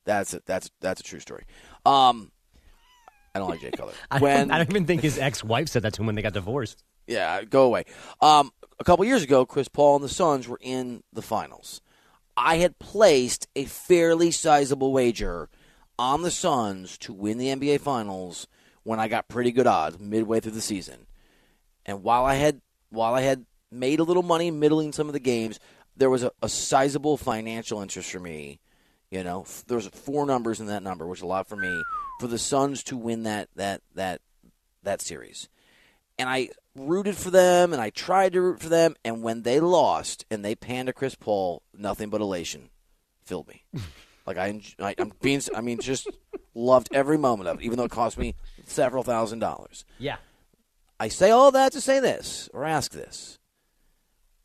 That's 0.05 0.33
it. 0.33 0.45
That's 0.45 0.69
that's 0.79 1.01
a 1.01 1.03
true 1.03 1.19
story. 1.19 1.45
Um, 1.85 2.31
I 3.33 3.39
don't 3.39 3.49
like 3.49 3.61
Jay 3.61 3.71
Cutler. 3.71 3.93
I, 4.09 4.19
When 4.19 4.47
don't, 4.49 4.51
I 4.51 4.57
don't 4.57 4.69
even 4.71 4.85
think 4.85 5.01
his 5.01 5.17
ex-wife 5.17 5.69
said 5.69 5.83
that 5.83 5.93
to 5.93 6.01
him 6.01 6.07
when 6.07 6.15
they 6.15 6.21
got 6.21 6.33
divorced. 6.33 6.83
Yeah, 7.07 7.43
go 7.43 7.63
away. 7.63 7.85
Um, 8.21 8.51
a 8.79 8.83
couple 8.83 9.05
years 9.05 9.23
ago, 9.23 9.45
Chris 9.45 9.67
Paul 9.67 9.97
and 9.97 10.05
the 10.05 10.09
Suns 10.09 10.47
were 10.47 10.59
in 10.61 11.03
the 11.13 11.21
finals. 11.21 11.81
I 12.35 12.57
had 12.57 12.79
placed 12.79 13.47
a 13.55 13.65
fairly 13.65 14.31
sizable 14.31 14.91
wager 14.91 15.49
on 15.99 16.21
the 16.21 16.31
Suns 16.31 16.97
to 16.99 17.13
win 17.13 17.37
the 17.37 17.47
NBA 17.47 17.81
Finals 17.81 18.47
when 18.83 18.99
I 18.99 19.07
got 19.07 19.27
pretty 19.27 19.51
good 19.51 19.67
odds 19.67 19.99
midway 19.99 20.39
through 20.39 20.53
the 20.53 20.61
season. 20.61 21.05
And 21.85 22.03
while 22.03 22.25
I 22.25 22.35
had 22.35 22.61
while 22.89 23.13
I 23.13 23.21
had 23.21 23.45
made 23.71 23.99
a 23.99 24.03
little 24.03 24.23
money 24.23 24.51
middling 24.51 24.91
some 24.91 25.07
of 25.07 25.13
the 25.13 25.19
games, 25.19 25.59
there 25.95 26.09
was 26.09 26.23
a, 26.23 26.31
a 26.41 26.49
sizable 26.49 27.17
financial 27.17 27.81
interest 27.81 28.11
for 28.11 28.19
me. 28.19 28.59
You 29.09 29.23
know, 29.23 29.41
f- 29.41 29.65
there 29.67 29.77
was 29.77 29.87
four 29.87 30.25
numbers 30.25 30.59
in 30.59 30.67
that 30.67 30.83
number, 30.83 31.05
which 31.05 31.19
is 31.19 31.23
a 31.23 31.27
lot 31.27 31.47
for 31.47 31.57
me, 31.57 31.83
for 32.19 32.27
the 32.27 32.39
Suns 32.39 32.83
to 32.85 32.97
win 32.97 33.23
that 33.23 33.49
that 33.55 33.81
that 33.95 34.21
that 34.83 35.01
series 35.01 35.49
and 36.21 36.29
I 36.29 36.49
rooted 36.75 37.17
for 37.17 37.29
them 37.29 37.73
and 37.73 37.81
I 37.81 37.89
tried 37.89 38.33
to 38.33 38.41
root 38.41 38.61
for 38.61 38.69
them. 38.69 38.95
And 39.03 39.23
when 39.23 39.43
they 39.43 39.59
lost 39.59 40.25
and 40.29 40.43
they 40.43 40.55
panned 40.55 40.87
to 40.87 40.93
Chris 40.93 41.15
Paul, 41.15 41.61
nothing 41.77 42.09
but 42.09 42.21
elation 42.21 42.69
filled 43.23 43.47
me. 43.47 43.63
like 44.25 44.37
I, 44.37 44.61
I, 44.79 44.95
I'm 44.97 45.11
being, 45.21 45.41
I 45.55 45.61
mean, 45.61 45.79
just 45.79 46.09
loved 46.53 46.89
every 46.93 47.17
moment 47.17 47.49
of 47.49 47.59
it, 47.59 47.63
even 47.63 47.77
though 47.77 47.85
it 47.85 47.91
cost 47.91 48.17
me 48.17 48.35
several 48.65 49.03
thousand 49.03 49.39
dollars. 49.39 49.85
Yeah. 49.97 50.17
I 50.99 51.07
say 51.07 51.31
all 51.31 51.51
that 51.51 51.71
to 51.73 51.81
say 51.81 51.99
this 51.99 52.47
or 52.53 52.63
ask 52.63 52.91
this: 52.91 53.39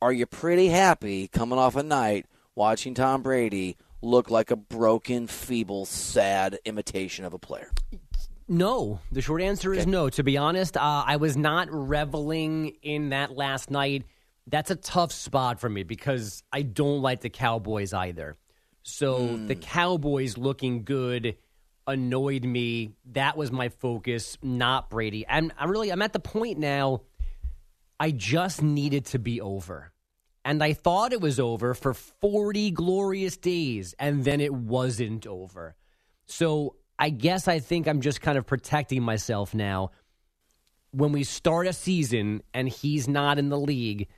Are 0.00 0.12
you 0.12 0.24
pretty 0.24 0.68
happy 0.68 1.28
coming 1.28 1.58
off 1.58 1.76
a 1.76 1.82
night 1.82 2.26
watching 2.54 2.94
Tom 2.94 3.22
Brady 3.22 3.76
look 4.00 4.30
like 4.30 4.50
a 4.50 4.56
broken, 4.56 5.26
feeble, 5.26 5.84
sad 5.84 6.58
imitation 6.64 7.26
of 7.26 7.34
a 7.34 7.38
player? 7.38 7.70
No, 8.48 9.00
the 9.10 9.22
short 9.22 9.42
answer 9.42 9.74
is 9.74 9.86
no. 9.86 10.08
To 10.08 10.22
be 10.22 10.36
honest, 10.36 10.76
uh, 10.76 11.04
I 11.06 11.16
was 11.16 11.36
not 11.36 11.68
reveling 11.70 12.76
in 12.82 13.08
that 13.08 13.36
last 13.36 13.70
night. 13.70 14.04
That's 14.46 14.70
a 14.70 14.76
tough 14.76 15.10
spot 15.10 15.58
for 15.58 15.68
me 15.68 15.82
because 15.82 16.44
I 16.52 16.62
don't 16.62 17.02
like 17.02 17.20
the 17.20 17.30
Cowboys 17.30 17.92
either. 17.92 18.36
So 18.82 19.36
the 19.36 19.56
Cowboys 19.56 20.38
looking 20.38 20.84
good 20.84 21.36
annoyed 21.88 22.44
me. 22.44 22.92
That 23.12 23.36
was 23.36 23.50
my 23.50 23.68
focus, 23.68 24.38
not 24.42 24.90
Brady. 24.90 25.26
And 25.26 25.52
I'm 25.58 25.68
really 25.70 25.90
I'm 25.90 26.02
at 26.02 26.12
the 26.12 26.20
point 26.20 26.58
now. 26.58 27.02
I 27.98 28.12
just 28.12 28.62
needed 28.62 29.06
to 29.06 29.18
be 29.18 29.40
over. 29.40 29.92
And 30.44 30.62
I 30.62 30.74
thought 30.74 31.12
it 31.12 31.20
was 31.20 31.40
over 31.40 31.74
for 31.74 31.94
40 31.94 32.70
glorious 32.70 33.36
days, 33.36 33.94
and 33.98 34.24
then 34.24 34.40
it 34.40 34.54
wasn't 34.54 35.26
over. 35.26 35.74
So 36.26 36.76
I 36.98 37.10
guess 37.10 37.48
I 37.48 37.58
think 37.58 37.86
I'm 37.86 38.00
just 38.00 38.20
kind 38.20 38.38
of 38.38 38.46
protecting 38.46 39.02
myself 39.02 39.54
now. 39.54 39.90
When 40.92 41.12
we 41.12 41.24
start 41.24 41.66
a 41.66 41.72
season 41.72 42.42
and 42.54 42.68
he's 42.68 43.06
not 43.06 43.38
in 43.38 43.50
the 43.50 43.58
league, 43.58 44.08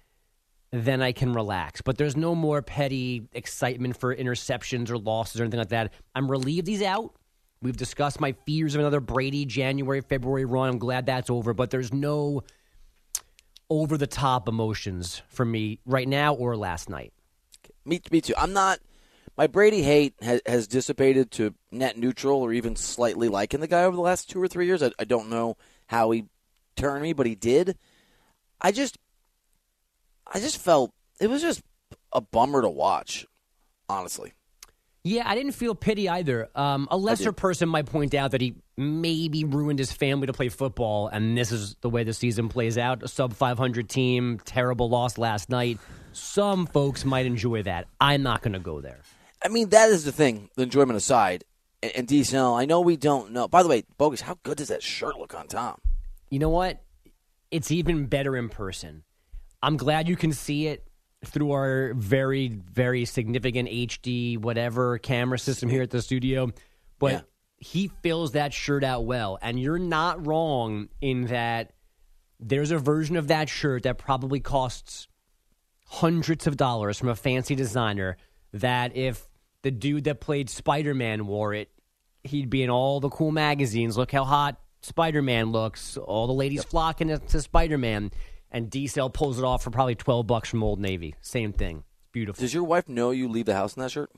then 0.70 1.02
I 1.02 1.12
can 1.12 1.32
relax. 1.32 1.80
But 1.80 1.98
there's 1.98 2.16
no 2.16 2.34
more 2.34 2.62
petty 2.62 3.28
excitement 3.32 3.98
for 3.98 4.14
interceptions 4.14 4.90
or 4.90 4.98
losses 4.98 5.40
or 5.40 5.44
anything 5.44 5.58
like 5.58 5.70
that. 5.70 5.92
I'm 6.14 6.30
relieved 6.30 6.68
he's 6.68 6.82
out. 6.82 7.14
We've 7.60 7.76
discussed 7.76 8.20
my 8.20 8.32
fears 8.46 8.74
of 8.74 8.80
another 8.80 9.00
Brady 9.00 9.44
January, 9.44 10.00
February 10.00 10.44
run. 10.44 10.68
I'm 10.68 10.78
glad 10.78 11.06
that's 11.06 11.30
over, 11.30 11.52
but 11.52 11.70
there's 11.70 11.92
no 11.92 12.42
over 13.70 13.98
the 13.98 14.06
top 14.06 14.48
emotions 14.48 15.22
for 15.28 15.44
me 15.44 15.80
right 15.84 16.08
now 16.08 16.34
or 16.34 16.56
last 16.56 16.88
night. 16.88 17.12
Me, 17.84 18.00
me 18.12 18.20
too. 18.20 18.34
I'm 18.38 18.52
not. 18.52 18.78
My 19.38 19.46
Brady 19.46 19.82
hate 19.82 20.14
has, 20.20 20.42
has 20.44 20.66
dissipated 20.66 21.30
to 21.32 21.54
net 21.70 21.96
neutral 21.96 22.42
or 22.42 22.52
even 22.52 22.74
slightly 22.74 23.28
liking 23.28 23.60
the 23.60 23.68
guy 23.68 23.84
over 23.84 23.94
the 23.94 24.02
last 24.02 24.28
two 24.28 24.42
or 24.42 24.48
three 24.48 24.66
years. 24.66 24.82
I, 24.82 24.90
I 24.98 25.04
don't 25.04 25.30
know 25.30 25.56
how 25.86 26.10
he 26.10 26.24
turned 26.74 27.02
me, 27.02 27.12
but 27.12 27.24
he 27.24 27.36
did. 27.36 27.78
I 28.60 28.72
just, 28.72 28.98
I 30.26 30.40
just 30.40 30.58
felt 30.58 30.92
it 31.20 31.30
was 31.30 31.40
just 31.40 31.62
a 32.12 32.20
bummer 32.20 32.62
to 32.62 32.68
watch, 32.68 33.26
honestly. 33.88 34.32
Yeah, 35.04 35.22
I 35.24 35.36
didn't 35.36 35.52
feel 35.52 35.76
pity 35.76 36.08
either. 36.08 36.48
Um, 36.56 36.88
a 36.90 36.96
lesser 36.96 37.30
person 37.30 37.68
might 37.68 37.86
point 37.86 38.14
out 38.14 38.32
that 38.32 38.40
he 38.40 38.56
maybe 38.76 39.44
ruined 39.44 39.78
his 39.78 39.92
family 39.92 40.26
to 40.26 40.32
play 40.32 40.48
football, 40.48 41.06
and 41.06 41.38
this 41.38 41.52
is 41.52 41.76
the 41.80 41.88
way 41.88 42.02
the 42.02 42.12
season 42.12 42.48
plays 42.48 42.76
out. 42.76 43.04
A 43.04 43.08
sub 43.08 43.34
500 43.34 43.88
team, 43.88 44.40
terrible 44.44 44.88
loss 44.88 45.16
last 45.16 45.48
night. 45.48 45.78
Some 46.12 46.66
folks 46.66 47.04
might 47.04 47.26
enjoy 47.26 47.62
that. 47.62 47.86
I'm 48.00 48.24
not 48.24 48.42
going 48.42 48.54
to 48.54 48.58
go 48.58 48.80
there. 48.80 48.98
I 49.44 49.48
mean, 49.48 49.68
that 49.70 49.90
is 49.90 50.04
the 50.04 50.12
thing. 50.12 50.50
The 50.56 50.62
enjoyment 50.62 50.96
aside, 50.96 51.44
and, 51.82 51.92
and 51.94 52.08
DCL, 52.08 52.58
I 52.58 52.64
know 52.64 52.80
we 52.80 52.96
don't 52.96 53.32
know. 53.32 53.46
By 53.48 53.62
the 53.62 53.68
way, 53.68 53.84
Bogusch. 53.98 54.20
How 54.20 54.38
good 54.42 54.58
does 54.58 54.68
that 54.68 54.82
shirt 54.82 55.16
look 55.18 55.34
on 55.34 55.46
Tom? 55.46 55.76
You 56.30 56.38
know 56.38 56.48
what? 56.50 56.82
It's 57.50 57.70
even 57.70 58.06
better 58.06 58.36
in 58.36 58.48
person. 58.48 59.04
I'm 59.62 59.76
glad 59.76 60.08
you 60.08 60.16
can 60.16 60.32
see 60.32 60.66
it 60.66 60.84
through 61.24 61.52
our 61.52 61.94
very, 61.94 62.48
very 62.48 63.04
significant 63.04 63.68
HD 63.68 64.38
whatever 64.38 64.98
camera 64.98 65.38
system 65.38 65.68
here 65.68 65.82
at 65.82 65.90
the 65.90 66.02
studio. 66.02 66.50
But 66.98 67.12
Yeah. 67.12 67.20
he 67.56 67.88
fills 68.02 68.32
that 68.32 68.52
shirt 68.52 68.84
out 68.84 69.04
well. 69.04 69.38
And 69.42 69.58
you're 69.58 69.78
not 69.78 70.26
wrong 70.26 70.88
in 71.00 71.26
that 71.26 71.72
there's 72.38 72.70
a 72.70 72.78
version 72.78 73.16
of 73.16 73.28
that 73.28 73.48
shirt 73.48 73.82
that 73.84 73.98
probably 73.98 74.38
costs 74.40 75.08
hundreds 75.86 76.46
of 76.46 76.56
dollars 76.56 76.98
from 76.98 77.08
a 77.08 77.16
fancy 77.16 77.54
designer 77.54 78.16
that 78.52 78.96
if 78.96 79.27
the 79.62 79.70
dude 79.70 80.04
that 80.04 80.20
played 80.20 80.50
Spider-Man 80.50 81.26
wore 81.26 81.54
it, 81.54 81.70
he'd 82.24 82.50
be 82.50 82.62
in 82.62 82.70
all 82.70 83.00
the 83.00 83.08
cool 83.08 83.32
magazines. 83.32 83.96
Look 83.96 84.12
how 84.12 84.24
hot 84.24 84.60
Spider-Man 84.82 85.52
looks. 85.52 85.96
All 85.96 86.26
the 86.26 86.32
ladies 86.32 86.64
flocking 86.64 87.08
to, 87.08 87.18
to 87.18 87.40
Spider-Man. 87.40 88.10
And 88.50 88.70
D-Cell 88.70 89.10
pulls 89.10 89.38
it 89.38 89.44
off 89.44 89.62
for 89.62 89.70
probably 89.70 89.94
12 89.94 90.26
bucks 90.26 90.48
from 90.48 90.62
Old 90.62 90.80
Navy. 90.80 91.14
Same 91.20 91.52
thing. 91.52 91.84
It's 92.00 92.08
beautiful. 92.12 92.40
Does 92.40 92.54
your 92.54 92.64
wife 92.64 92.88
know 92.88 93.10
you 93.10 93.28
leave 93.28 93.44
the 93.44 93.54
house 93.54 93.76
in 93.76 93.82
that 93.82 93.90
shirt? 93.90 94.10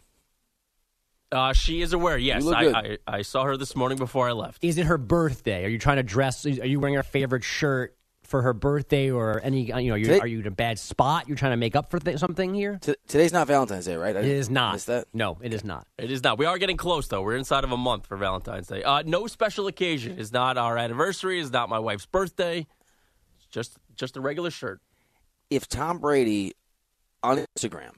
Uh, 1.32 1.52
she 1.52 1.80
is 1.80 1.92
aware. 1.92 2.18
Yes, 2.18 2.46
I. 2.46 2.66
I, 2.66 2.98
I 3.06 3.22
saw 3.22 3.44
her 3.44 3.56
this 3.56 3.76
morning 3.76 3.98
before 3.98 4.28
I 4.28 4.32
left. 4.32 4.64
Is 4.64 4.78
it 4.78 4.86
her 4.86 4.98
birthday? 4.98 5.64
Are 5.64 5.68
you 5.68 5.78
trying 5.78 5.96
to 5.96 6.02
dress? 6.02 6.44
Are 6.44 6.50
you 6.50 6.80
wearing 6.80 6.96
her 6.96 7.04
favorite 7.04 7.44
shirt 7.44 7.96
for 8.30 8.42
her 8.42 8.52
birthday 8.54 9.10
or 9.10 9.40
any, 9.42 9.62
you 9.64 9.90
know, 9.90 9.96
you, 9.96 10.04
Today- 10.04 10.20
are 10.20 10.26
you 10.26 10.38
in 10.40 10.46
a 10.46 10.50
bad 10.52 10.78
spot? 10.78 11.26
You're 11.26 11.36
trying 11.36 11.50
to 11.52 11.56
make 11.56 11.74
up 11.74 11.90
for 11.90 11.98
th- 11.98 12.18
something 12.18 12.54
here? 12.54 12.78
T- 12.80 12.94
today's 13.08 13.32
not 13.32 13.48
Valentine's 13.48 13.86
Day, 13.86 13.96
right? 13.96 14.16
I 14.16 14.20
It 14.20 14.24
is 14.26 14.48
not. 14.48 14.74
missed 14.74 14.86
that. 14.86 15.08
No, 15.12 15.36
it 15.42 15.52
is 15.52 15.64
not. 15.64 15.86
It 15.98 16.12
is 16.12 16.22
not. 16.22 16.38
We 16.38 16.46
are 16.46 16.56
getting 16.56 16.76
close 16.76 17.08
though. 17.08 17.22
We're 17.22 17.34
inside 17.36 17.64
of 17.64 17.72
a 17.72 17.76
month 17.76 18.06
for 18.06 18.16
Valentine's 18.16 18.68
Day. 18.68 18.84
Uh, 18.84 19.02
no 19.04 19.26
special 19.26 19.66
occasion. 19.66 20.18
It's 20.18 20.30
not 20.32 20.56
our 20.56 20.78
anniversary. 20.78 21.40
It's 21.40 21.50
not 21.50 21.68
my 21.68 21.80
wife's 21.80 22.06
birthday. 22.06 22.66
It's 23.36 23.46
just 23.50 23.76
just 23.96 24.16
a 24.16 24.20
regular 24.20 24.50
shirt. 24.50 24.80
if 25.50 25.66
Tom 25.68 25.98
Brady 25.98 26.54
on 27.24 27.44
Instagram 27.58 27.90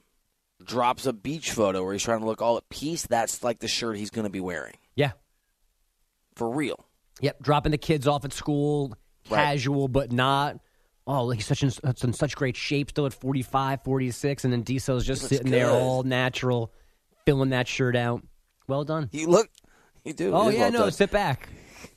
drops 0.65 1.05
a 1.05 1.13
beach 1.13 1.51
photo 1.51 1.83
where 1.83 1.93
he's 1.93 2.01
trying 2.03 2.21
to 2.21 2.25
look 2.25 2.41
all 2.41 2.57
at 2.57 2.67
peace, 2.69 3.05
that's 3.05 3.43
like 3.43 3.59
the 3.59 3.67
shirt 3.67 3.97
he's 3.97 4.09
going 4.09 4.23
to 4.25 4.31
be 4.31 4.39
wearing 4.41 4.73
Yeah. 4.95 5.11
for 6.35 6.49
real. 6.49 6.83
Yep, 7.21 7.43
dropping 7.43 7.71
the 7.71 7.77
kids 7.77 8.07
off 8.07 8.25
at 8.25 8.33
school, 8.33 8.93
Right. 9.29 9.37
casual 9.45 9.87
but 9.87 10.11
not. 10.11 10.59
oh, 11.07 11.29
he's 11.31 11.45
such 11.45 11.63
in, 11.63 11.71
such 11.71 12.03
in 12.03 12.13
such 12.13 12.35
great 12.35 12.55
shape 12.57 12.89
still 12.89 13.05
at 13.05 13.13
45, 13.13 13.83
46, 13.83 14.43
and 14.43 14.53
then 14.53 14.61
Diesel's 14.63 15.05
just 15.05 15.23
looks 15.23 15.29
sitting 15.35 15.51
there 15.51 15.69
all 15.69 16.03
natural, 16.03 16.71
filling 17.25 17.49
that 17.49 17.67
shirt 17.67 17.95
out. 17.95 18.21
Well 18.67 18.83
done. 18.85 19.09
You 19.11 19.27
look, 19.27 19.49
you 20.05 20.13
do. 20.13 20.33
Oh 20.33 20.47
It 20.47 20.53
is 20.53 20.55
yeah, 20.55 20.61
well 20.61 20.71
no, 20.71 20.79
done. 20.79 20.91
sit 20.91 21.11
back, 21.11 21.49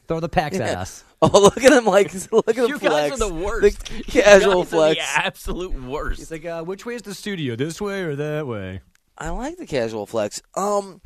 throw 0.09 0.21
the 0.21 0.29
packs 0.29 0.59
at 0.59 0.77
us. 0.77 1.03
Oh, 1.23 1.41
look 1.41 1.65
at 1.65 1.73
him! 1.73 1.87
Like, 1.87 2.12
look 2.31 2.47
at 2.47 2.57
him 2.59 2.69
flex. 2.69 2.69
You 2.69 2.79
flex. 2.79 3.11
guys 3.11 3.12
are 3.12 3.29
the 3.29 3.35
worst. 3.35 3.87
The 3.87 4.03
casual 4.03 4.53
you 4.53 4.59
guys 4.65 4.69
flex. 4.69 5.01
Are 5.01 5.21
the 5.23 5.27
absolute 5.27 5.83
worst. 5.83 6.19
He's 6.19 6.31
like, 6.31 6.45
uh, 6.45 6.62
which 6.62 6.85
way 6.85 6.95
is 6.95 7.03
the 7.03 7.15
studio? 7.15 7.57
This 7.57 7.81
way 7.81 8.03
or 8.03 8.15
that 8.17 8.47
way? 8.47 8.83
I 9.17 9.31
like 9.31 9.57
the 9.57 9.65
casual 9.67 10.05
flex. 10.05 10.43
Um, 10.55 11.01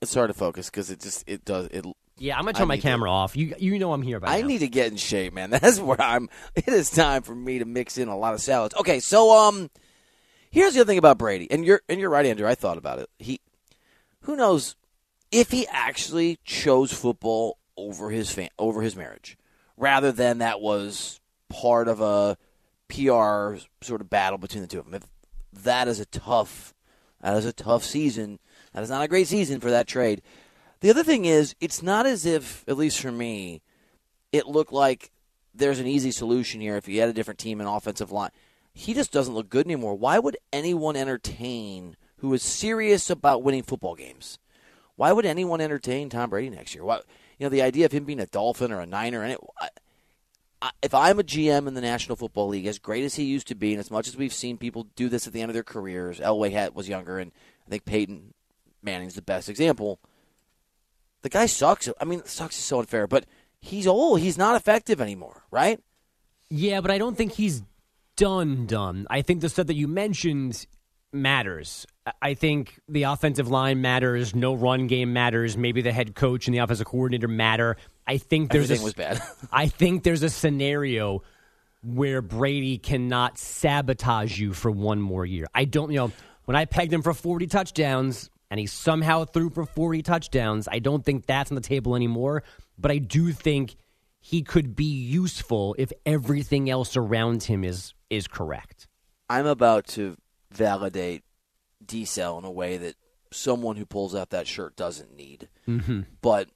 it's 0.00 0.14
hard 0.14 0.28
to 0.30 0.34
focus 0.34 0.70
because 0.70 0.90
it 0.90 1.00
just 1.00 1.22
it 1.28 1.44
does 1.44 1.66
it. 1.70 1.84
Yeah, 2.18 2.36
I'm 2.38 2.44
gonna 2.44 2.56
I 2.56 2.60
turn 2.60 2.68
my 2.68 2.74
need 2.76 2.80
to- 2.80 2.88
camera 2.88 3.10
off. 3.10 3.36
You 3.36 3.54
you 3.58 3.78
know 3.78 3.92
I'm 3.92 4.02
here 4.02 4.20
by 4.20 4.28
I 4.36 4.40
now. 4.40 4.46
need 4.46 4.58
to 4.58 4.68
get 4.68 4.90
in 4.90 4.96
shape, 4.96 5.32
man. 5.34 5.50
That's 5.50 5.78
where 5.78 6.00
I'm. 6.00 6.28
It 6.54 6.68
is 6.68 6.90
time 6.90 7.22
for 7.22 7.34
me 7.34 7.58
to 7.58 7.64
mix 7.64 7.98
in 7.98 8.08
a 8.08 8.16
lot 8.16 8.34
of 8.34 8.40
salads. 8.40 8.74
Okay, 8.74 9.00
so 9.00 9.36
um, 9.36 9.70
here's 10.50 10.74
the 10.74 10.80
other 10.80 10.88
thing 10.88 10.98
about 10.98 11.18
Brady, 11.18 11.50
and 11.50 11.64
you're 11.64 11.82
and 11.88 12.00
you're 12.00 12.10
right, 12.10 12.24
Andrew. 12.26 12.46
I 12.48 12.54
thought 12.54 12.78
about 12.78 12.98
it. 13.00 13.10
He, 13.18 13.40
who 14.22 14.34
knows, 14.36 14.76
if 15.30 15.50
he 15.50 15.66
actually 15.68 16.38
chose 16.44 16.92
football 16.92 17.58
over 17.76 18.10
his 18.10 18.30
fan, 18.32 18.48
over 18.58 18.80
his 18.80 18.96
marriage, 18.96 19.36
rather 19.76 20.10
than 20.10 20.38
that 20.38 20.60
was 20.62 21.20
part 21.50 21.86
of 21.86 22.00
a 22.00 22.38
PR 22.88 23.56
sort 23.82 24.00
of 24.00 24.08
battle 24.08 24.38
between 24.38 24.62
the 24.62 24.68
two 24.68 24.78
of 24.78 24.86
them. 24.86 24.94
If 24.94 25.62
that 25.64 25.86
is 25.86 26.00
a 26.00 26.06
tough, 26.06 26.72
that 27.20 27.36
is 27.36 27.44
a 27.44 27.52
tough 27.52 27.84
season. 27.84 28.38
That 28.72 28.82
is 28.82 28.90
not 28.90 29.02
a 29.04 29.08
great 29.08 29.26
season 29.28 29.60
for 29.60 29.70
that 29.70 29.86
trade. 29.86 30.22
The 30.80 30.90
other 30.90 31.02
thing 31.02 31.24
is, 31.24 31.54
it's 31.60 31.82
not 31.82 32.06
as 32.06 32.26
if, 32.26 32.64
at 32.68 32.76
least 32.76 33.00
for 33.00 33.12
me, 33.12 33.62
it 34.32 34.46
looked 34.46 34.72
like 34.72 35.10
there's 35.54 35.78
an 35.78 35.86
easy 35.86 36.10
solution 36.10 36.60
here 36.60 36.76
if 36.76 36.86
you 36.86 37.00
had 37.00 37.08
a 37.08 37.14
different 37.14 37.38
team 37.38 37.60
and 37.60 37.68
offensive 37.68 38.12
line. 38.12 38.30
He 38.74 38.92
just 38.92 39.10
doesn't 39.10 39.34
look 39.34 39.48
good 39.48 39.66
anymore. 39.66 39.94
Why 39.94 40.18
would 40.18 40.36
anyone 40.52 40.96
entertain 40.96 41.96
who 42.18 42.32
is 42.34 42.42
serious 42.42 43.08
about 43.08 43.42
winning 43.42 43.62
football 43.62 43.94
games? 43.94 44.38
Why 44.96 45.12
would 45.12 45.26
anyone 45.26 45.60
entertain 45.60 46.10
Tom 46.10 46.30
Brady 46.30 46.50
next 46.50 46.74
year? 46.74 46.84
Why, 46.84 46.96
you 47.38 47.44
know, 47.44 47.48
the 47.48 47.62
idea 47.62 47.86
of 47.86 47.92
him 47.92 48.04
being 48.04 48.20
a 48.20 48.26
Dolphin 48.26 48.72
or 48.72 48.80
a 48.80 48.86
Niner, 48.86 49.22
and 49.22 49.32
it, 49.32 49.40
I, 50.60 50.70
if 50.82 50.94
I'm 50.94 51.18
a 51.18 51.22
GM 51.22 51.66
in 51.66 51.74
the 51.74 51.80
National 51.80 52.16
Football 52.16 52.48
League, 52.48 52.66
as 52.66 52.78
great 52.78 53.04
as 53.04 53.14
he 53.14 53.24
used 53.24 53.48
to 53.48 53.54
be, 53.54 53.72
and 53.72 53.80
as 53.80 53.90
much 53.90 54.08
as 54.08 54.16
we've 54.16 54.32
seen 54.32 54.56
people 54.56 54.86
do 54.96 55.08
this 55.08 55.26
at 55.26 55.32
the 55.32 55.42
end 55.42 55.50
of 55.50 55.54
their 55.54 55.62
careers, 55.62 56.18
Elway 56.18 56.50
had, 56.52 56.74
was 56.74 56.88
younger, 56.88 57.18
and 57.18 57.32
I 57.66 57.70
think 57.70 57.84
Peyton 57.84 58.34
Manning's 58.82 59.14
the 59.14 59.22
best 59.22 59.48
example. 59.48 60.00
The 61.26 61.30
guy 61.30 61.46
sucks. 61.46 61.88
I 62.00 62.04
mean, 62.04 62.24
sucks 62.24 62.56
is 62.56 62.62
so 62.62 62.78
unfair, 62.78 63.08
but 63.08 63.26
he's 63.60 63.88
old. 63.88 64.20
He's 64.20 64.38
not 64.38 64.54
effective 64.54 65.00
anymore, 65.00 65.42
right? 65.50 65.80
Yeah, 66.50 66.80
but 66.80 66.92
I 66.92 66.98
don't 66.98 67.16
think 67.16 67.32
he's 67.32 67.64
done 68.16 68.66
done. 68.66 69.08
I 69.10 69.22
think 69.22 69.40
the 69.40 69.48
stuff 69.48 69.66
that 69.66 69.74
you 69.74 69.88
mentioned 69.88 70.68
matters. 71.12 71.84
I- 72.22 72.34
think 72.34 72.78
the 72.88 73.02
offensive 73.02 73.48
line 73.50 73.80
matters. 73.80 74.36
No 74.36 74.54
run 74.54 74.86
game 74.86 75.12
matters. 75.12 75.56
Maybe 75.56 75.82
the 75.82 75.90
head 75.90 76.14
coach 76.14 76.46
and 76.46 76.54
the 76.54 76.60
offensive 76.60 76.86
coordinator 76.86 77.26
matter. 77.26 77.76
I 78.06 78.18
think 78.18 78.52
there's 78.52 78.70
Everything 78.70 78.82
a, 78.82 78.84
was 78.84 78.94
bad. 78.94 79.22
I 79.52 79.66
think 79.66 80.04
there's 80.04 80.22
a 80.22 80.30
scenario 80.30 81.24
where 81.82 82.22
Brady 82.22 82.78
cannot 82.78 83.36
sabotage 83.36 84.38
you 84.38 84.52
for 84.52 84.70
one 84.70 85.00
more 85.00 85.26
year. 85.26 85.48
I 85.52 85.64
don't, 85.64 85.90
you 85.90 85.98
know, 85.98 86.12
when 86.44 86.54
I 86.56 86.66
pegged 86.66 86.92
him 86.92 87.02
for 87.02 87.12
40 87.12 87.48
touchdowns 87.48 88.30
and 88.50 88.60
he 88.60 88.66
somehow 88.66 89.24
threw 89.24 89.50
for 89.50 89.66
40 89.66 90.02
touchdowns, 90.02 90.68
I 90.70 90.78
don't 90.78 91.04
think 91.04 91.26
that's 91.26 91.50
on 91.50 91.54
the 91.54 91.60
table 91.60 91.96
anymore. 91.96 92.42
But 92.78 92.90
I 92.90 92.98
do 92.98 93.32
think 93.32 93.76
he 94.20 94.42
could 94.42 94.74
be 94.74 94.84
useful 94.84 95.74
if 95.78 95.92
everything 96.04 96.68
else 96.68 96.96
around 96.96 97.44
him 97.44 97.64
is 97.64 97.94
is 98.10 98.26
correct. 98.26 98.86
I'm 99.28 99.46
about 99.46 99.86
to 99.88 100.16
validate 100.52 101.22
D-Cell 101.84 102.38
in 102.38 102.44
a 102.44 102.50
way 102.50 102.76
that 102.76 102.94
someone 103.32 103.76
who 103.76 103.86
pulls 103.86 104.14
out 104.14 104.30
that 104.30 104.46
shirt 104.46 104.76
doesn't 104.76 105.16
need. 105.16 105.48
Mm-hmm. 105.68 106.02
But 106.22 106.48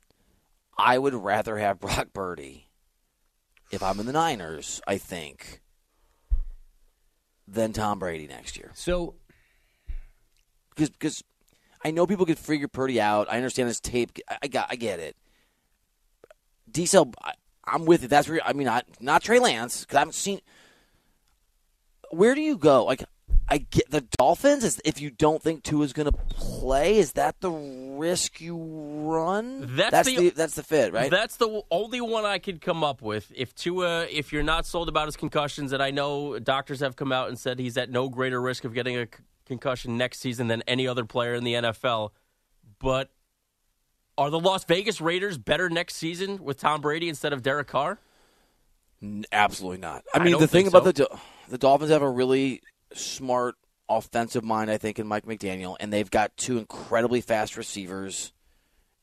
I 0.78 0.98
would 0.98 1.14
rather 1.14 1.58
have 1.58 1.80
Brock 1.80 2.08
Purdy 2.12 2.68
if 3.70 3.82
I'm 3.82 4.00
in 4.00 4.06
the 4.06 4.12
Niners, 4.12 4.80
I 4.86 4.98
think, 4.98 5.60
than 7.46 7.72
Tom 7.72 7.98
Brady 7.98 8.26
next 8.26 8.56
year. 8.56 8.72
So 8.74 9.14
Because 10.70 10.90
because 10.90 11.24
I 11.84 11.90
know 11.90 12.06
people 12.06 12.26
could 12.26 12.38
figure 12.38 12.68
Purdy 12.68 13.00
out. 13.00 13.28
I 13.30 13.36
understand 13.36 13.68
his 13.68 13.80
tape. 13.80 14.18
I, 14.28 14.38
I 14.42 14.46
got 14.48 14.66
I 14.70 14.76
get 14.76 15.00
it. 15.00 15.16
D-Cell, 16.70 17.12
I, 17.22 17.32
I'm 17.64 17.84
with 17.84 18.04
it. 18.04 18.08
That's 18.08 18.28
where 18.28 18.40
I 18.44 18.52
mean, 18.52 18.66
not 18.66 18.86
not 19.00 19.22
Trey 19.22 19.38
Lance 19.38 19.80
because 19.80 19.96
I 19.96 19.98
haven't 20.00 20.14
seen. 20.14 20.40
Where 22.10 22.34
do 22.34 22.40
you 22.40 22.56
go? 22.56 22.84
Like, 22.84 23.04
I 23.48 23.58
get 23.58 23.90
the 23.90 24.00
Dolphins. 24.18 24.64
Is 24.64 24.80
if 24.84 25.00
you 25.00 25.10
don't 25.10 25.40
think 25.42 25.62
Tua's 25.62 25.92
going 25.92 26.06
to 26.10 26.12
play, 26.12 26.98
is 26.98 27.12
that 27.12 27.40
the 27.40 27.50
risk 27.50 28.40
you 28.40 28.56
run? 28.56 29.76
That's 29.76 30.06
the, 30.08 30.16
the- 30.16 30.30
that's 30.30 30.54
the 30.54 30.62
fit, 30.62 30.92
right? 30.92 31.10
That's 31.10 31.36
the 31.36 31.62
only 31.70 32.00
one 32.00 32.24
I 32.24 32.38
could 32.38 32.60
come 32.60 32.82
up 32.84 33.00
with. 33.02 33.32
If 33.34 33.54
Tua, 33.54 34.06
if 34.06 34.32
you're 34.32 34.42
not 34.42 34.66
sold 34.66 34.88
about 34.88 35.06
his 35.06 35.16
concussions, 35.16 35.72
and 35.72 35.82
I 35.82 35.90
know 35.92 36.38
doctors 36.38 36.80
have 36.80 36.96
come 36.96 37.12
out 37.12 37.28
and 37.28 37.38
said 37.38 37.58
he's 37.58 37.76
at 37.76 37.90
no 37.90 38.08
greater 38.08 38.40
risk 38.40 38.64
of 38.64 38.74
getting 38.74 38.96
a 38.96 39.06
concussion 39.50 39.98
next 39.98 40.20
season 40.20 40.46
than 40.46 40.62
any 40.68 40.86
other 40.86 41.04
player 41.04 41.34
in 41.34 41.42
the 41.42 41.54
NFL, 41.54 42.10
but 42.78 43.10
are 44.16 44.30
the 44.30 44.38
Las 44.38 44.64
Vegas 44.64 45.00
Raiders 45.00 45.38
better 45.38 45.68
next 45.68 45.96
season 45.96 46.42
with 46.44 46.56
Tom 46.56 46.80
Brady 46.80 47.08
instead 47.08 47.32
of 47.32 47.42
Derek 47.42 47.66
Carr? 47.66 47.98
Absolutely 49.32 49.78
not. 49.78 50.04
I 50.14 50.18
I 50.18 50.22
mean, 50.22 50.32
don't 50.32 50.40
the 50.40 50.46
thing 50.46 50.70
think 50.70 50.74
about 50.74 50.94
the 50.94 51.18
the 51.48 51.58
Dolphins 51.58 51.90
have 51.90 52.02
a 52.02 52.10
really 52.10 52.62
smart 52.94 53.56
offensive 53.88 54.44
mind, 54.44 54.70
I 54.70 54.78
think, 54.78 54.98
in 54.98 55.06
Mike 55.06 55.24
McDaniel, 55.24 55.76
and 55.80 55.92
they've 55.92 56.10
got 56.10 56.36
two 56.36 56.58
incredibly 56.58 57.20
fast 57.20 57.56
receivers, 57.56 58.32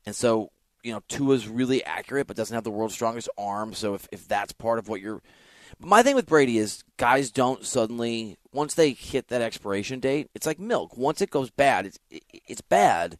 and 0.06 0.16
so 0.16 0.52
you 0.82 0.94
know 0.94 1.02
Tua's 1.10 1.48
really 1.48 1.84
accurate, 1.84 2.28
but 2.28 2.38
doesn't 2.38 2.54
have 2.54 2.64
the 2.64 2.72
world's 2.72 2.94
strongest 2.94 3.28
arm. 3.38 3.74
So 3.74 3.96
if 3.96 4.08
if 4.12 4.28
that's 4.28 4.54
part 4.54 4.80
of 4.80 4.88
what 4.88 5.02
you're, 5.02 5.22
but 5.80 5.90
my 5.90 6.04
thing 6.04 6.16
with 6.16 6.26
Brady 6.26 6.58
is 6.58 6.84
guys 6.98 7.32
don't 7.32 7.66
suddenly 7.66 8.38
once 8.52 8.74
they 8.74 8.92
hit 8.92 9.28
that 9.28 9.42
expiration 9.42 10.00
date, 10.00 10.30
it's 10.34 10.48
like 10.48 10.60
milk. 10.60 10.98
Once 10.98 11.22
it 11.22 11.30
goes 11.30 11.50
bad, 11.50 11.86
it's 11.86 12.00
it, 12.10 12.24
it's 12.48 12.62
bad. 12.62 13.18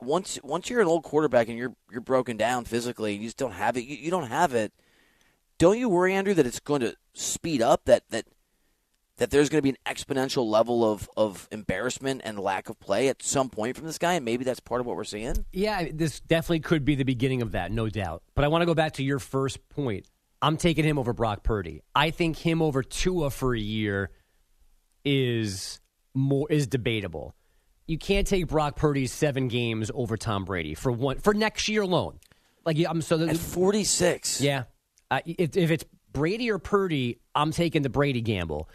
Once 0.00 0.38
once 0.42 0.68
you're 0.68 0.80
an 0.80 0.88
old 0.88 1.02
quarterback 1.02 1.48
and 1.48 1.58
you're 1.58 1.74
you're 1.90 2.00
broken 2.00 2.36
down 2.36 2.64
physically, 2.64 3.14
and 3.14 3.22
you 3.22 3.28
just 3.28 3.36
don't 3.36 3.52
have 3.52 3.76
it. 3.76 3.84
You, 3.84 3.96
you 3.96 4.10
don't 4.10 4.28
have 4.28 4.54
it 4.54 4.72
don't 5.62 5.78
you 5.78 5.88
worry, 5.88 6.12
Andrew, 6.12 6.34
that 6.34 6.44
it's 6.44 6.58
going 6.58 6.80
to 6.80 6.96
speed 7.14 7.62
up 7.62 7.84
that 7.84 8.02
that 8.10 8.26
that 9.18 9.30
there's 9.30 9.48
going 9.48 9.58
to 9.58 9.62
be 9.62 9.68
an 9.68 9.76
exponential 9.86 10.44
level 10.44 10.90
of 10.90 11.08
of 11.16 11.46
embarrassment 11.52 12.20
and 12.24 12.36
lack 12.36 12.68
of 12.68 12.80
play 12.80 13.08
at 13.08 13.22
some 13.22 13.48
point 13.48 13.76
from 13.76 13.86
this 13.86 13.96
guy, 13.96 14.14
and 14.14 14.24
maybe 14.24 14.42
that's 14.42 14.58
part 14.58 14.80
of 14.80 14.88
what 14.88 14.96
we're 14.96 15.04
seeing. 15.04 15.46
Yeah, 15.52 15.86
this 15.92 16.18
definitely 16.18 16.60
could 16.60 16.84
be 16.84 16.96
the 16.96 17.04
beginning 17.04 17.42
of 17.42 17.52
that, 17.52 17.70
no 17.70 17.88
doubt. 17.88 18.24
But 18.34 18.44
I 18.44 18.48
want 18.48 18.62
to 18.62 18.66
go 18.66 18.74
back 18.74 18.94
to 18.94 19.04
your 19.04 19.20
first 19.20 19.68
point. 19.68 20.06
I'm 20.42 20.56
taking 20.56 20.84
him 20.84 20.98
over 20.98 21.12
Brock 21.12 21.44
Purdy. 21.44 21.82
I 21.94 22.10
think 22.10 22.36
him 22.36 22.60
over 22.60 22.82
Tua 22.82 23.30
for 23.30 23.54
a 23.54 23.60
year 23.60 24.10
is 25.04 25.80
more 26.14 26.50
is 26.50 26.66
debatable. 26.66 27.34
You 27.86 27.96
can't 27.96 28.26
take 28.26 28.48
Brock 28.48 28.76
Purdy's 28.76 29.12
seven 29.12 29.48
games 29.48 29.90
over 29.94 30.16
Tom 30.16 30.44
Brady 30.44 30.74
for 30.74 30.90
one 30.90 31.18
for 31.18 31.32
next 31.32 31.68
year 31.68 31.82
alone. 31.82 32.18
Like 32.66 32.76
I'm 32.88 33.02
so 33.02 33.20
At 33.20 33.36
46, 33.36 34.40
yeah. 34.40 34.64
Uh, 35.10 35.20
if, 35.26 35.56
if 35.56 35.70
it's 35.70 35.84
Brady 36.12 36.50
or 36.50 36.58
Purdy, 36.58 37.20
I'm 37.34 37.52
taking 37.52 37.82
the 37.82 37.90
Brady 37.90 38.20
gamble. 38.20 38.68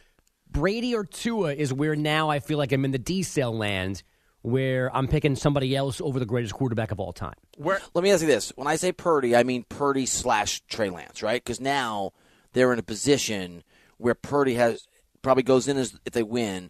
Brady 0.49 0.95
or 0.95 1.03
Tua 1.03 1.53
is 1.53 1.73
where 1.73 1.95
now 1.95 2.29
I 2.29 2.39
feel 2.39 2.57
like 2.57 2.71
I'm 2.71 2.85
in 2.85 2.91
the 2.91 2.99
D 2.99 3.23
cell 3.23 3.55
land 3.55 4.03
where 4.41 4.95
I'm 4.95 5.07
picking 5.07 5.35
somebody 5.35 5.75
else 5.75 5.99
over 6.01 6.19
the 6.19 6.25
greatest 6.25 6.53
quarterback 6.53 6.91
of 6.91 6.99
all 6.99 7.13
time. 7.13 7.35
Where 7.57 7.79
Let 7.93 8.03
me 8.03 8.11
ask 8.11 8.21
you 8.21 8.27
this: 8.27 8.51
When 8.55 8.67
I 8.67 8.75
say 8.75 8.91
Purdy, 8.91 9.35
I 9.35 9.43
mean 9.43 9.65
Purdy 9.67 10.05
slash 10.05 10.61
Trey 10.67 10.89
Lance, 10.89 11.21
right? 11.23 11.43
Because 11.43 11.59
now 11.59 12.13
they're 12.53 12.73
in 12.73 12.79
a 12.79 12.83
position 12.83 13.63
where 13.97 14.15
Purdy 14.15 14.55
has 14.55 14.87
probably 15.21 15.43
goes 15.43 15.67
in 15.67 15.77
as 15.77 15.99
if 16.05 16.13
they 16.13 16.23
win. 16.23 16.69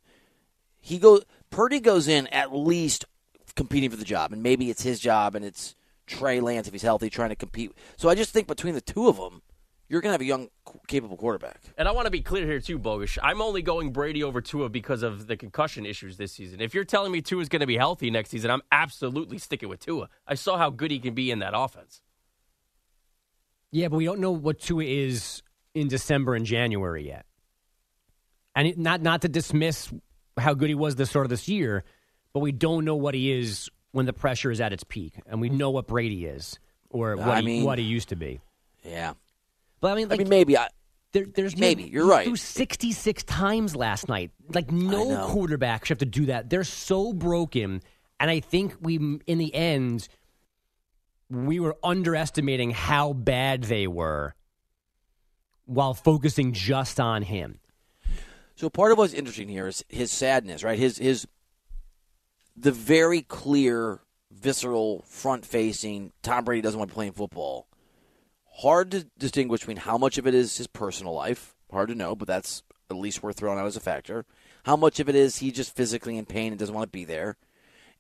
He 0.80 0.98
goes 1.00 1.24
Purdy 1.50 1.80
goes 1.80 2.08
in 2.08 2.28
at 2.28 2.56
least 2.56 3.06
competing 3.56 3.90
for 3.90 3.98
the 3.98 4.06
job, 4.06 4.32
and 4.32 4.42
maybe 4.42 4.70
it's 4.70 4.84
his 4.84 5.00
job, 5.00 5.36
and 5.36 5.44
it's 5.44 5.76
Trey 6.06 6.40
Lance 6.40 6.68
if 6.68 6.74
he's 6.74 6.84
healthy 6.84 7.10
trying 7.10 7.30
to 7.30 7.36
compete. 7.36 7.74
So 7.98 8.10
I 8.10 8.16
just 8.16 8.32
think 8.32 8.48
between 8.48 8.74
the 8.74 8.82
two 8.82 9.08
of 9.08 9.18
them, 9.18 9.42
you're 9.90 10.02
going 10.02 10.10
to 10.10 10.14
have 10.14 10.22
a 10.22 10.26
young, 10.26 10.50
capable 10.88 11.18
quarterback. 11.18 11.62
And 11.78 11.88
I 11.88 11.92
want 11.92 12.06
to 12.06 12.12
be 12.12 12.22
clear 12.22 12.46
here 12.46 12.60
too, 12.60 12.78
Bogusch. 12.78 13.18
I'm 13.22 13.42
only 13.42 13.62
going 13.62 13.92
Brady 13.92 14.24
over 14.24 14.42
Tua 14.42 14.70
because 14.70 15.04
of 15.04 15.28
the 15.28 15.38
concussion 15.38 15.86
issues 15.86 16.18
this 16.18 16.34
season. 16.34 16.60
If 16.62 16.74
you're 16.74 16.84
telling 16.84 17.12
me 17.12 17.22
Tua 17.22 17.42
is 17.42 17.50
going 17.50 17.62
to 17.62 17.68
be 17.68 17.78
healthy 17.78 18.12
next 18.12 18.30
season, 18.30 18.52
I'm 18.52 18.62
absolutely 18.72 19.38
sticking 19.38 19.70
with 19.70 19.80
Tua. 19.80 20.10
I 20.28 20.36
saw 20.36 20.58
how 20.58 20.70
good 20.70 20.92
he 20.92 21.00
can 21.00 21.14
be 21.14 21.32
in 21.32 21.40
that 21.40 21.54
offense. 21.56 22.02
Yeah, 23.72 23.88
but 23.90 23.98
we 23.98 24.06
don't 24.06 24.20
know 24.20 24.32
what 24.32 24.60
Tua 24.60 24.84
is 24.84 25.42
in 25.74 25.88
December 25.88 26.36
and 26.36 26.46
January 26.46 27.06
yet. 27.08 27.26
And 28.56 28.68
it, 28.68 28.78
not 28.78 29.02
not 29.02 29.22
to 29.22 29.30
dismiss 29.30 29.94
how 30.38 30.54
good 30.54 30.70
he 30.70 30.76
was 30.76 30.96
the 30.96 31.06
start 31.06 31.26
of 31.26 31.30
this 31.30 31.48
year, 31.48 31.84
but 32.34 32.40
we 32.40 32.52
don't 32.52 32.86
know 32.86 32.96
what 32.96 33.14
he 33.14 33.32
is 33.32 33.70
when 33.92 34.06
the 34.06 34.14
pressure 34.14 34.52
is 34.52 34.60
at 34.62 34.74
its 34.74 34.84
peak, 34.84 35.14
and 35.28 35.40
we 35.42 35.50
know 35.50 35.70
what 35.70 35.88
Brady 35.88 36.26
is 36.26 36.60
or 36.90 37.16
what 37.18 37.28
I 37.28 37.40
he, 37.42 37.46
mean- 37.46 37.64
what 37.64 37.78
he 37.78 37.86
used 37.86 38.10
to 38.10 38.16
be. 38.16 38.40
Yeah, 38.84 39.14
But 39.80 39.92
I 39.92 39.96
mean, 39.96 40.12
I 40.12 40.18
mean 40.18 40.30
maybe 40.30 40.58
I. 40.58 40.70
There, 41.14 41.26
there's 41.26 41.56
Maybe, 41.56 41.84
you're 41.84 42.04
he 42.04 42.12
right. 42.12 42.26
Threw 42.26 42.36
66 42.36 43.24
times 43.24 43.76
last 43.76 44.10
night. 44.10 44.32
Like 44.54 44.72
no 44.72 45.28
quarterback 45.30 45.86
should 45.86 46.02
have 46.02 46.12
to 46.12 46.20
do 46.20 46.26
that. 46.26 46.50
They're 46.50 46.66
so 46.66 47.14
broken, 47.14 47.82
and 48.20 48.30
I 48.30 48.42
think 48.42 48.76
we, 48.82 48.96
in 49.26 49.38
the 49.38 49.56
end, 49.56 50.10
we 51.30 51.62
were 51.62 51.78
underestimating 51.82 52.72
how 52.72 53.14
bad 53.14 53.64
they 53.64 53.88
were, 53.88 54.36
while 55.66 55.94
focusing 55.94 56.52
just 56.52 57.00
on 57.00 57.22
him. 57.22 57.60
So 58.56 58.70
part 58.70 58.92
of 58.92 58.98
what's 58.98 59.14
interesting 59.14 59.48
here 59.48 59.68
is 59.68 59.86
his 59.88 60.12
sadness, 60.12 60.64
right? 60.64 60.78
His 60.78 60.98
his 60.98 61.28
the 62.56 62.72
very 62.72 63.22
clear, 63.22 64.02
visceral, 64.32 65.04
front 65.08 65.46
facing 65.46 66.12
Tom 66.24 66.44
Brady 66.44 66.62
doesn't 66.62 66.78
want 66.78 66.90
to 66.90 66.96
play 66.96 67.08
in 67.08 67.14
football. 67.14 67.68
Hard 68.58 68.92
to 68.92 69.06
distinguish 69.20 69.62
between 69.62 69.78
how 69.78 69.98
much 69.98 70.18
of 70.18 70.26
it 70.26 70.34
is 70.34 70.58
his 70.58 70.68
personal 70.68 71.14
life. 71.14 71.56
Hard 71.72 71.90
to 71.90 71.96
know, 71.96 72.16
but 72.16 72.28
that's 72.28 72.64
at 72.90 72.98
least 72.98 73.22
worth 73.22 73.38
throwing 73.38 73.60
out 73.60 73.68
as 73.68 73.76
a 73.76 73.82
factor. 73.82 74.26
How 74.64 74.76
much 74.76 75.00
of 75.00 75.08
it 75.08 75.16
is 75.16 75.38
he 75.38 75.52
just 75.52 75.76
physically 75.76 76.18
in 76.18 76.26
pain 76.26 76.52
and 76.52 76.60
doesn't 76.60 76.74
want 76.74 76.88
to 76.88 76.98
be 76.98 77.06
there. 77.06 77.38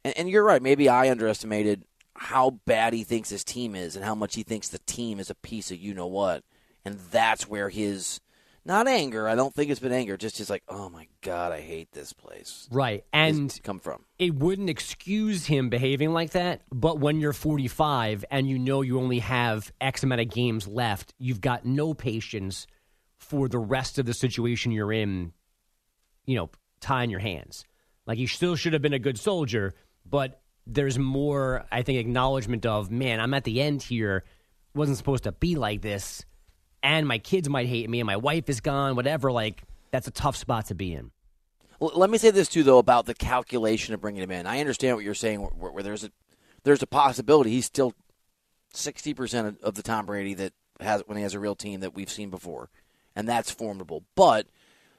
And, 0.03 0.17
and 0.17 0.29
you're 0.29 0.43
right. 0.43 0.61
Maybe 0.61 0.89
I 0.89 1.11
underestimated 1.11 1.83
how 2.15 2.59
bad 2.65 2.93
he 2.93 3.03
thinks 3.03 3.29
his 3.29 3.43
team 3.43 3.75
is 3.75 3.95
and 3.95 4.03
how 4.03 4.15
much 4.15 4.35
he 4.35 4.43
thinks 4.43 4.67
the 4.67 4.79
team 4.79 5.19
is 5.19 5.29
a 5.29 5.35
piece 5.35 5.69
of 5.69 5.77
you 5.77 5.93
know 5.93 6.07
what. 6.07 6.43
And 6.83 6.99
that's 7.11 7.47
where 7.47 7.69
his 7.69 8.19
not 8.67 8.87
anger. 8.87 9.27
I 9.27 9.35
don't 9.35 9.53
think 9.53 9.71
it's 9.71 9.79
been 9.79 9.91
anger. 9.91 10.17
Just 10.17 10.35
just 10.37 10.49
like, 10.49 10.63
oh 10.67 10.89
my 10.89 11.07
god, 11.21 11.51
I 11.51 11.61
hate 11.61 11.91
this 11.91 12.13
place. 12.13 12.67
Right, 12.71 13.05
and 13.13 13.57
come 13.63 13.79
from. 13.79 14.03
it 14.19 14.35
wouldn't 14.35 14.69
excuse 14.69 15.45
him 15.45 15.69
behaving 15.69 16.11
like 16.11 16.31
that, 16.31 16.61
but 16.71 16.99
when 16.99 17.19
you're 17.19 17.33
45 17.33 18.25
and 18.29 18.47
you 18.47 18.59
know 18.59 18.81
you 18.81 18.99
only 18.99 19.19
have 19.19 19.71
X 19.79 20.03
amount 20.03 20.21
of 20.21 20.29
games 20.29 20.67
left, 20.67 21.13
you've 21.17 21.41
got 21.41 21.65
no 21.65 21.93
patience 21.93 22.67
for 23.17 23.47
the 23.47 23.59
rest 23.59 23.97
of 23.97 24.05
the 24.05 24.13
situation 24.13 24.71
you're 24.71 24.93
in, 24.93 25.33
you 26.25 26.35
know, 26.35 26.49
tying 26.79 27.09
your 27.09 27.19
hands. 27.19 27.65
Like, 28.05 28.19
you 28.19 28.27
still 28.27 28.55
should 28.55 28.73
have 28.73 28.81
been 28.81 28.93
a 28.93 28.99
good 28.99 29.19
soldier, 29.19 29.73
but 30.05 30.41
there's 30.65 30.99
more, 30.99 31.65
I 31.71 31.81
think, 31.81 31.99
acknowledgement 31.99 32.65
of, 32.65 32.91
man, 32.91 33.19
I'm 33.19 33.33
at 33.33 33.43
the 33.43 33.61
end 33.61 33.81
here. 33.81 34.23
Wasn't 34.75 34.97
supposed 34.97 35.23
to 35.23 35.31
be 35.31 35.55
like 35.55 35.81
this. 35.81 36.23
And 36.83 37.07
my 37.07 37.17
kids 37.17 37.49
might 37.49 37.67
hate 37.67 37.89
me, 37.89 37.99
and 37.99 38.07
my 38.07 38.17
wife 38.17 38.49
is 38.49 38.61
gone, 38.61 38.95
whatever. 38.95 39.31
Like, 39.31 39.63
that's 39.91 40.07
a 40.07 40.11
tough 40.11 40.35
spot 40.35 40.67
to 40.67 40.75
be 40.75 40.93
in. 40.93 41.11
Well, 41.79 41.91
let 41.95 42.09
me 42.09 42.17
say 42.17 42.31
this 42.31 42.47
too, 42.47 42.63
though, 42.63 42.77
about 42.77 43.05
the 43.05 43.13
calculation 43.13 43.93
of 43.93 44.01
bringing 44.01 44.23
him 44.23 44.31
in. 44.31 44.47
I 44.47 44.59
understand 44.59 44.95
what 44.95 45.05
you're 45.05 45.13
saying, 45.13 45.39
where, 45.39 45.71
where 45.71 45.83
there's 45.83 46.03
a 46.03 46.11
there's 46.63 46.81
a 46.81 46.87
possibility 46.87 47.51
he's 47.51 47.65
still 47.65 47.93
sixty 48.73 49.13
percent 49.13 49.59
of 49.61 49.75
the 49.75 49.83
Tom 49.83 50.05
Brady 50.05 50.33
that 50.35 50.53
has 50.79 51.03
when 51.05 51.17
he 51.17 51.23
has 51.23 51.33
a 51.33 51.39
real 51.39 51.55
team 51.55 51.81
that 51.81 51.93
we've 51.93 52.09
seen 52.09 52.29
before, 52.29 52.69
and 53.15 53.27
that's 53.27 53.51
formidable. 53.51 54.03
But 54.15 54.47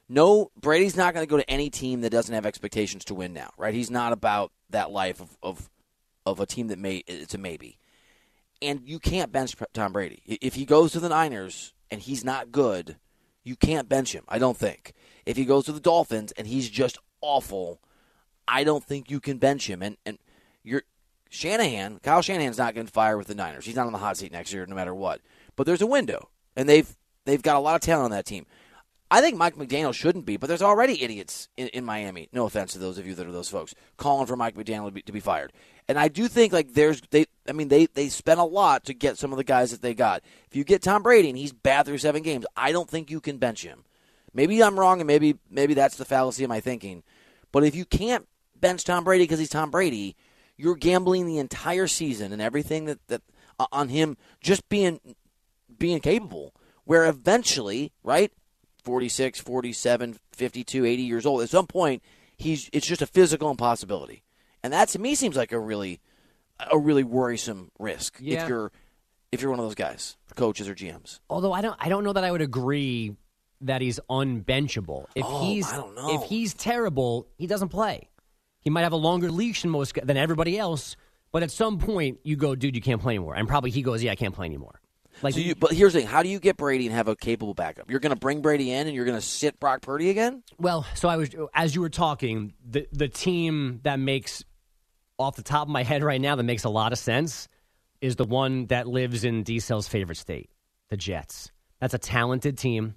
no, 0.09 0.51
Brady's 0.61 0.97
not 0.97 1.15
going 1.15 1.27
to 1.27 1.31
go 1.31 1.37
to 1.37 1.51
any 1.51 1.69
team 1.69 2.01
that 2.03 2.11
doesn't 2.11 2.35
have 2.35 2.47
expectations 2.47 3.05
to 3.07 3.15
win 3.15 3.33
now, 3.33 3.51
right? 3.57 3.75
He's 3.75 3.91
not 3.91 4.13
about 4.13 4.53
that 4.71 4.91
life 4.91 5.21
of 5.21 5.37
of, 5.43 5.71
of 6.27 6.41
a 6.41 6.47
team 6.47 6.69
that 6.69 6.79
may 6.79 6.99
it's 7.07 7.35
a 7.35 7.39
maybe. 7.39 7.79
And 8.61 8.83
you 8.85 8.99
can't 8.99 9.31
bench 9.31 9.55
Tom 9.73 9.93
Brady 9.93 10.23
if 10.27 10.55
he 10.55 10.65
goes 10.65 10.93
to 10.93 11.01
the 11.01 11.09
Niners 11.09 11.75
and 11.91 12.01
he's 12.01 12.25
not 12.25 12.51
good. 12.51 12.97
You 13.45 13.57
can't 13.57 13.89
bench 13.89 14.13
him. 14.13 14.25
I 14.29 14.39
don't 14.39 14.57
think. 14.57 14.93
If 15.25 15.37
he 15.37 15.45
goes 15.45 15.65
to 15.67 15.73
the 15.73 15.81
Dolphins 15.81 16.33
and 16.33 16.47
he's 16.47 16.69
just 16.69 16.99
awful, 17.21 17.81
I 18.47 18.65
don't 18.65 18.85
think 18.85 19.11
you 19.11 19.21
can 19.21 19.39
bench 19.39 19.69
him. 19.69 19.83
And 19.83 19.97
and 20.05 20.19
you're 20.65 20.83
Shanahan, 21.31 22.01
Kyle 22.03 22.23
Shanahan's 22.23 22.59
not 22.59 22.75
getting 22.75 22.89
fired 22.89 23.19
with 23.19 23.27
the 23.27 23.35
Niners. 23.35 23.67
He's 23.67 23.77
not 23.77 23.87
on 23.87 23.93
the 23.93 23.99
hot 23.99 24.17
seat 24.17 24.33
next 24.33 24.53
year, 24.53 24.65
no 24.67 24.75
matter 24.75 24.95
what. 24.95 25.21
But 25.57 25.67
there's 25.67 25.83
a 25.83 25.87
window, 25.87 26.31
and 26.57 26.69
they've 26.69 26.97
they've 27.27 27.43
got 27.43 27.57
a 27.57 27.61
lot 27.61 27.75
of 27.75 27.81
talent 27.83 28.07
on 28.07 28.11
that 28.13 28.27
team. 28.27 28.47
I 29.11 29.21
think 29.23 29.37
Mike 29.37 29.57
McDaniel 29.57 29.95
shouldn't 29.95 30.27
be, 30.27 30.37
but 30.37 30.49
there's 30.49 30.63
already 30.63 31.03
idiots 31.03 31.49
in, 31.57 31.69
in 31.69 31.85
Miami. 31.85 32.29
No 32.33 32.45
offense 32.45 32.73
to 32.73 32.79
those 32.79 32.99
of 32.99 33.07
you 33.07 33.15
that 33.15 33.27
are 33.27 33.33
those 33.33 33.49
folks 33.49 33.75
calling 33.97 34.27
for 34.27 34.37
Mike 34.37 34.55
McDaniel 34.55 34.87
to 34.87 34.91
be, 34.91 35.03
to 35.03 35.13
be 35.13 35.21
fired. 35.21 35.53
And 35.89 35.99
I 35.99 36.09
do 36.09 36.29
think 36.29 36.53
like 36.53 36.75
there's 36.75 37.01
they. 37.11 37.27
I 37.49 37.53
mean 37.53 37.69
they 37.69 37.87
they 37.87 38.09
spent 38.11 38.41
a 38.41 38.45
lot 38.45 38.85
to 38.85 38.95
get 38.95 39.17
some 39.17 39.33
of 39.33 39.39
the 39.39 39.45
guys 39.45 39.71
that 39.71 39.81
they 39.81 39.95
got. 39.95 40.23
If 40.47 40.55
you 40.55 40.65
get 40.65 40.83
Tom 40.83 41.03
Brady 41.03 41.31
and 41.31 41.39
he's 41.39 41.53
bad 41.53 41.87
through 41.87 41.99
seven 41.99 42.23
games, 42.23 42.45
I 42.57 42.73
don't 42.73 42.89
think 42.89 43.11
you 43.11 43.21
can 43.21 43.39
bench 43.39 43.65
him. 43.65 43.85
Maybe 44.35 44.63
I'm 44.63 44.79
wrong, 44.79 45.01
and 45.01 45.07
maybe 45.07 45.37
maybe 45.51 45.75
that's 45.75 45.97
the 45.97 46.05
fallacy 46.05 46.45
of 46.45 46.51
my 46.51 46.61
thinking. 46.61 47.03
But 47.53 47.65
if 47.65 47.75
you 47.75 47.87
can't 47.87 48.29
bench 48.61 48.85
Tom 48.85 49.05
Brady 49.05 49.25
because 49.25 49.39
he's 49.39 49.49
Tom 49.49 49.71
Brady, 49.71 50.17
you're 50.57 50.77
gambling 50.77 51.27
the 51.27 51.39
entire 51.39 51.87
season 51.87 52.33
and 52.33 52.43
everything 52.43 52.85
that, 52.85 53.07
that 53.09 53.23
uh, 53.59 53.67
on 53.73 53.89
him 53.89 54.17
just 54.41 54.69
being 54.69 55.01
being 55.79 56.01
capable. 56.01 56.55
Where 56.85 57.07
eventually, 57.07 57.93
right, 58.03 58.33
46, 58.83 59.41
47, 59.41 60.19
52, 60.33 60.87
80 60.87 61.03
years 61.03 61.27
old, 61.27 61.43
at 61.43 61.51
some 61.51 61.67
point, 61.67 62.03
he's 62.37 62.71
it's 62.73 62.87
just 62.87 63.03
a 63.03 63.07
physical 63.07 63.51
impossibility. 63.51 64.23
And 64.63 64.73
that 64.73 64.89
to 64.91 64.99
me 64.99 65.15
seems 65.15 65.37
like 65.37 65.53
a 65.53 65.59
really 65.61 66.01
a 66.71 66.79
really 66.79 67.05
worrisome 67.05 67.71
risk 67.79 68.17
Yeah. 68.21 68.43
if 68.43 68.49
you're 68.49 68.73
if 69.31 69.41
you're 69.43 69.51
one 69.51 69.61
of 69.61 69.67
those 69.67 69.75
guys, 69.75 70.17
coaches 70.37 70.69
or 70.69 70.75
GMs. 70.75 71.21
Although 71.29 71.53
I 71.53 71.61
don't, 71.61 71.77
I 71.79 71.89
don't 71.91 72.03
know 72.03 72.15
that 72.15 72.25
I 72.25 72.33
would 72.33 72.41
agree 72.41 73.15
that 73.61 73.83
he's 73.83 74.01
unbenchable. 74.09 75.07
If 75.15 75.25
Oh, 75.27 75.45
he's, 75.45 75.71
I 75.71 75.77
don't 75.77 75.95
know. 75.95 76.15
if 76.23 76.29
he's 76.29 76.55
terrible, 76.55 77.27
he 77.37 77.47
doesn't 77.47 77.69
play. 77.69 78.09
He 78.61 78.71
might 78.71 78.83
have 78.83 78.93
a 78.93 78.97
longer 78.97 79.31
leash 79.31 79.63
than 79.63 79.71
most 79.71 79.95
than 80.03 80.17
everybody 80.17 80.59
else, 80.59 80.97
but 81.31 81.43
at 81.43 81.51
some 81.51 81.79
point 81.79 82.21
you 82.25 82.37
go, 82.37 82.55
dude, 82.55 82.75
you 82.75 82.81
can't 82.83 83.01
play 83.03 83.13
anymore. 83.17 83.35
And 83.35 83.47
probably 83.47 83.71
he 83.71 83.83
goes, 83.83 84.03
yeah, 84.03 84.13
I 84.13 84.17
can't 84.17 84.35
play 84.35 84.47
anymore. 84.47 84.81
Like, 85.23 85.35
So 85.35 85.41
you, 85.41 85.55
but 85.57 85.73
here's 85.73 85.93
the 85.95 85.99
thing: 86.01 86.09
how 86.09 86.23
do 86.23 86.29
you 86.29 86.39
get 86.39 86.57
Brady 86.57 86.87
and 86.87 86.95
have 86.95 87.09
a 87.09 87.17
capable 87.17 87.53
backup? 87.53 87.91
You're 87.91 87.99
going 88.01 88.15
to 88.15 88.19
bring 88.19 88.41
Brady 88.41 88.71
in, 88.73 88.87
and 88.87 88.95
you're 88.95 89.05
going 89.05 89.19
to 89.19 89.25
sit 89.27 89.59
Brock 89.59 89.83
Purdy 89.83 90.11
again. 90.11 90.45
well, 90.59 90.87
so 90.95 91.09
I 91.09 91.17
was 91.17 91.29
as 91.55 91.75
you 91.75 91.81
were 91.81 91.89
talking, 91.91 92.55
the 92.65 92.87
the 92.93 93.09
team 93.09 93.81
that 93.83 93.99
makes 93.99 94.45
off 95.19 95.37
the 95.37 95.43
top 95.43 95.63
of 95.63 95.69
my 95.69 95.83
head 95.83 96.03
right 96.03 96.21
now 96.21 96.37
that 96.37 96.43
makes 96.45 96.65
a 96.65 96.69
lot 96.69 96.93
of 96.93 96.99
sense 96.99 97.49
is 98.01 98.17
the 98.17 98.25
one 98.25 98.67
that 98.67 98.87
lives 98.87 99.25
in 99.25 99.43
D-Cell's 99.43 99.89
favorite 99.89 100.19
state, 100.19 100.51
the 100.89 100.97
Jets. 100.97 101.51
That's 101.81 101.95
a 101.95 101.99
talented 101.99 102.57
team. 102.59 102.95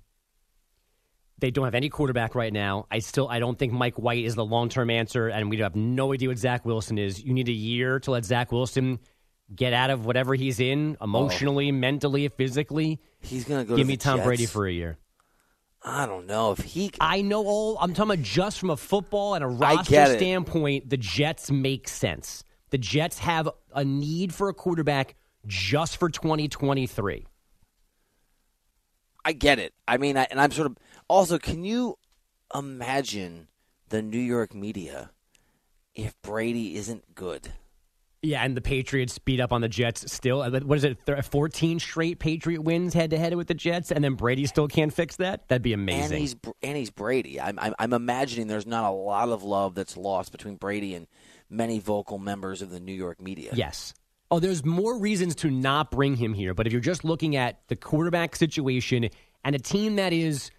They 1.39 1.49
don't 1.49 1.65
have 1.65 1.75
any 1.75 1.89
quarterback 1.89 2.36
right 2.36 2.53
now. 2.53 2.86
I 2.91 2.99
still 2.99 3.27
I 3.27 3.39
don't 3.39 3.57
think 3.57 3.73
Mike 3.73 3.95
White 3.95 4.25
is 4.25 4.36
the 4.36 4.45
long 4.45 4.69
term 4.69 4.91
answer, 4.91 5.27
and 5.27 5.49
we 5.49 5.57
have 5.57 5.75
no 5.75 6.13
idea 6.13 6.29
what 6.29 6.38
Zach 6.38 6.65
Wilson 6.65 6.99
is. 6.99 7.23
You 7.23 7.34
need 7.34 7.49
a 7.49 7.53
year 7.53 7.99
to 8.01 8.12
let 8.12 8.25
Zach 8.25 8.51
Wilson 8.51 8.99
get 9.53 9.73
out 9.73 9.89
of 9.89 10.05
whatever 10.05 10.36
he's 10.36 10.60
in, 10.60 10.97
oh. 11.01 11.05
emotionally, 11.05 11.71
mentally, 11.71 12.27
physically. 12.29 12.99
He's 13.21 13.45
going 13.45 13.65
to 13.65 13.69
go. 13.69 13.75
Give 13.75 13.88
me 13.88 13.97
Tom 13.97 14.17
Jets. 14.17 14.27
Brady 14.27 14.45
for 14.45 14.67
a 14.67 14.71
year. 14.71 14.97
I 15.84 16.06
don't 16.06 16.28
know 16.28 16.52
if 16.52 16.60
he. 16.60 16.91
I 17.00 17.22
know 17.22 17.46
all. 17.46 17.78
I'm 17.80 17.94
talking 17.94 18.13
about 18.13 18.24
just 18.24 18.60
from 18.60 18.70
a 18.70 18.78
football 18.78 19.34
and 19.34 19.44
a 19.44 19.48
roster 19.48 20.06
standpoint. 20.17 20.89
The 20.89 20.98
Jets 20.98 21.50
make 21.50 21.88
sense. 21.88 22.44
The 22.70 22.78
Jets 22.78 23.20
have 23.20 23.50
a 23.74 23.84
need 23.84 24.34
for 24.34 24.50
a 24.50 24.54
quarterback 24.54 25.15
just 25.48 25.98
for 25.98 26.10
2023. 26.10 27.26
I 29.26 29.34
get 29.34 29.60
it. 29.60 29.74
I 29.88 29.98
mean, 29.98 30.17
I, 30.17 30.28
and 30.30 30.39
I'm 30.39 30.52
sort 30.52 30.67
of 30.67 30.78
also. 31.08 31.39
Can 31.39 31.63
you 31.63 31.98
imagine 32.54 33.48
the 33.89 34.02
New 34.02 34.20
York 34.20 34.54
media 34.54 35.12
if 35.96 36.20
Brady 36.22 36.76
isn't 36.76 37.15
good? 37.15 37.52
Yeah, 38.23 38.43
and 38.43 38.55
the 38.55 38.62
Patriots 38.62 39.17
beat 39.17 39.39
up 39.39 39.51
on 39.51 39.62
the 39.62 39.67
Jets 39.67 40.12
still. 40.13 40.41
Uh, 40.43 40.51
What 40.60 40.77
is 40.77 40.84
it? 40.84 40.99
thir- 41.05 41.21
14 41.23 41.79
straight 41.79 42.19
Patriot 42.19 42.62
wins 42.62 42.93
head 42.93 43.10
to 43.10 43.17
head 43.17 43.34
with 43.36 43.47
the 43.47 43.55
Jets, 43.55 43.91
and 43.91 44.03
then 44.03 44.13
Brady 44.13 44.45
still 44.45 44.67
can't 44.67 44.93
fix 44.93 45.15
that. 45.15 45.47
That'd 45.47 45.63
be 45.63 45.73
And 45.73 45.81
amazing. 45.81 46.19
he's 46.19 46.36
and 46.62 46.77
he's 46.77 46.91
Brady. 46.91 47.41
I'm, 47.41 47.57
I'm 47.57 47.73
I'm 47.79 47.93
imagining 47.93 48.45
there's 48.47 48.67
not 48.67 48.84
a 48.84 48.91
lot 48.93 49.29
of 49.29 49.41
love 49.43 49.73
that's 49.73 49.97
lost 49.97 50.31
between 50.31 50.55
Brady 50.55 50.93
and 50.93 51.07
many 51.49 51.79
vocal 51.79 52.19
members 52.19 52.62
of 52.62 52.69
the 52.69 52.79
New 52.79 52.93
York 52.93 53.19
media. 53.19 53.51
Yes. 53.55 53.93
Oh, 54.29 54.39
there's 54.39 54.63
more 54.63 54.97
reasons 54.99 55.36
to 55.38 55.49
not 55.49 55.89
bring 55.91 56.15
him 56.15 56.34
here. 56.36 56.53
But 56.53 56.67
if 56.67 56.71
you're 56.73 56.79
just 56.81 57.03
looking 57.03 57.36
at 57.36 57.67
the 57.69 57.75
quarterback 57.75 58.36
situation 58.36 59.10
and 59.43 59.55
a 59.55 59.60
team 59.60 59.95
that 59.95 60.13
is, 60.13 60.51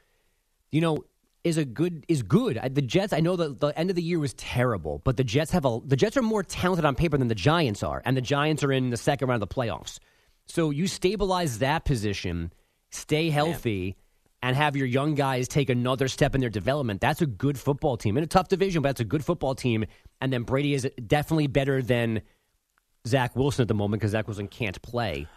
you 0.71 0.81
know, 0.81 1.05
is 1.45 1.59
a 1.59 1.65
good 1.65 2.05
is 2.09 2.23
good. 2.23 2.59
I- 2.59 2.69
The 2.69 2.83
Jets. 2.83 3.13
I 3.13 3.21
know 3.21 3.37
that 3.37 3.61
the 3.61 3.69
end 3.79 3.91
of 3.91 3.97
the 3.97 4.03
year 4.03 4.19
was 4.19 4.35
terrible, 4.35 5.01
but 5.05 5.17
the 5.17 5.25
Jets 5.25 5.51
have 5.53 5.65
a 5.65 5.81
the 5.85 5.97
Jets 5.97 6.17
are 6.17 6.23
more 6.23 6.43
talented 6.43 6.85
on 6.85 6.95
paper 6.95 7.19
than 7.19 7.29
the 7.29 7.35
Giants 7.35 7.83
are, 7.83 8.01
and 8.05 8.17
the 8.17 8.21
Giants 8.21 8.63
are 8.63 8.73
in 8.73 8.91
the 8.91 8.97
second 8.97 9.29
round 9.29 9.43
of 9.43 9.49
the 9.49 9.55
playoffs. 9.55 9.99
So 10.47 10.71
you 10.71 10.87
stabilize 10.87 11.59
that 11.61 11.85
position, 11.85 12.53
stay 12.91 13.31
healthy. 13.31 13.97
And 14.45 14.57
have 14.57 14.75
your 14.75 14.87
young 14.89 15.15
guys 15.15 15.47
take 15.47 15.71
another 15.71 16.09
step 16.09 16.35
in 16.35 16.41
their 16.41 16.51
development. 16.51 17.01
That's 17.01 17.23
a 17.23 17.27
good 17.27 17.57
football 17.57 17.97
team 17.97 18.17
in 18.17 18.25
a 18.25 18.27
tough 18.27 18.49
division, 18.49 18.83
but 18.83 18.89
that's 18.89 19.01
a 19.01 19.05
good 19.05 19.25
football 19.25 19.55
team. 19.55 19.85
And 20.21 20.33
then 20.33 20.43
Brady 20.43 20.75
is 20.75 20.85
definitely 21.07 21.47
better 21.47 21.81
than 21.81 22.23
Zach 23.07 23.37
Wilson 23.37 23.63
at 23.63 23.69
the 23.69 23.75
moment 23.75 24.01
because 24.01 24.11
Zach 24.11 24.27
Wilson 24.27 24.49
can't 24.49 24.83
play. 24.83 25.29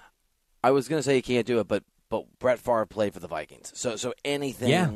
I 0.64 0.72
was 0.72 0.88
going 0.88 0.98
to 0.98 1.04
say 1.04 1.14
he 1.14 1.22
can't 1.22 1.46
do 1.46 1.60
it, 1.60 1.68
but 1.68 1.84
but 2.10 2.26
Brett 2.40 2.58
Favre 2.58 2.88
played 2.88 3.14
for 3.14 3.20
the 3.20 3.28
Vikings, 3.28 3.72
so 3.76 3.96
so 3.96 4.16
anything 4.26 4.70
Yeah. 4.70 4.90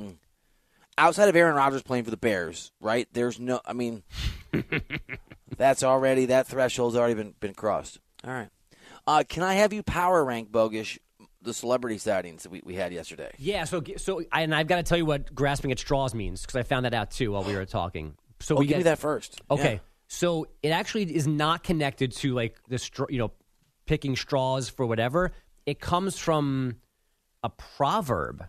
Outside 1.00 1.30
of 1.30 1.36
Aaron 1.36 1.56
Rodgers 1.56 1.82
playing 1.82 2.04
for 2.04 2.12
the 2.12 2.18
Bears, 2.18 2.72
right? 2.82 3.08
There's 3.14 3.40
no. 3.40 3.62
I 3.66 3.74
mean, 3.74 4.04
that's 5.58 5.82
already 5.82 6.26
that 6.28 6.48
threshold's 6.48 6.96
already 6.96 7.14
been 7.16 7.34
been 7.40 7.54
crossed. 7.54 8.00
All 8.24 8.32
right. 8.34 8.50
Uh, 9.08 9.24
can 9.28 9.42
I 9.42 9.56
have 9.56 9.74
you 9.74 9.82
power 9.82 10.24
rank 10.24 10.52
Bogusch 10.52 10.98
the 11.42 11.54
celebrity 11.54 11.98
sightings 11.98 12.44
that 12.44 12.52
we, 12.52 12.62
we 12.66 12.76
had 12.76 12.92
yesterday. 12.92 13.32
Yeah, 13.38 13.64
so 13.64 13.82
so 13.98 14.22
and 14.34 14.54
I've 14.54 14.68
got 14.68 14.76
to 14.76 14.84
tell 14.84 14.98
you 14.98 15.06
what 15.06 15.34
grasping 15.34 15.72
at 15.72 15.80
straws 15.80 16.14
means 16.14 16.42
because 16.42 16.58
I 16.58 16.64
found 16.64 16.86
that 16.86 16.94
out 16.94 17.12
too 17.12 17.32
while 17.32 17.44
we 17.44 17.56
were 17.56 17.66
talking. 17.66 18.16
So 18.42 18.56
Oh, 18.56 18.60
we 18.60 18.66
give 18.66 18.72
get 18.74 18.78
me 18.80 18.84
that 18.84 19.00
first. 19.00 19.40
Okay, 19.50 19.74
Yeah. 19.76 19.80
so 20.08 20.48
it 20.62 20.70
actually 20.70 21.16
is 21.16 21.28
not 21.28 21.64
connected 21.64 22.12
to 22.18 22.34
like 22.34 22.58
the 22.68 23.06
you 23.10 23.20
know, 23.20 23.32
picking 23.86 24.16
straws 24.18 24.68
for 24.70 24.86
whatever. 24.86 25.32
It 25.66 25.80
comes 25.80 26.18
from 26.18 26.76
a 27.42 27.50
proverb 27.50 28.46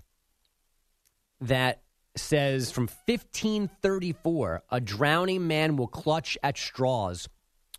that 1.42 1.82
says 2.16 2.70
from 2.70 2.88
1534, 3.06 4.62
a 4.70 4.80
drowning 4.80 5.46
man 5.46 5.76
will 5.76 5.86
clutch 5.86 6.36
at 6.42 6.56
straws, 6.58 7.28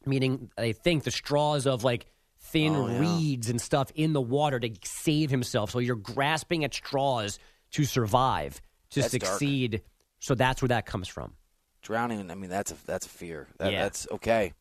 meaning 0.05 0.49
they 0.57 0.73
think 0.73 1.03
the 1.03 1.11
straws 1.11 1.67
of 1.67 1.83
like 1.83 2.05
thin 2.39 2.75
Oh, 2.75 2.87
yeah. 2.87 2.99
reeds 2.99 3.49
and 3.49 3.61
stuff 3.61 3.91
in 3.95 4.13
the 4.13 4.21
water 4.21 4.59
to 4.59 4.69
save 4.83 5.29
himself. 5.29 5.71
So 5.71 5.79
you're 5.79 5.95
grasping 5.95 6.63
at 6.63 6.73
straws 6.73 7.39
to 7.71 7.83
survive, 7.83 8.61
to 8.91 9.01
That's 9.01 9.13
dark. 9.13 9.23
succeed. 9.31 9.81
So 10.19 10.35
that's 10.35 10.61
where 10.61 10.69
that 10.69 10.85
comes 10.85 11.07
from. 11.07 11.33
Drowning. 11.81 12.29
I 12.29 12.35
mean, 12.35 12.49
that's 12.49 12.71
a 12.71 12.75
that's 12.85 13.05
a 13.05 13.09
fear. 13.09 13.47
That, 13.57 13.71
Yeah. 13.71 13.83
That's 13.83 14.07
okay. 14.11 14.53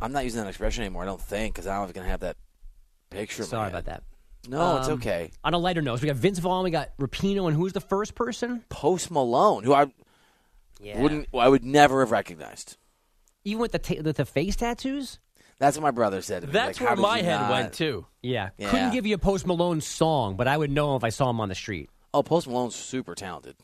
I'm 0.00 0.12
not 0.12 0.24
using 0.24 0.40
that 0.42 0.48
expression 0.48 0.84
anymore. 0.84 1.02
I 1.02 1.06
don't 1.06 1.20
think 1.20 1.54
because 1.54 1.66
I 1.66 1.70
don't 1.72 1.80
know 1.80 1.84
if 1.84 1.90
I'm 1.90 1.94
gonna 1.94 2.08
have 2.10 2.20
that 2.20 2.36
picture. 3.10 3.42
Sorry 3.44 3.68
about 3.68 3.86
that. 3.86 4.02
No, 4.48 4.78
it's 4.78 4.88
Um, 4.88 4.94
okay. 4.94 5.30
On 5.42 5.54
a 5.54 5.58
lighter 5.58 5.80
note, 5.82 5.96
so 5.96 6.02
we 6.02 6.08
got 6.08 6.16
Vince 6.16 6.38
Vaughn, 6.38 6.64
we 6.64 6.70
got 6.70 6.96
Rapinoe, 6.98 7.46
and 7.48 7.56
who's 7.56 7.72
the 7.72 7.80
first 7.80 8.14
person? 8.14 8.64
Post 8.68 9.10
Malone, 9.10 9.64
who 9.64 9.72
I 9.72 9.86
Yeah. 10.80 11.00
wouldn't, 11.00 11.28
I 11.34 11.48
would 11.48 11.64
never 11.64 12.00
have 12.00 12.10
recognized. 12.10 12.76
Even 13.44 13.60
with 13.60 13.72
the 13.72 13.78
ta- 13.78 14.02
with 14.02 14.16
the 14.16 14.24
face 14.26 14.56
tattoos? 14.56 15.18
That's 15.58 15.76
what 15.76 15.82
my 15.82 15.90
brother 15.92 16.20
said. 16.20 16.40
To 16.42 16.46
me. 16.48 16.52
That's 16.52 16.80
Like, 16.80 16.90
where 16.90 16.96
my 16.96 17.20
head 17.22 17.40
not- 17.40 17.50
went 17.50 17.72
too. 17.74 18.06
Yeah. 18.22 18.50
Yeah. 18.58 18.70
Couldn't 18.70 18.90
give 18.92 19.06
you 19.06 19.14
a 19.14 19.18
Post 19.18 19.46
Malone 19.46 19.80
song, 19.80 20.36
but 20.36 20.48
I 20.48 20.56
would 20.56 20.70
know 20.70 20.96
if 20.96 21.04
I 21.04 21.10
saw 21.10 21.30
him 21.30 21.40
on 21.40 21.48
the 21.48 21.54
street. 21.54 21.90
Oh, 22.12 22.22
Post 22.22 22.46
Malone's 22.48 22.74
super 22.74 23.14
talented. 23.14 23.56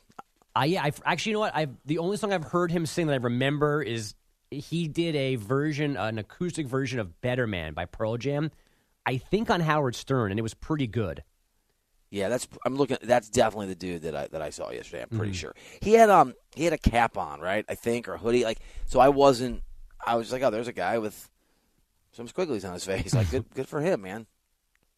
Uh, 0.56 0.62
yeah, 0.66 0.82
I've, 0.82 1.00
actually, 1.04 1.30
you 1.30 1.34
know 1.34 1.40
what? 1.40 1.54
I've 1.54 1.70
the 1.86 1.98
only 1.98 2.16
song 2.16 2.32
I've 2.32 2.44
heard 2.44 2.70
him 2.70 2.84
sing 2.86 3.06
that 3.06 3.12
I 3.14 3.16
remember 3.16 3.82
is 3.82 4.14
he 4.50 4.88
did 4.88 5.14
a 5.14 5.36
version, 5.36 5.96
an 5.96 6.18
acoustic 6.18 6.66
version 6.66 6.98
of 6.98 7.20
"Better 7.20 7.46
Man" 7.46 7.72
by 7.74 7.84
Pearl 7.86 8.16
Jam. 8.16 8.50
I 9.06 9.16
think 9.18 9.50
on 9.50 9.60
Howard 9.60 9.94
Stern, 9.94 10.30
and 10.30 10.38
it 10.38 10.42
was 10.42 10.54
pretty 10.54 10.86
good. 10.86 11.22
Yeah, 12.10 12.28
that's 12.28 12.48
I'm 12.66 12.74
looking. 12.76 12.98
That's 13.02 13.30
definitely 13.30 13.68
the 13.68 13.74
dude 13.76 14.02
that 14.02 14.16
I 14.16 14.26
that 14.28 14.42
I 14.42 14.50
saw 14.50 14.70
yesterday. 14.70 15.02
I'm 15.02 15.08
Mm-hmm. 15.08 15.18
pretty 15.18 15.32
sure 15.32 15.54
he 15.80 15.92
had 15.92 16.10
um 16.10 16.34
he 16.54 16.64
had 16.64 16.72
a 16.72 16.78
cap 16.78 17.16
on, 17.16 17.40
right? 17.40 17.64
I 17.68 17.74
think 17.76 18.08
or 18.08 18.14
a 18.14 18.18
hoodie. 18.18 18.44
Like 18.44 18.58
so, 18.86 18.98
I 19.00 19.08
wasn't. 19.10 19.62
I 20.04 20.16
was 20.16 20.32
like, 20.32 20.42
oh, 20.42 20.50
there's 20.50 20.66
a 20.68 20.72
guy 20.72 20.98
with 20.98 21.30
some 22.12 22.26
squigglies 22.26 22.66
on 22.66 22.72
his 22.72 22.84
face. 22.84 23.14
Like, 23.14 23.30
good 23.30 23.44
good 23.54 23.68
for 23.68 23.80
him, 23.80 24.02
man, 24.02 24.26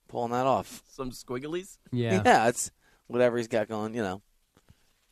pulling 0.08 0.32
that 0.32 0.46
off. 0.46 0.82
Some 0.90 1.10
squigglies. 1.10 1.76
Yeah, 1.90 2.22
yeah. 2.24 2.48
it's 2.48 2.70
whatever 3.08 3.36
he's 3.36 3.48
got 3.48 3.68
going. 3.68 3.94
You 3.94 4.02
know, 4.02 4.22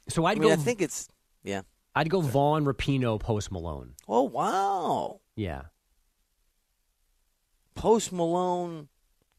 So 0.09 0.25
I 0.25 0.31
I'd 0.31 0.39
mean, 0.39 0.49
go. 0.49 0.55
I 0.55 0.57
think 0.57 0.81
it's 0.81 1.07
yeah. 1.45 1.63
I'd 1.95 2.09
go 2.09 2.21
Vaughn, 2.23 2.65
Rapinoe, 2.65 3.21
Post 3.21 3.53
Malone. 3.53 3.95
Oh 4.09 4.23
wow, 4.23 5.21
Yeah. 5.37 5.63
Post 7.75 8.13
Malone 8.13 8.89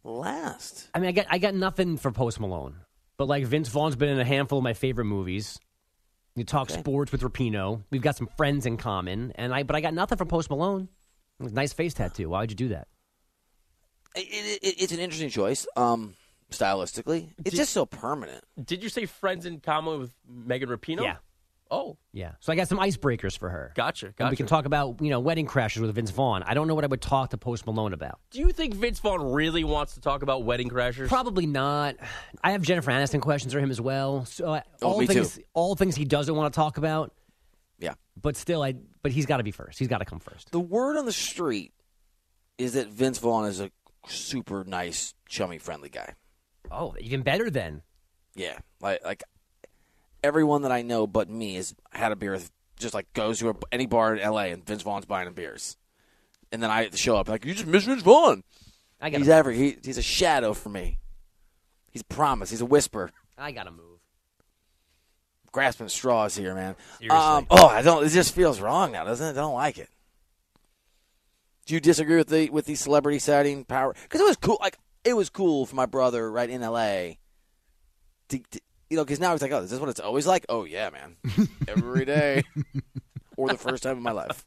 last. 0.03 0.89
I 0.93 0.99
mean, 0.99 1.09
I 1.09 1.11
got 1.11 1.25
I 1.29 1.37
got 1.37 1.53
nothing 1.53 1.97
for 1.97 2.11
Post 2.11 2.39
Malone, 2.39 2.75
but 3.17 3.27
like 3.27 3.45
Vince 3.45 3.69
Vaughn's 3.69 3.95
been 3.95 4.09
in 4.09 4.19
a 4.19 4.25
handful 4.25 4.57
of 4.59 4.63
my 4.63 4.73
favorite 4.73 5.05
movies. 5.05 5.59
You 6.35 6.43
talk 6.45 6.71
Okay. 6.71 6.79
sports 6.79 7.11
with 7.11 7.21
Rapinoe. 7.21 7.83
We've 7.91 8.01
got 8.01 8.15
some 8.15 8.27
friends 8.37 8.65
in 8.65 8.77
common, 8.77 9.31
and 9.35 9.53
I 9.53 9.63
but 9.63 9.75
I 9.75 9.81
got 9.81 9.93
nothing 9.93 10.17
for 10.17 10.25
Post 10.25 10.49
Malone. 10.49 10.87
Nice 11.39 11.73
face 11.73 11.93
tattoo. 11.93 12.29
Why 12.29 12.41
would 12.41 12.51
you 12.51 12.55
do 12.55 12.67
that? 12.69 12.87
It, 14.15 14.59
it, 14.61 14.75
it's 14.81 14.91
an 14.93 14.99
interesting 14.99 15.29
choice. 15.29 15.65
Um, 15.75 16.13
stylistically, 16.51 17.29
it's 17.45 17.55
just 17.55 17.73
so 17.73 17.85
permanent. 17.85 18.43
Did 18.63 18.83
you 18.83 18.89
say 18.89 19.05
friends 19.05 19.45
in 19.45 19.59
common 19.59 19.99
with 19.99 20.13
Megan 20.27 20.69
Rapinoe? 20.69 21.03
Yeah. 21.03 21.15
Oh, 21.73 21.97
Yeah. 22.11 22.33
So 22.41 22.51
I 22.51 22.57
got 22.57 22.67
some 22.67 22.79
icebreakers 22.79 23.37
for 23.37 23.49
her. 23.49 23.71
gotcha. 23.75 24.13
And 24.19 24.29
We 24.29 24.35
can 24.35 24.45
talk 24.45 24.65
about 24.65 25.01
you 25.01 25.09
know 25.09 25.21
wedding 25.21 25.45
crashes 25.45 25.81
with 25.81 25.95
Vince 25.95 26.11
Vaughn. 26.11 26.43
I 26.43 26.53
don't 26.53 26.67
know 26.67 26.75
what 26.75 26.83
I 26.83 26.87
would 26.87 27.01
talk 27.01 27.29
to 27.29 27.37
Post 27.37 27.65
Malone 27.65 27.93
about. 27.93 28.19
Do 28.31 28.39
you 28.39 28.51
think 28.51 28.73
Vince 28.75 28.99
Vaughn 28.99 29.21
really 29.31 29.63
wants 29.63 29.93
to 29.93 30.01
talk 30.01 30.21
about 30.21 30.43
wedding 30.43 30.69
crashers? 30.69 31.07
Probably 31.07 31.45
not. 31.45 31.95
I 32.43 32.51
have 32.51 32.61
Jennifer 32.61 32.91
Aniston 32.91 33.21
questions 33.21 33.53
for 33.53 33.59
him 33.59 33.71
as 33.71 33.79
well. 33.79 34.25
So 34.25 34.53
uh, 34.53 34.61
Oh, 34.81 34.91
all 34.91 34.99
me 34.99 35.07
too. 35.07 35.13
things 35.13 35.39
all 35.53 35.75
things 35.75 35.95
he 35.95 36.03
doesn't 36.05 36.35
want 36.35 36.53
to 36.53 36.55
talk 36.57 36.77
about. 36.77 37.13
Yeah. 37.79 37.93
But 38.21 38.35
still, 38.35 38.61
I 38.61 38.73
but 39.01 39.11
he's 39.13 39.25
got 39.25 39.37
to 39.37 39.43
be 39.43 39.51
first. 39.51 39.79
He's 39.79 39.87
got 39.87 39.99
to 39.99 40.05
come 40.05 40.19
first. 40.19 40.51
The 40.51 40.59
word 40.59 40.97
on 40.97 41.05
the 41.05 41.13
street 41.13 41.71
is 42.57 42.73
that 42.73 42.89
Vince 42.89 43.17
Vaughn 43.19 43.45
is 43.45 43.61
a 43.61 43.71
super 44.07 44.63
nice, 44.65 45.13
chummy, 45.29 45.57
friendly 45.57 45.89
guy. 45.89 46.15
Oh, 46.69 46.93
even 46.99 47.21
better 47.21 47.49
then. 47.49 47.81
Yeah, 48.35 48.57
like 48.81 49.03
like 49.05 49.23
everyone 50.23 50.63
that 50.63 50.71
I 50.71 50.81
know 50.81 51.07
but 51.07 51.29
me 51.29 51.55
has 51.55 51.73
had 51.91 52.11
a 52.11 52.15
beer 52.15 52.31
with 52.31 52.51
just 52.77 52.93
like 52.93 53.11
goes 53.13 53.39
to 53.39 53.49
a, 53.49 53.53
any 53.71 53.85
bar 53.85 54.15
in 54.15 54.19
L.A. 54.19 54.51
and 54.51 54.65
Vince 54.65 54.81
Vaughn's 54.81 55.05
buying 55.05 55.27
him 55.27 55.33
beers, 55.33 55.77
and 56.51 56.61
then 56.61 56.69
I 56.69 56.89
show 56.91 57.17
up 57.17 57.29
like 57.29 57.45
you 57.45 57.53
just 57.53 57.67
miss 57.67 57.85
Vince 57.85 58.01
Vaughn. 58.01 58.43
I 58.99 59.09
got 59.09 59.17
He's 59.19 59.29
ever 59.29 59.51
he, 59.51 59.77
he's 59.83 59.97
a 59.97 60.03
shadow 60.03 60.53
for 60.53 60.69
me. 60.69 60.99
He's 61.91 62.01
a 62.01 62.05
promise. 62.05 62.49
He's 62.49 62.61
a 62.61 62.65
whisper. 62.65 63.11
I 63.37 63.51
got 63.51 63.63
to 63.63 63.71
move. 63.71 63.99
Grasping 65.51 65.89
straws 65.89 66.37
here, 66.37 66.55
man. 66.55 66.75
Um, 67.09 67.45
oh, 67.49 67.67
I 67.67 67.81
don't. 67.81 68.05
It 68.05 68.09
just 68.09 68.33
feels 68.33 68.61
wrong 68.61 68.93
now, 68.93 69.03
doesn't 69.03 69.25
it? 69.27 69.31
I 69.31 69.41
don't 69.41 69.53
like 69.53 69.77
it. 69.77 69.89
Do 71.65 71.73
you 71.73 71.79
disagree 71.79 72.17
with 72.17 72.29
the 72.29 72.49
with 72.49 72.65
the 72.65 72.75
celebrity 72.75 73.19
sighting 73.19 73.65
power? 73.65 73.93
Because 74.03 74.21
it 74.21 74.27
was 74.27 74.37
cool. 74.37 74.57
Like 74.61 74.77
it 75.03 75.13
was 75.13 75.29
cool 75.29 75.65
for 75.65 75.75
my 75.75 75.85
brother 75.85 76.31
right 76.31 76.49
in 76.49 76.63
L.A. 76.63 77.19
To, 78.29 78.39
to- 78.39 78.61
you 78.91 78.97
know, 78.97 79.05
because 79.05 79.21
now 79.21 79.31
he's 79.31 79.41
like, 79.41 79.53
oh, 79.53 79.61
this 79.61 79.67
is 79.67 79.71
this 79.71 79.79
what 79.79 79.87
it's 79.87 80.01
always 80.01 80.27
like? 80.27 80.45
Oh 80.49 80.65
yeah, 80.65 80.89
man, 80.89 81.15
every 81.69 82.03
day, 82.03 82.43
or 83.37 83.47
the 83.47 83.57
first 83.57 83.83
time 83.83 83.95
in 83.95 84.03
my 84.03 84.11
life. 84.11 84.45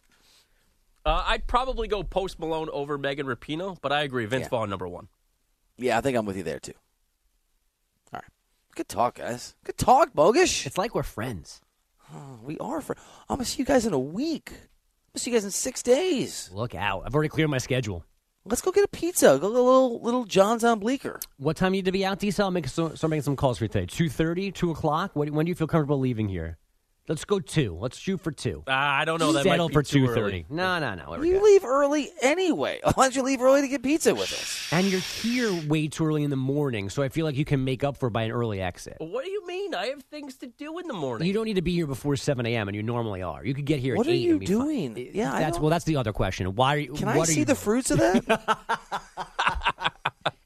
Uh, 1.06 1.24
I'd 1.26 1.46
probably 1.46 1.88
go 1.88 2.02
Post 2.02 2.38
Malone 2.38 2.68
over 2.70 2.98
Megan 2.98 3.26
Rapinoe, 3.26 3.78
but 3.80 3.90
I 3.90 4.02
agree. 4.02 4.26
Vince 4.26 4.42
Yeah. 4.42 4.48
Vaughn 4.50 4.68
number 4.68 4.86
one. 4.86 5.08
Yeah, 5.78 5.96
I 5.96 6.02
think 6.02 6.18
I'm 6.18 6.26
with 6.26 6.36
you 6.36 6.42
there 6.42 6.60
too. 6.60 6.74
All 8.12 8.20
right, 8.20 8.30
good 8.74 8.86
talk, 8.86 9.14
guys. 9.14 9.54
Good 9.64 9.78
talk, 9.78 10.12
Bogusch. 10.12 10.66
It's 10.66 10.76
like 10.76 10.94
we're 10.94 11.02
friends. 11.04 11.62
We 12.42 12.58
are 12.58 12.82
for. 12.82 12.94
I'm 13.30 13.36
gonna 13.36 13.46
see 13.46 13.60
you 13.60 13.64
guys 13.64 13.86
in 13.86 13.94
a 13.94 13.98
week. 13.98 14.50
I'm 14.50 14.58
gonna 15.14 15.20
see 15.20 15.30
you 15.30 15.36
guys 15.38 15.46
in 15.46 15.52
six 15.52 15.82
days. 15.82 16.50
Look 16.52 16.74
out! 16.74 17.04
I've 17.06 17.14
already 17.14 17.30
cleared 17.30 17.48
my 17.48 17.56
schedule. 17.56 18.04
Let's 18.46 18.60
go 18.60 18.72
get 18.72 18.84
a 18.84 18.88
pizza. 18.88 19.38
Go 19.40 19.46
a 19.46 19.48
little 19.48 20.00
little 20.02 20.24
John's 20.24 20.64
on 20.64 20.78
Bleecker. 20.78 21.18
What 21.38 21.56
time 21.56 21.72
you 21.72 21.78
need 21.78 21.86
to 21.86 21.92
be 21.92 22.04
out, 22.04 22.18
D? 22.18 22.30
I'll 22.38 22.50
make 22.50 22.68
start 22.68 23.02
making 23.02 23.22
some 23.22 23.36
calls 23.36 23.56
for 23.56 23.64
you 23.64 23.68
today. 23.68 23.86
Two 23.86 24.10
thirty, 24.10 24.52
two 24.52 24.70
o'clock. 24.70 25.12
What, 25.14 25.30
when 25.30 25.46
do 25.46 25.48
you 25.48 25.54
feel 25.54 25.66
comfortable 25.66 25.98
leaving 25.98 26.28
here? 26.28 26.58
Let's 27.06 27.26
go 27.26 27.38
two. 27.38 27.76
Let's 27.78 27.98
shoot 27.98 28.18
for 28.22 28.32
two. 28.32 28.62
Uh, 28.66 28.70
I 28.72 29.04
don't 29.04 29.20
know. 29.20 29.32
That 29.32 29.42
Settle 29.42 29.66
might 29.66 29.68
be 29.68 29.74
for 29.74 29.82
too 29.82 30.06
two 30.06 30.10
early. 30.10 30.20
thirty. 30.20 30.46
No, 30.48 30.78
no, 30.78 30.94
no. 30.94 31.12
There 31.16 31.24
You 31.26 31.38
go. 31.38 31.44
leave 31.44 31.62
early 31.64 32.10
anyway. 32.22 32.80
Why 32.94 33.04
don't 33.04 33.14
you 33.14 33.22
leave 33.22 33.42
early 33.42 33.60
to 33.60 33.68
get 33.68 33.82
pizza 33.82 34.14
with 34.14 34.32
us? 34.32 34.68
And 34.72 34.86
you're 34.86 35.00
here 35.00 35.52
way 35.68 35.88
too 35.88 36.06
early 36.06 36.22
in 36.22 36.30
the 36.30 36.36
morning, 36.36 36.88
so 36.88 37.02
I 37.02 37.10
feel 37.10 37.26
like 37.26 37.36
you 37.36 37.44
can 37.44 37.62
make 37.62 37.84
up 37.84 37.98
for 37.98 38.06
it 38.06 38.12
by 38.12 38.22
an 38.22 38.30
early 38.30 38.62
exit. 38.62 38.96
What 39.00 39.22
do 39.24 39.30
you 39.30 39.46
mean? 39.46 39.74
I 39.74 39.88
have 39.88 40.02
things 40.04 40.36
to 40.36 40.46
do 40.46 40.78
in 40.78 40.86
the 40.86 40.94
morning. 40.94 41.28
You 41.28 41.34
don't 41.34 41.44
need 41.44 41.56
to 41.56 41.62
be 41.62 41.74
here 41.74 41.86
before 41.86 42.16
seven 42.16 42.46
a.m. 42.46 42.68
and 42.68 42.74
you 42.76 42.82
normally 42.82 43.20
are. 43.20 43.44
You 43.44 43.52
could 43.52 43.66
get 43.66 43.80
here. 43.80 43.96
What 43.96 44.06
at 44.06 44.10
are 44.10 44.14
8 44.14 44.18
you 44.20 44.30
and 44.30 44.40
be 44.40 44.46
fine. 44.46 44.56
doing? 44.94 45.10
Yeah, 45.12 45.34
I 45.34 45.40
that's 45.40 45.56
don't- 45.56 45.64
well. 45.64 45.70
That's 45.70 45.84
the 45.84 45.96
other 45.96 46.14
question. 46.14 46.54
Why 46.54 46.74
are 46.74 46.78
you? 46.78 46.94
Can 46.94 47.06
what 47.08 47.16
I 47.16 47.20
are 47.20 47.26
see 47.26 47.40
you, 47.40 47.44
the 47.44 47.54
fruits 47.54 47.90
of 47.90 47.98
that? 47.98 48.24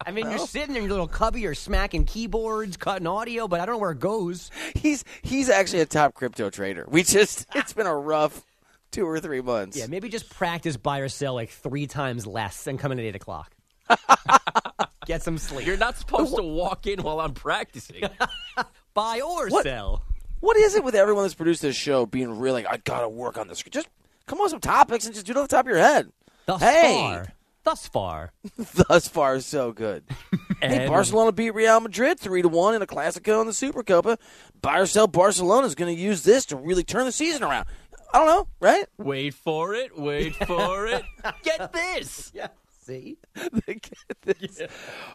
I 0.09 0.11
mean, 0.11 0.31
you're 0.31 0.41
oh. 0.41 0.47
sitting 0.47 0.75
in 0.75 0.85
your 0.85 0.91
little 0.91 1.07
cubby, 1.07 1.43
you're 1.43 1.55
smacking 1.55 2.07
keyboards, 2.07 2.79
cutting 2.79 3.07
audio, 3.07 3.47
but 3.47 3.61
I 3.61 3.67
don't 3.67 3.75
know 3.75 3.79
where 3.81 3.91
it 3.91 4.01
goes. 4.01 4.51
he's 4.75 5.05
he's 5.21 5.51
actually 5.51 5.81
a 5.81 5.87
top 5.87 6.15
crypto 6.15 6.49
trader. 6.49 6.87
We 6.89 7.03
just 7.03 7.47
it's 7.55 7.75
been 7.75 7.87
a 7.87 7.95
rough 7.95 8.43
two 8.91 9.07
or 9.07 9.21
three 9.21 9.43
months. 9.43 9.77
Yeah, 9.77 9.87
maybe 9.87 10.09
just 10.09 10.31
practice 10.31 10.79
buy 10.79 11.01
or 11.01 11.11
sell 11.11 11.35
like 11.35 11.51
three 11.51 11.87
times 11.87 12.27
less 12.27 12.67
and 12.67 12.79
come 12.79 12.91
in 12.91 12.99
at 12.99 13.05
eight 13.05 13.17
o'clock. 13.17 13.53
Get 15.07 15.23
some 15.23 15.37
sleep. 15.37 15.67
You're 15.67 15.77
not 15.77 15.99
supposed 15.99 16.35
to 16.37 16.43
walk 16.43 16.87
in 16.87 17.03
while 17.03 17.21
I'm 17.21 17.35
practicing. 17.35 18.05
buy 18.95 19.21
or 19.21 19.49
What? 19.49 19.65
sell. 19.65 20.03
What 20.41 20.57
is 20.57 20.75
it 20.75 20.85
with 20.85 20.95
everyone 20.95 21.25
that's 21.25 21.35
produced 21.35 21.61
this 21.61 21.77
show 21.77 22.07
being 22.07 22.39
really 22.39 22.63
like, 22.65 22.73
I 22.73 22.77
gotta 22.79 23.11
work 23.11 23.37
on 23.37 23.47
this? 23.49 23.63
Just 23.63 23.89
come 24.27 24.39
up 24.39 24.45
with 24.45 24.53
some 24.53 24.61
topics 24.61 25.05
and 25.05 25.15
just 25.15 25.27
do 25.27 25.33
it 25.33 25.37
off 25.37 25.49
the 25.49 25.57
top 25.57 25.67
of 25.67 25.69
your 25.69 25.79
head. 25.79 26.11
Thus 26.47 26.63
Hey! 26.63 26.95
far, 26.99 27.33
thus 27.69 27.87
far. 27.87 28.33
Thus 28.57 29.09
far, 29.09 29.41
so 29.41 29.73
good. 29.73 30.03
hey, 30.63 30.89
Barcelona 30.89 31.33
beat 31.33 31.51
Real 31.51 31.81
Madrid 31.81 32.19
three 32.19 32.41
to 32.41 32.49
one 32.49 32.75
in 32.75 32.81
a 32.81 32.87
Clasico 32.87 33.43
in 33.43 33.47
the 33.47 33.53
Supercopa. 33.53 34.19
Buy 34.63 34.79
or 34.79 34.87
sell 34.87 35.07
Barcelona 35.07 35.67
is 35.67 35.75
going 35.75 35.95
to 35.95 36.01
use 36.01 36.23
this 36.23 36.47
to 36.47 36.57
really 36.57 36.83
turn 36.83 37.05
the 37.05 37.13
season 37.13 37.43
around. 37.43 37.67
I 38.15 38.19
don't 38.19 38.27
know, 38.27 38.49
right? 38.59 38.87
Wait 38.97 39.35
for 39.35 39.75
it. 39.75 39.99
Wait 39.99 40.35
for 40.47 40.87
it. 40.87 41.05
Get 41.43 41.73
this. 41.75 42.33
Yeah. 42.35 42.49
See? 42.87 43.19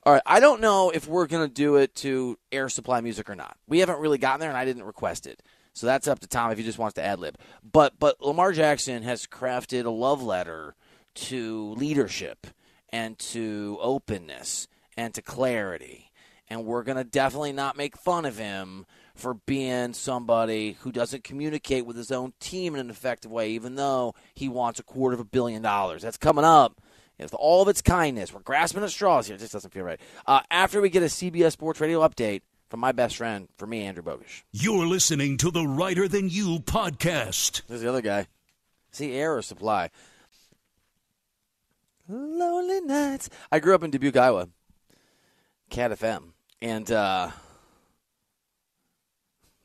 All 0.06 0.14
right, 0.14 0.22
I 0.28 0.40
don't 0.40 0.62
know 0.62 0.92
if 0.92 1.08
we're 1.08 1.26
going 1.26 1.48
to 1.48 1.52
do 1.52 1.78
it 1.78 1.96
to 1.96 2.38
air 2.52 2.70
supply 2.70 3.02
music 3.02 3.32
or 3.32 3.36
not. 3.36 3.58
We 3.68 3.80
haven't 3.80 3.98
really 4.00 4.20
gotten 4.20 4.42
there, 4.42 4.50
and 4.50 4.58
I 4.58 4.64
didn't 4.64 4.84
request 4.84 5.26
it, 5.26 5.42
so 5.74 5.88
that's 5.88 6.08
up 6.08 6.20
to 6.20 6.28
Tom 6.28 6.52
if 6.52 6.60
he 6.60 6.64
just 6.64 6.78
wants 6.78 6.94
to 6.96 7.04
ad 7.04 7.20
lib. 7.20 7.36
But 7.64 7.94
but 7.98 8.22
Lamar 8.22 8.52
Jackson 8.52 9.02
has 9.02 9.26
crafted 9.26 9.86
a 9.86 9.90
love 9.90 10.22
letter 10.22 10.76
to 11.16 11.74
leadership 11.74 12.48
and 12.90 13.18
to 13.20 13.78
openness 13.82 14.68
and 14.96 15.14
to 15.14 15.22
clarity 15.22 16.12
and 16.54 16.66
we're 16.66 16.84
going 16.84 16.98
to 16.98 17.04
definitely 17.04 17.52
not 17.52 17.78
make 17.78 17.98
fun 17.98 18.26
of 18.26 18.38
him 18.38 18.86
for 19.16 19.34
being 19.34 19.94
somebody 19.94 20.78
who 20.82 20.92
doesn't 20.92 21.24
communicate 21.24 21.86
with 21.86 21.96
his 21.96 22.12
own 22.12 22.34
team 22.40 22.76
in 22.76 22.80
an 22.80 22.90
effective 22.92 23.32
way, 23.32 23.50
even 23.52 23.74
though 23.74 24.14
he 24.36 24.48
wants 24.48 24.80
a 24.80 24.84
quarter 24.84 25.16
of 25.16 25.20
a 25.20 25.26
billion 25.26 25.64
dollars. 25.64 26.04
That's 26.04 26.18
coming 26.18 26.46
up. 26.46 26.80
With 27.20 27.34
all 27.36 27.62
of 27.62 27.70
its 27.70 27.82
kindness, 27.82 28.34
we're 28.34 28.42
grasping 28.42 28.84
at 28.84 28.90
straws 28.90 29.28
here. 29.28 29.36
It 29.36 29.40
just 29.40 29.54
doesn't 29.54 29.72
feel 29.74 29.84
right. 29.84 30.00
Uh, 30.28 30.42
after 30.52 30.82
we 30.82 30.90
get 30.90 31.04
a 31.04 31.08
CBS 31.08 31.54
Sports 31.54 31.80
Radio 31.80 32.06
update 32.06 32.42
from 32.70 32.82
my 32.82 32.92
best 32.92 33.16
friend, 33.16 33.48
for 33.56 33.66
me, 33.66 33.84
Andrew 33.84 34.04
Bogusch. 34.04 34.42
You're 34.52 34.86
listening 34.88 35.38
to 35.38 35.50
the 35.50 35.66
Reiter 35.66 36.08
Than 36.08 36.30
You 36.30 36.60
podcast. 36.60 37.62
There's 37.68 37.82
the 37.82 37.88
other 37.88 38.02
guy. 38.02 38.28
See, 38.92 39.14
air 39.14 39.38
or 39.38 39.42
supply. 39.42 39.90
Lonely 42.14 42.82
nights. 42.82 43.30
I 43.52 43.60
grew 43.60 43.74
up 43.74 43.84
in 43.84 43.90
Dubuque, 43.90 44.18
Iowa. 44.18 44.50
Cat 45.70 45.92
FM. 45.92 46.34
And 46.62 46.92
uh 46.92 47.32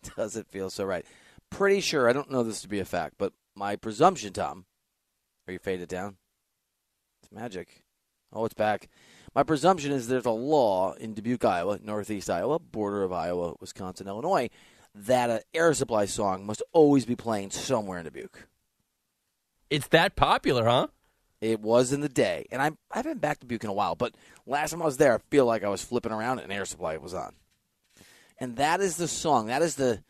does 0.16 0.36
it 0.36 0.46
feel 0.48 0.70
so 0.70 0.84
right? 0.84 1.04
Pretty 1.50 1.80
sure, 1.80 2.08
I 2.08 2.12
don't 2.12 2.30
know 2.30 2.42
this 2.42 2.62
to 2.62 2.68
be 2.68 2.78
a 2.80 2.84
fact, 2.84 3.14
but 3.18 3.32
my 3.54 3.76
presumption, 3.76 4.32
Tom, 4.32 4.64
are 5.46 5.52
you 5.52 5.58
faded 5.58 5.88
down? 5.88 6.16
It's 7.22 7.32
magic. 7.32 7.84
Oh, 8.32 8.44
it's 8.44 8.54
back. 8.54 8.88
My 9.34 9.42
presumption 9.42 9.92
is 9.92 10.08
there's 10.08 10.26
a 10.26 10.30
law 10.30 10.92
in 10.94 11.14
Dubuque, 11.14 11.44
Iowa, 11.44 11.78
northeast 11.82 12.30
Iowa, 12.30 12.58
border 12.58 13.02
of 13.02 13.12
Iowa, 13.12 13.54
Wisconsin, 13.60 14.08
Illinois, 14.08 14.48
that 14.94 15.30
an 15.30 15.40
air 15.54 15.72
supply 15.74 16.06
song 16.06 16.46
must 16.46 16.62
always 16.72 17.04
be 17.04 17.16
playing 17.16 17.50
somewhere 17.50 17.98
in 17.98 18.04
Dubuque. 18.04 18.46
It's 19.70 19.88
that 19.88 20.16
popular, 20.16 20.64
huh? 20.64 20.88
It 21.40 21.60
was 21.60 21.92
in 21.92 22.00
the 22.00 22.08
day, 22.08 22.46
and 22.50 22.60
I 22.60 22.66
I 22.90 22.96
haven't 22.96 23.12
been 23.12 23.18
back 23.18 23.38
to 23.38 23.46
Dubuque 23.46 23.64
in 23.64 23.70
a 23.70 23.74
while. 23.74 23.94
But 23.94 24.14
last 24.46 24.70
time 24.70 24.82
I 24.82 24.86
was 24.86 24.96
there, 24.96 25.14
I 25.14 25.18
feel 25.30 25.46
like 25.46 25.62
I 25.62 25.68
was 25.68 25.82
flipping 25.82 26.12
around 26.12 26.40
and 26.40 26.52
Air 26.52 26.64
Supply 26.64 26.96
was 26.96 27.14
on, 27.14 27.34
and 28.38 28.56
that 28.56 28.80
is 28.80 28.96
the 28.96 29.08
song. 29.08 29.46
That 29.46 29.62
is 29.62 29.76
the 29.76 30.02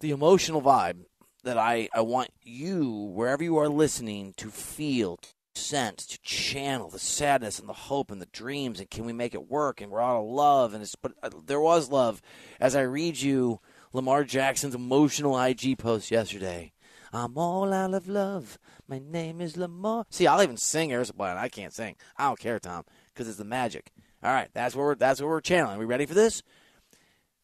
the 0.00 0.10
emotional 0.10 0.60
vibe 0.60 1.04
that 1.44 1.58
I 1.58 1.88
I 1.94 2.00
want 2.00 2.30
you 2.42 2.90
wherever 2.90 3.44
you 3.44 3.56
are 3.58 3.68
listening 3.68 4.34
to 4.38 4.50
feel, 4.50 5.16
to 5.18 5.28
sense, 5.54 6.06
to 6.06 6.20
channel 6.22 6.88
the 6.88 6.98
sadness 6.98 7.60
and 7.60 7.68
the 7.68 7.72
hope 7.72 8.10
and 8.10 8.20
the 8.20 8.26
dreams. 8.26 8.80
And 8.80 8.90
can 8.90 9.04
we 9.04 9.12
make 9.12 9.34
it 9.34 9.48
work? 9.48 9.80
And 9.80 9.92
we're 9.92 10.02
out 10.02 10.20
of 10.20 10.26
love, 10.26 10.74
and 10.74 10.82
it's 10.82 10.96
but 10.96 11.12
uh, 11.22 11.30
there 11.46 11.60
was 11.60 11.88
love. 11.88 12.20
As 12.60 12.74
I 12.74 12.82
read 12.82 13.20
you 13.20 13.60
Lamar 13.92 14.24
Jackson's 14.24 14.74
emotional 14.74 15.38
IG 15.40 15.78
post 15.78 16.10
yesterday. 16.10 16.72
I'm 17.12 17.36
all 17.36 17.72
out 17.74 17.92
of 17.92 18.08
love. 18.08 18.58
My 18.88 18.98
name 18.98 19.40
is 19.42 19.56
Lamar. 19.56 20.06
See, 20.08 20.26
I'll 20.26 20.42
even 20.42 20.56
sing 20.56 21.04
Supply, 21.04 21.30
and 21.30 21.38
I 21.38 21.48
can't 21.48 21.72
sing. 21.72 21.96
I 22.16 22.24
don't 22.24 22.38
care, 22.38 22.58
Tom, 22.58 22.84
because 23.08 23.28
it's 23.28 23.36
the 23.36 23.44
magic. 23.44 23.92
All 24.22 24.32
right, 24.32 24.48
that's 24.54 24.74
what 24.74 24.82
we're 24.82 24.94
that's 24.94 25.20
what 25.20 25.28
we're 25.28 25.40
channeling. 25.40 25.76
Are 25.76 25.80
we 25.80 25.84
ready 25.84 26.06
for 26.06 26.14
this? 26.14 26.42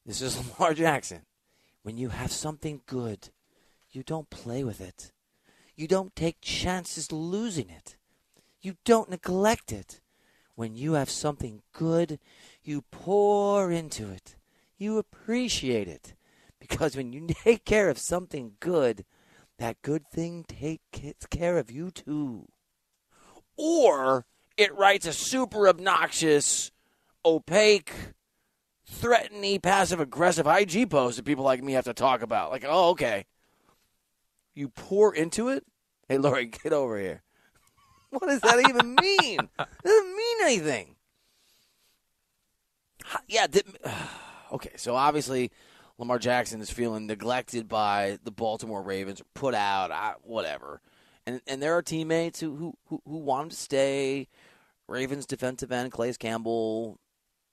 This 0.06 0.22
is 0.22 0.38
Lamar 0.58 0.72
Jackson. 0.72 1.22
When 1.82 1.98
you 1.98 2.08
have 2.08 2.32
something 2.32 2.80
good, 2.86 3.30
you 3.90 4.02
don't 4.02 4.30
play 4.30 4.64
with 4.64 4.80
it. 4.80 5.12
You 5.76 5.86
don't 5.86 6.16
take 6.16 6.40
chances 6.40 7.12
losing 7.12 7.68
it. 7.68 7.96
You 8.60 8.76
don't 8.84 9.10
neglect 9.10 9.70
it. 9.70 10.00
When 10.54 10.74
you 10.74 10.94
have 10.94 11.10
something 11.10 11.62
good, 11.72 12.18
you 12.62 12.82
pour 12.90 13.70
into 13.70 14.10
it. 14.10 14.36
You 14.76 14.98
appreciate 14.98 15.88
it. 15.88 16.14
Because 16.58 16.96
when 16.96 17.12
you 17.12 17.26
take 17.44 17.64
care 17.64 17.90
of 17.90 17.98
something 17.98 18.52
good, 18.60 19.04
that 19.58 19.82
good 19.82 20.06
thing 20.06 20.44
takes 20.44 21.26
care 21.30 21.58
of 21.58 21.70
you 21.70 21.90
too. 21.90 22.46
Or 23.56 24.24
it 24.56 24.74
writes 24.76 25.06
a 25.06 25.12
super 25.12 25.68
obnoxious, 25.68 26.70
opaque, 27.24 27.92
threatening, 28.86 29.60
passive 29.60 30.00
aggressive 30.00 30.46
IG 30.46 30.90
post 30.90 31.16
that 31.16 31.24
people 31.24 31.44
like 31.44 31.62
me 31.62 31.72
have 31.72 31.84
to 31.84 31.94
talk 31.94 32.22
about. 32.22 32.50
Like, 32.50 32.64
oh, 32.66 32.90
okay. 32.90 33.26
You 34.54 34.68
pour 34.68 35.14
into 35.14 35.48
it? 35.48 35.64
Hey, 36.08 36.18
Lori, 36.18 36.46
get 36.62 36.72
over 36.72 36.98
here. 36.98 37.22
What 38.10 38.26
does 38.26 38.40
that 38.40 38.66
even 38.66 38.94
mean? 38.94 39.38
It 39.58 39.84
doesn't 39.84 40.16
mean 40.16 40.36
anything. 40.42 40.96
Yeah. 43.28 43.46
okay, 44.52 44.72
so 44.76 44.94
obviously 44.94 45.50
Lamar 45.98 46.18
Jackson 46.18 46.60
is 46.60 46.70
feeling 46.70 47.06
neglected 47.06 47.68
by 47.68 48.18
the 48.22 48.30
Baltimore 48.30 48.82
Ravens, 48.82 49.20
put 49.34 49.54
out, 49.54 49.90
whatever. 50.22 50.80
And 51.26 51.40
and 51.46 51.60
there 51.60 51.76
are 51.76 51.82
teammates 51.82 52.40
who 52.40 52.74
who 52.86 53.02
who, 53.04 53.18
want 53.18 53.44
him 53.44 53.50
to 53.50 53.56
stay. 53.56 54.28
Ravens 54.86 55.26
defensive 55.26 55.70
end 55.70 55.92
Calais 55.92 56.14
Campbell 56.14 56.98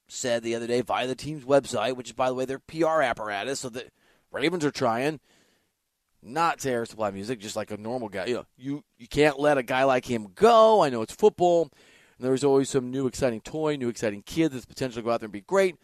said 0.08 0.43
the 0.43 0.56
other 0.56 0.68
day 0.68 0.82
via 0.82 1.08
the 1.08 1.16
team's 1.16 1.43
website, 1.43 1.98
which 1.98 2.10
is 2.10 2.14
by 2.14 2.30
the 2.30 2.36
way 2.36 2.46
their 2.46 2.60
PR 2.60 3.02
apparatus, 3.02 3.60
so 3.60 3.70
the 3.70 3.86
Ravens 4.32 4.64
are 4.64 4.72
trying 4.72 5.20
not 6.22 6.60
to 6.60 6.70
air 6.70 6.86
supply 6.86 7.12
music, 7.12 7.39
just 7.39 7.56
like 7.56 7.72
a 7.72 7.78
normal 7.78 8.10
guy. 8.10 8.26
You 8.26 8.36
know, 8.36 8.46
you 8.58 8.84
you 8.98 9.08
can't 9.08 9.39
let 9.39 9.58
a 9.58 9.64
guy 9.64 9.84
like 9.84 10.06
him 10.06 10.30
go. 10.36 10.82
I 10.82 10.89
know 10.89 11.02
it's 11.02 11.14
football. 11.14 11.70
And 12.18 12.26
there's 12.26 12.43
always 12.43 12.70
some 12.70 12.91
new 12.91 13.08
exciting 13.08 13.41
toy, 13.41 13.76
new 13.76 13.89
exciting 13.89 14.22
kid 14.22 14.54
that's 14.54 14.66
potentially 14.66 15.04
go 15.04 15.12
out 15.12 15.20
there 15.20 15.28
and 15.28 15.34
be 15.34 15.41
great. 15.41 15.76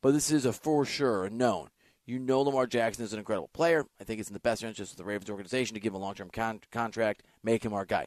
But 0.00 0.12
this 0.12 0.30
is 0.30 0.44
a 0.44 0.52
for 0.52 0.84
sure, 0.84 1.24
a 1.24 1.30
known. 1.30 1.68
You 2.06 2.18
know 2.18 2.40
Lamar 2.40 2.66
Jackson 2.66 3.04
is 3.04 3.12
an 3.12 3.18
incredible 3.18 3.50
player. 3.52 3.84
I 4.00 4.04
think 4.04 4.20
it's 4.20 4.28
in 4.28 4.34
the 4.34 4.40
best 4.40 4.64
interest 4.64 4.92
of 4.92 4.98
the 4.98 5.04
Ravens 5.04 5.30
organization 5.30 5.74
to 5.74 5.80
give 5.80 5.92
him 5.92 6.00
a 6.00 6.04
long 6.04 6.14
term 6.14 6.30
con- 6.30 6.60
contract, 6.72 7.22
make 7.42 7.64
him 7.64 7.72
our 7.72 7.84
guy. 7.84 8.06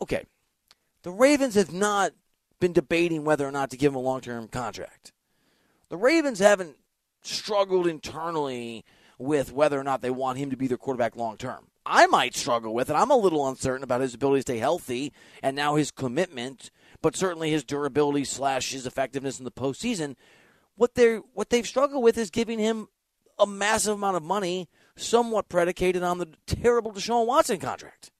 Okay. 0.00 0.24
The 1.02 1.10
Ravens 1.10 1.54
have 1.54 1.72
not 1.72 2.12
been 2.60 2.72
debating 2.72 3.24
whether 3.24 3.46
or 3.46 3.52
not 3.52 3.70
to 3.70 3.76
give 3.76 3.92
him 3.92 3.96
a 3.96 4.00
long 4.00 4.20
term 4.20 4.48
contract. 4.48 5.12
The 5.88 5.96
Ravens 5.96 6.38
haven't 6.38 6.76
struggled 7.22 7.86
internally 7.86 8.84
with 9.18 9.52
whether 9.52 9.78
or 9.78 9.84
not 9.84 10.02
they 10.02 10.10
want 10.10 10.38
him 10.38 10.50
to 10.50 10.56
be 10.56 10.66
their 10.66 10.76
quarterback 10.76 11.16
long 11.16 11.36
term. 11.36 11.68
I 11.84 12.06
might 12.06 12.34
struggle 12.34 12.74
with 12.74 12.90
it. 12.90 12.94
I'm 12.94 13.10
a 13.10 13.16
little 13.16 13.46
uncertain 13.48 13.84
about 13.84 14.00
his 14.00 14.14
ability 14.14 14.38
to 14.38 14.42
stay 14.42 14.58
healthy 14.58 15.12
and 15.42 15.54
now 15.54 15.76
his 15.76 15.92
commitment, 15.92 16.70
but 17.00 17.14
certainly 17.14 17.50
his 17.50 17.64
durability 17.64 18.24
slash 18.24 18.72
his 18.72 18.86
effectiveness 18.86 19.38
in 19.38 19.44
the 19.44 19.52
postseason. 19.52 20.16
What 20.74 20.96
they 20.96 21.16
what 21.32 21.50
they've 21.50 21.66
struggled 21.66 22.02
with 22.02 22.18
is 22.18 22.30
giving 22.30 22.58
him 22.58 22.88
a 23.38 23.46
massive 23.46 23.94
amount 23.94 24.16
of 24.16 24.22
money, 24.22 24.68
somewhat 24.96 25.48
predicated 25.48 26.02
on 26.02 26.18
the 26.18 26.28
terrible 26.46 26.92
Deshaun 26.92 27.26
Watson 27.26 27.58
contract. 27.58 28.10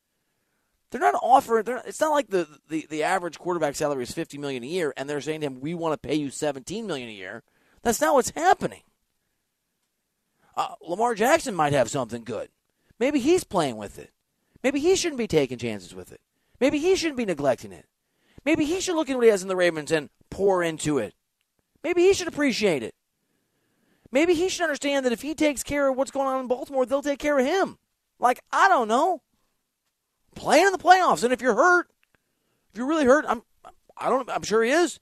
They're 0.90 1.00
not 1.00 1.18
offering. 1.22 1.64
They're 1.64 1.82
it's 1.84 2.00
not 2.00 2.12
like 2.12 2.28
the, 2.28 2.46
the 2.68 2.86
the 2.88 3.02
average 3.02 3.38
quarterback 3.38 3.74
salary 3.74 4.04
is 4.04 4.12
fifty 4.12 4.38
million 4.38 4.62
a 4.62 4.66
year, 4.66 4.94
and 4.96 5.08
they're 5.08 5.20
saying 5.20 5.40
to 5.40 5.46
him, 5.46 5.60
"We 5.60 5.74
want 5.74 6.00
to 6.00 6.08
pay 6.08 6.14
you 6.14 6.30
seventeen 6.30 6.86
million 6.86 7.08
a 7.08 7.12
year." 7.12 7.42
That's 7.82 8.00
not 8.00 8.14
what's 8.14 8.30
happening. 8.30 8.82
Uh, 10.56 10.74
Lamar 10.80 11.14
Jackson 11.14 11.54
might 11.54 11.72
have 11.72 11.90
something 11.90 12.24
good. 12.24 12.48
Maybe 12.98 13.20
he's 13.20 13.44
playing 13.44 13.76
with 13.76 13.98
it. 13.98 14.10
Maybe 14.62 14.80
he 14.80 14.96
shouldn't 14.96 15.18
be 15.18 15.28
taking 15.28 15.58
chances 15.58 15.94
with 15.94 16.10
it. 16.10 16.20
Maybe 16.60 16.78
he 16.78 16.96
shouldn't 16.96 17.18
be 17.18 17.24
neglecting 17.24 17.70
it. 17.70 17.86
Maybe 18.44 18.64
he 18.64 18.80
should 18.80 18.96
look 18.96 19.08
at 19.08 19.14
what 19.14 19.24
he 19.24 19.30
has 19.30 19.42
in 19.42 19.48
the 19.48 19.54
Ravens 19.54 19.92
and 19.92 20.10
pour 20.30 20.64
into 20.64 20.98
it. 20.98 21.14
Maybe 21.84 22.02
he 22.02 22.12
should 22.12 22.26
appreciate 22.26 22.82
it. 22.82 22.95
Maybe 24.16 24.32
he 24.32 24.48
should 24.48 24.62
understand 24.62 25.04
that 25.04 25.12
if 25.12 25.20
he 25.20 25.34
takes 25.34 25.62
care 25.62 25.88
of 25.88 25.96
what's 25.98 26.10
going 26.10 26.26
on 26.26 26.40
in 26.40 26.46
Baltimore, 26.46 26.86
they'll 26.86 27.02
take 27.02 27.18
care 27.18 27.38
of 27.38 27.44
him. 27.44 27.76
Like, 28.18 28.40
I 28.50 28.66
don't 28.66 28.88
know. 28.88 29.20
Playing 30.34 30.64
in 30.64 30.72
the 30.72 30.78
playoffs. 30.78 31.22
And 31.22 31.34
if 31.34 31.42
you're 31.42 31.54
hurt, 31.54 31.90
if 32.72 32.78
you're 32.78 32.86
really 32.86 33.04
hurt, 33.04 33.26
I'm 33.28 33.42
I 33.94 34.08
don't 34.08 34.26
I'm 34.30 34.42
sure 34.42 34.64
he 34.64 34.70
is. 34.70 35.00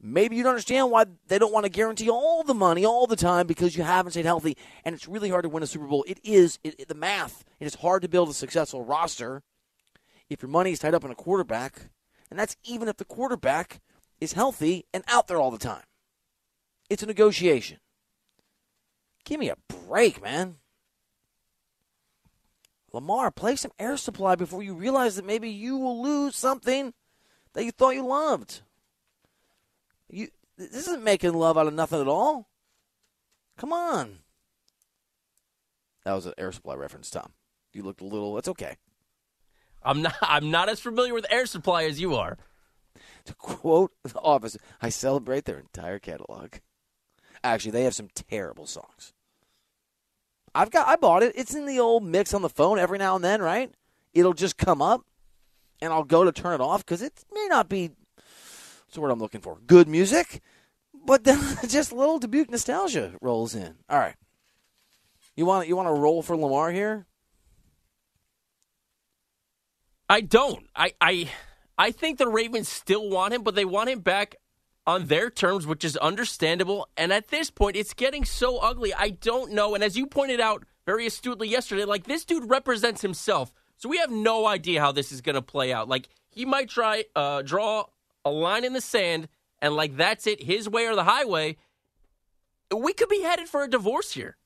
Maybe 0.00 0.36
you 0.36 0.44
don't 0.44 0.50
understand 0.50 0.92
why 0.92 1.06
they 1.26 1.40
don't 1.40 1.52
want 1.52 1.64
to 1.64 1.70
guarantee 1.70 2.08
all 2.08 2.44
the 2.44 2.54
money 2.54 2.86
all 2.86 3.08
the 3.08 3.16
time 3.16 3.48
because 3.48 3.76
you 3.76 3.82
haven't 3.82 4.12
stayed 4.12 4.26
healthy 4.26 4.56
and 4.84 4.94
it's 4.94 5.08
really 5.08 5.28
hard 5.28 5.42
to 5.42 5.48
win 5.48 5.64
a 5.64 5.66
Super 5.66 5.88
Bowl. 5.88 6.04
It 6.06 6.20
is 6.22 6.60
it, 6.62 6.76
it, 6.78 6.86
the 6.86 6.94
math. 6.94 7.44
It 7.58 7.66
is 7.66 7.74
hard 7.74 8.02
to 8.02 8.08
build 8.08 8.28
a 8.28 8.32
successful 8.32 8.84
roster 8.84 9.42
if 10.30 10.40
your 10.40 10.50
money 10.50 10.70
is 10.70 10.78
tied 10.78 10.94
up 10.94 11.02
in 11.02 11.10
a 11.10 11.16
quarterback, 11.16 11.88
and 12.30 12.38
that's 12.38 12.56
even 12.62 12.86
if 12.86 12.96
the 12.96 13.04
quarterback 13.04 13.80
is 14.20 14.34
healthy 14.34 14.86
and 14.94 15.02
out 15.08 15.26
there 15.26 15.40
all 15.40 15.50
the 15.50 15.58
time. 15.58 15.82
It's 16.88 17.02
a 17.02 17.06
negotiation. 17.06 17.78
Give 19.26 19.40
me 19.40 19.50
a 19.50 19.56
break, 19.86 20.22
man. 20.22 20.56
Lamar, 22.92 23.30
play 23.30 23.56
some 23.56 23.72
air 23.78 23.96
supply 23.96 24.36
before 24.36 24.62
you 24.62 24.72
realize 24.72 25.16
that 25.16 25.26
maybe 25.26 25.50
you 25.50 25.76
will 25.76 26.00
lose 26.00 26.36
something 26.36 26.94
that 27.52 27.64
you 27.64 27.72
thought 27.72 27.96
you 27.96 28.06
loved. 28.06 28.62
You 30.08 30.28
this 30.56 30.86
isn't 30.86 31.04
making 31.04 31.34
love 31.34 31.58
out 31.58 31.66
of 31.66 31.74
nothing 31.74 32.00
at 32.00 32.06
all. 32.06 32.48
Come 33.58 33.72
on. 33.72 34.20
That 36.04 36.14
was 36.14 36.24
an 36.24 36.34
air 36.38 36.52
supply 36.52 36.74
reference, 36.76 37.10
Tom. 37.10 37.32
You 37.74 37.82
looked 37.82 38.00
a 38.00 38.06
little 38.06 38.34
that's 38.34 38.48
okay. 38.48 38.76
I'm 39.82 40.02
not 40.02 40.14
I'm 40.22 40.52
not 40.52 40.68
as 40.68 40.78
familiar 40.78 41.12
with 41.12 41.26
air 41.30 41.46
supply 41.46 41.84
as 41.84 42.00
you 42.00 42.14
are. 42.14 42.38
To 43.24 43.34
quote 43.34 43.92
the 44.04 44.20
office, 44.20 44.56
I 44.80 44.88
celebrate 44.88 45.46
their 45.46 45.58
entire 45.58 45.98
catalog. 45.98 46.54
Actually, 47.42 47.72
they 47.72 47.84
have 47.84 47.94
some 47.94 48.08
terrible 48.14 48.66
songs. 48.66 49.12
I've 50.56 50.70
got 50.70 50.88
I 50.88 50.96
bought 50.96 51.22
it. 51.22 51.32
It's 51.36 51.54
in 51.54 51.66
the 51.66 51.78
old 51.78 52.04
mix 52.04 52.32
on 52.32 52.42
the 52.42 52.48
phone 52.48 52.78
every 52.78 52.98
now 52.98 53.14
and 53.14 53.24
then, 53.24 53.42
right? 53.42 53.70
It'll 54.14 54.32
just 54.32 54.56
come 54.56 54.80
up 54.80 55.04
and 55.82 55.92
I'll 55.92 56.04
go 56.04 56.24
to 56.24 56.32
turn 56.32 56.54
it 56.54 56.60
off 56.60 56.84
because 56.84 57.02
it 57.02 57.12
may 57.32 57.46
not 57.48 57.68
be 57.68 57.88
what's 58.86 58.94
the 58.94 59.00
word 59.00 59.10
I'm 59.10 59.18
looking 59.18 59.42
for? 59.42 59.58
Good 59.66 59.86
music. 59.86 60.40
But 61.04 61.24
then 61.24 61.38
just 61.68 61.92
little 61.92 62.18
Dubuque 62.18 62.50
nostalgia 62.50 63.12
rolls 63.20 63.54
in. 63.54 63.76
All 63.88 63.98
right. 63.98 64.16
You 65.36 65.44
want 65.44 65.68
you 65.68 65.76
want 65.76 65.88
to 65.88 65.92
roll 65.92 66.22
for 66.22 66.36
Lamar 66.36 66.70
here? 66.70 67.06
I 70.08 70.22
don't. 70.22 70.66
I 70.74 70.92
I 71.00 71.30
I 71.76 71.90
think 71.90 72.16
the 72.16 72.28
Ravens 72.28 72.68
still 72.68 73.10
want 73.10 73.34
him, 73.34 73.42
but 73.42 73.54
they 73.54 73.66
want 73.66 73.90
him 73.90 74.00
back 74.00 74.36
on 74.86 75.06
their 75.06 75.30
terms, 75.30 75.66
which 75.66 75.84
is 75.84 75.96
understandable. 75.96 76.88
And 76.96 77.12
at 77.12 77.28
this 77.28 77.50
point, 77.50 77.76
it's 77.76 77.94
getting 77.94 78.24
so 78.24 78.58
ugly. 78.58 78.94
I 78.94 79.10
don't 79.10 79.52
know. 79.52 79.74
And 79.74 79.82
as 79.82 79.96
you 79.96 80.06
pointed 80.06 80.40
out 80.40 80.64
very 80.86 81.06
astutely 81.06 81.48
yesterday, 81.48 81.84
like 81.84 82.04
this 82.04 82.24
dude 82.24 82.48
represents 82.48 83.02
himself, 83.02 83.52
so 83.76 83.88
we 83.88 83.98
have 83.98 84.10
no 84.10 84.46
idea 84.46 84.80
how 84.80 84.92
this 84.92 85.12
is 85.12 85.20
going 85.20 85.34
to 85.34 85.42
play 85.42 85.72
out. 85.72 85.88
Like 85.88 86.08
he 86.30 86.44
might 86.44 86.68
try 86.68 87.04
uh, 87.14 87.42
draw 87.42 87.86
a 88.24 88.30
line 88.30 88.64
in 88.64 88.72
the 88.72 88.80
sand, 88.80 89.28
and 89.60 89.74
like 89.74 89.96
that's 89.96 90.26
it, 90.26 90.42
his 90.42 90.68
way 90.68 90.86
or 90.86 90.94
the 90.94 91.04
highway. 91.04 91.56
We 92.76 92.92
could 92.92 93.08
be 93.08 93.22
headed 93.22 93.48
for 93.48 93.62
a 93.62 93.68
divorce 93.68 94.12
here. 94.12 94.36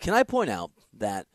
Can 0.00 0.14
I 0.14 0.22
point 0.22 0.50
out 0.50 0.70
that, 0.94 1.26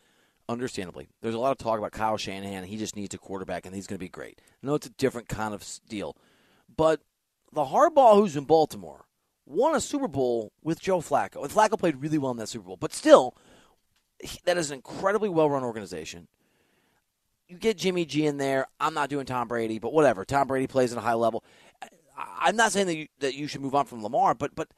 understandably, 0.47 1.07
there's 1.21 1.35
a 1.35 1.39
lot 1.39 1.51
of 1.51 1.57
talk 1.57 1.79
about 1.79 1.91
Kyle 1.91 2.17
Shanahan. 2.17 2.63
He 2.63 2.77
just 2.77 2.95
needs 2.95 3.13
a 3.13 3.17
quarterback, 3.17 3.65
and 3.65 3.75
he's 3.75 3.87
going 3.87 3.97
to 3.97 4.03
be 4.03 4.09
great. 4.09 4.39
I 4.61 4.67
know 4.67 4.75
it's 4.75 4.87
a 4.87 4.91
different 4.91 5.27
kind 5.27 5.53
of 5.53 5.67
deal, 5.89 6.15
but 6.75 7.01
the 7.53 7.65
Harbaugh 7.65 8.15
who's 8.15 8.35
in 8.35 8.45
Baltimore 8.45 9.05
won 9.45 9.75
a 9.75 9.81
Super 9.81 10.07
Bowl 10.07 10.51
with 10.63 10.81
Joe 10.81 10.99
Flacco, 10.99 11.43
and 11.43 11.51
Flacco 11.51 11.77
played 11.77 12.01
really 12.01 12.17
well 12.17 12.31
in 12.31 12.37
that 12.37 12.49
Super 12.49 12.65
Bowl. 12.65 12.77
But 12.77 12.93
still, 12.93 13.35
he, 14.19 14.39
that 14.45 14.57
is 14.57 14.71
an 14.71 14.75
incredibly 14.75 15.29
well-run 15.29 15.63
organization. 15.63 16.27
You 17.47 17.57
get 17.57 17.77
Jimmy 17.77 18.05
G 18.05 18.25
in 18.25 18.37
there. 18.37 18.67
I'm 18.79 18.93
not 18.93 19.09
doing 19.09 19.25
Tom 19.25 19.47
Brady, 19.47 19.79
but 19.79 19.93
whatever. 19.93 20.25
Tom 20.25 20.47
Brady 20.47 20.67
plays 20.67 20.91
at 20.91 20.97
a 20.97 21.01
high 21.01 21.13
level. 21.13 21.43
I, 21.81 21.87
I'm 22.41 22.55
not 22.55 22.71
saying 22.71 22.87
that 22.87 22.95
you, 22.95 23.07
that 23.19 23.35
you 23.35 23.47
should 23.47 23.61
move 23.61 23.75
on 23.75 23.85
from 23.85 24.01
Lamar, 24.01 24.33
but 24.33 24.55
but 24.55 24.69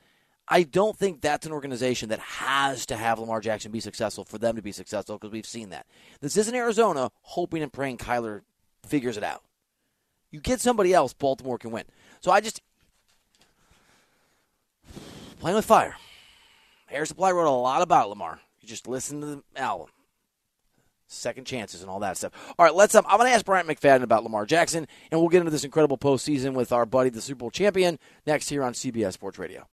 I 0.47 0.63
don't 0.63 0.95
think 0.95 1.21
that's 1.21 1.45
an 1.45 1.51
organization 1.51 2.09
that 2.09 2.19
has 2.19 2.85
to 2.87 2.97
have 2.97 3.19
Lamar 3.19 3.41
Jackson 3.41 3.71
be 3.71 3.79
successful 3.79 4.25
for 4.25 4.37
them 4.37 4.55
to 4.55 4.61
be 4.61 4.71
successful 4.71 5.17
because 5.17 5.31
we've 5.31 5.45
seen 5.45 5.69
that. 5.69 5.87
This 6.21 6.37
isn't 6.37 6.53
Arizona 6.53 7.11
hoping 7.21 7.63
and 7.63 7.73
praying 7.73 7.97
Kyler 7.97 8.41
figures 8.85 9.17
it 9.17 9.23
out. 9.23 9.43
You 10.31 10.41
get 10.41 10.59
somebody 10.59 10.93
else, 10.93 11.13
Baltimore 11.13 11.57
can 11.57 11.71
win. 11.71 11.85
So 12.25 12.31
I 12.31 12.41
just 12.41 12.59
playing 15.39 15.55
with 15.55 15.63
fire. 15.63 15.95
Air 16.89 17.05
Supply 17.05 17.29
wrote 17.29 17.47
a 17.47 17.51
lot 17.51 17.83
about 17.83 18.09
Lamar. 18.09 18.39
You 18.61 18.67
just 18.67 18.87
listen 18.87 19.21
to 19.21 19.27
the 19.27 19.43
album. 19.55 19.89
Second 21.05 21.45
chances 21.45 21.83
and 21.83 21.89
all 21.91 21.99
that 21.99 22.17
stuff. 22.17 22.31
All 22.57 22.65
right, 22.65 22.73
let's. 22.73 22.95
Um, 22.95 23.05
I'm 23.07 23.19
going 23.19 23.29
to 23.29 23.35
ask 23.35 23.45
Bryant 23.45 23.67
McFadden 23.67 24.01
about 24.01 24.23
Lamar 24.23 24.47
Jackson, 24.47 24.87
and 25.11 25.21
we'll 25.21 25.29
get 25.29 25.41
into 25.41 25.51
this 25.51 25.65
incredible 25.65 25.99
postseason 25.99 26.53
with 26.53 26.71
our 26.71 26.87
buddy, 26.87 27.11
the 27.11 27.21
Super 27.21 27.37
Bowl 27.37 27.51
champion, 27.51 27.99
next 28.25 28.49
here 28.49 28.63
on 28.63 28.73
CBS 28.73 29.13
Sports 29.13 29.37
Radio. 29.37 29.67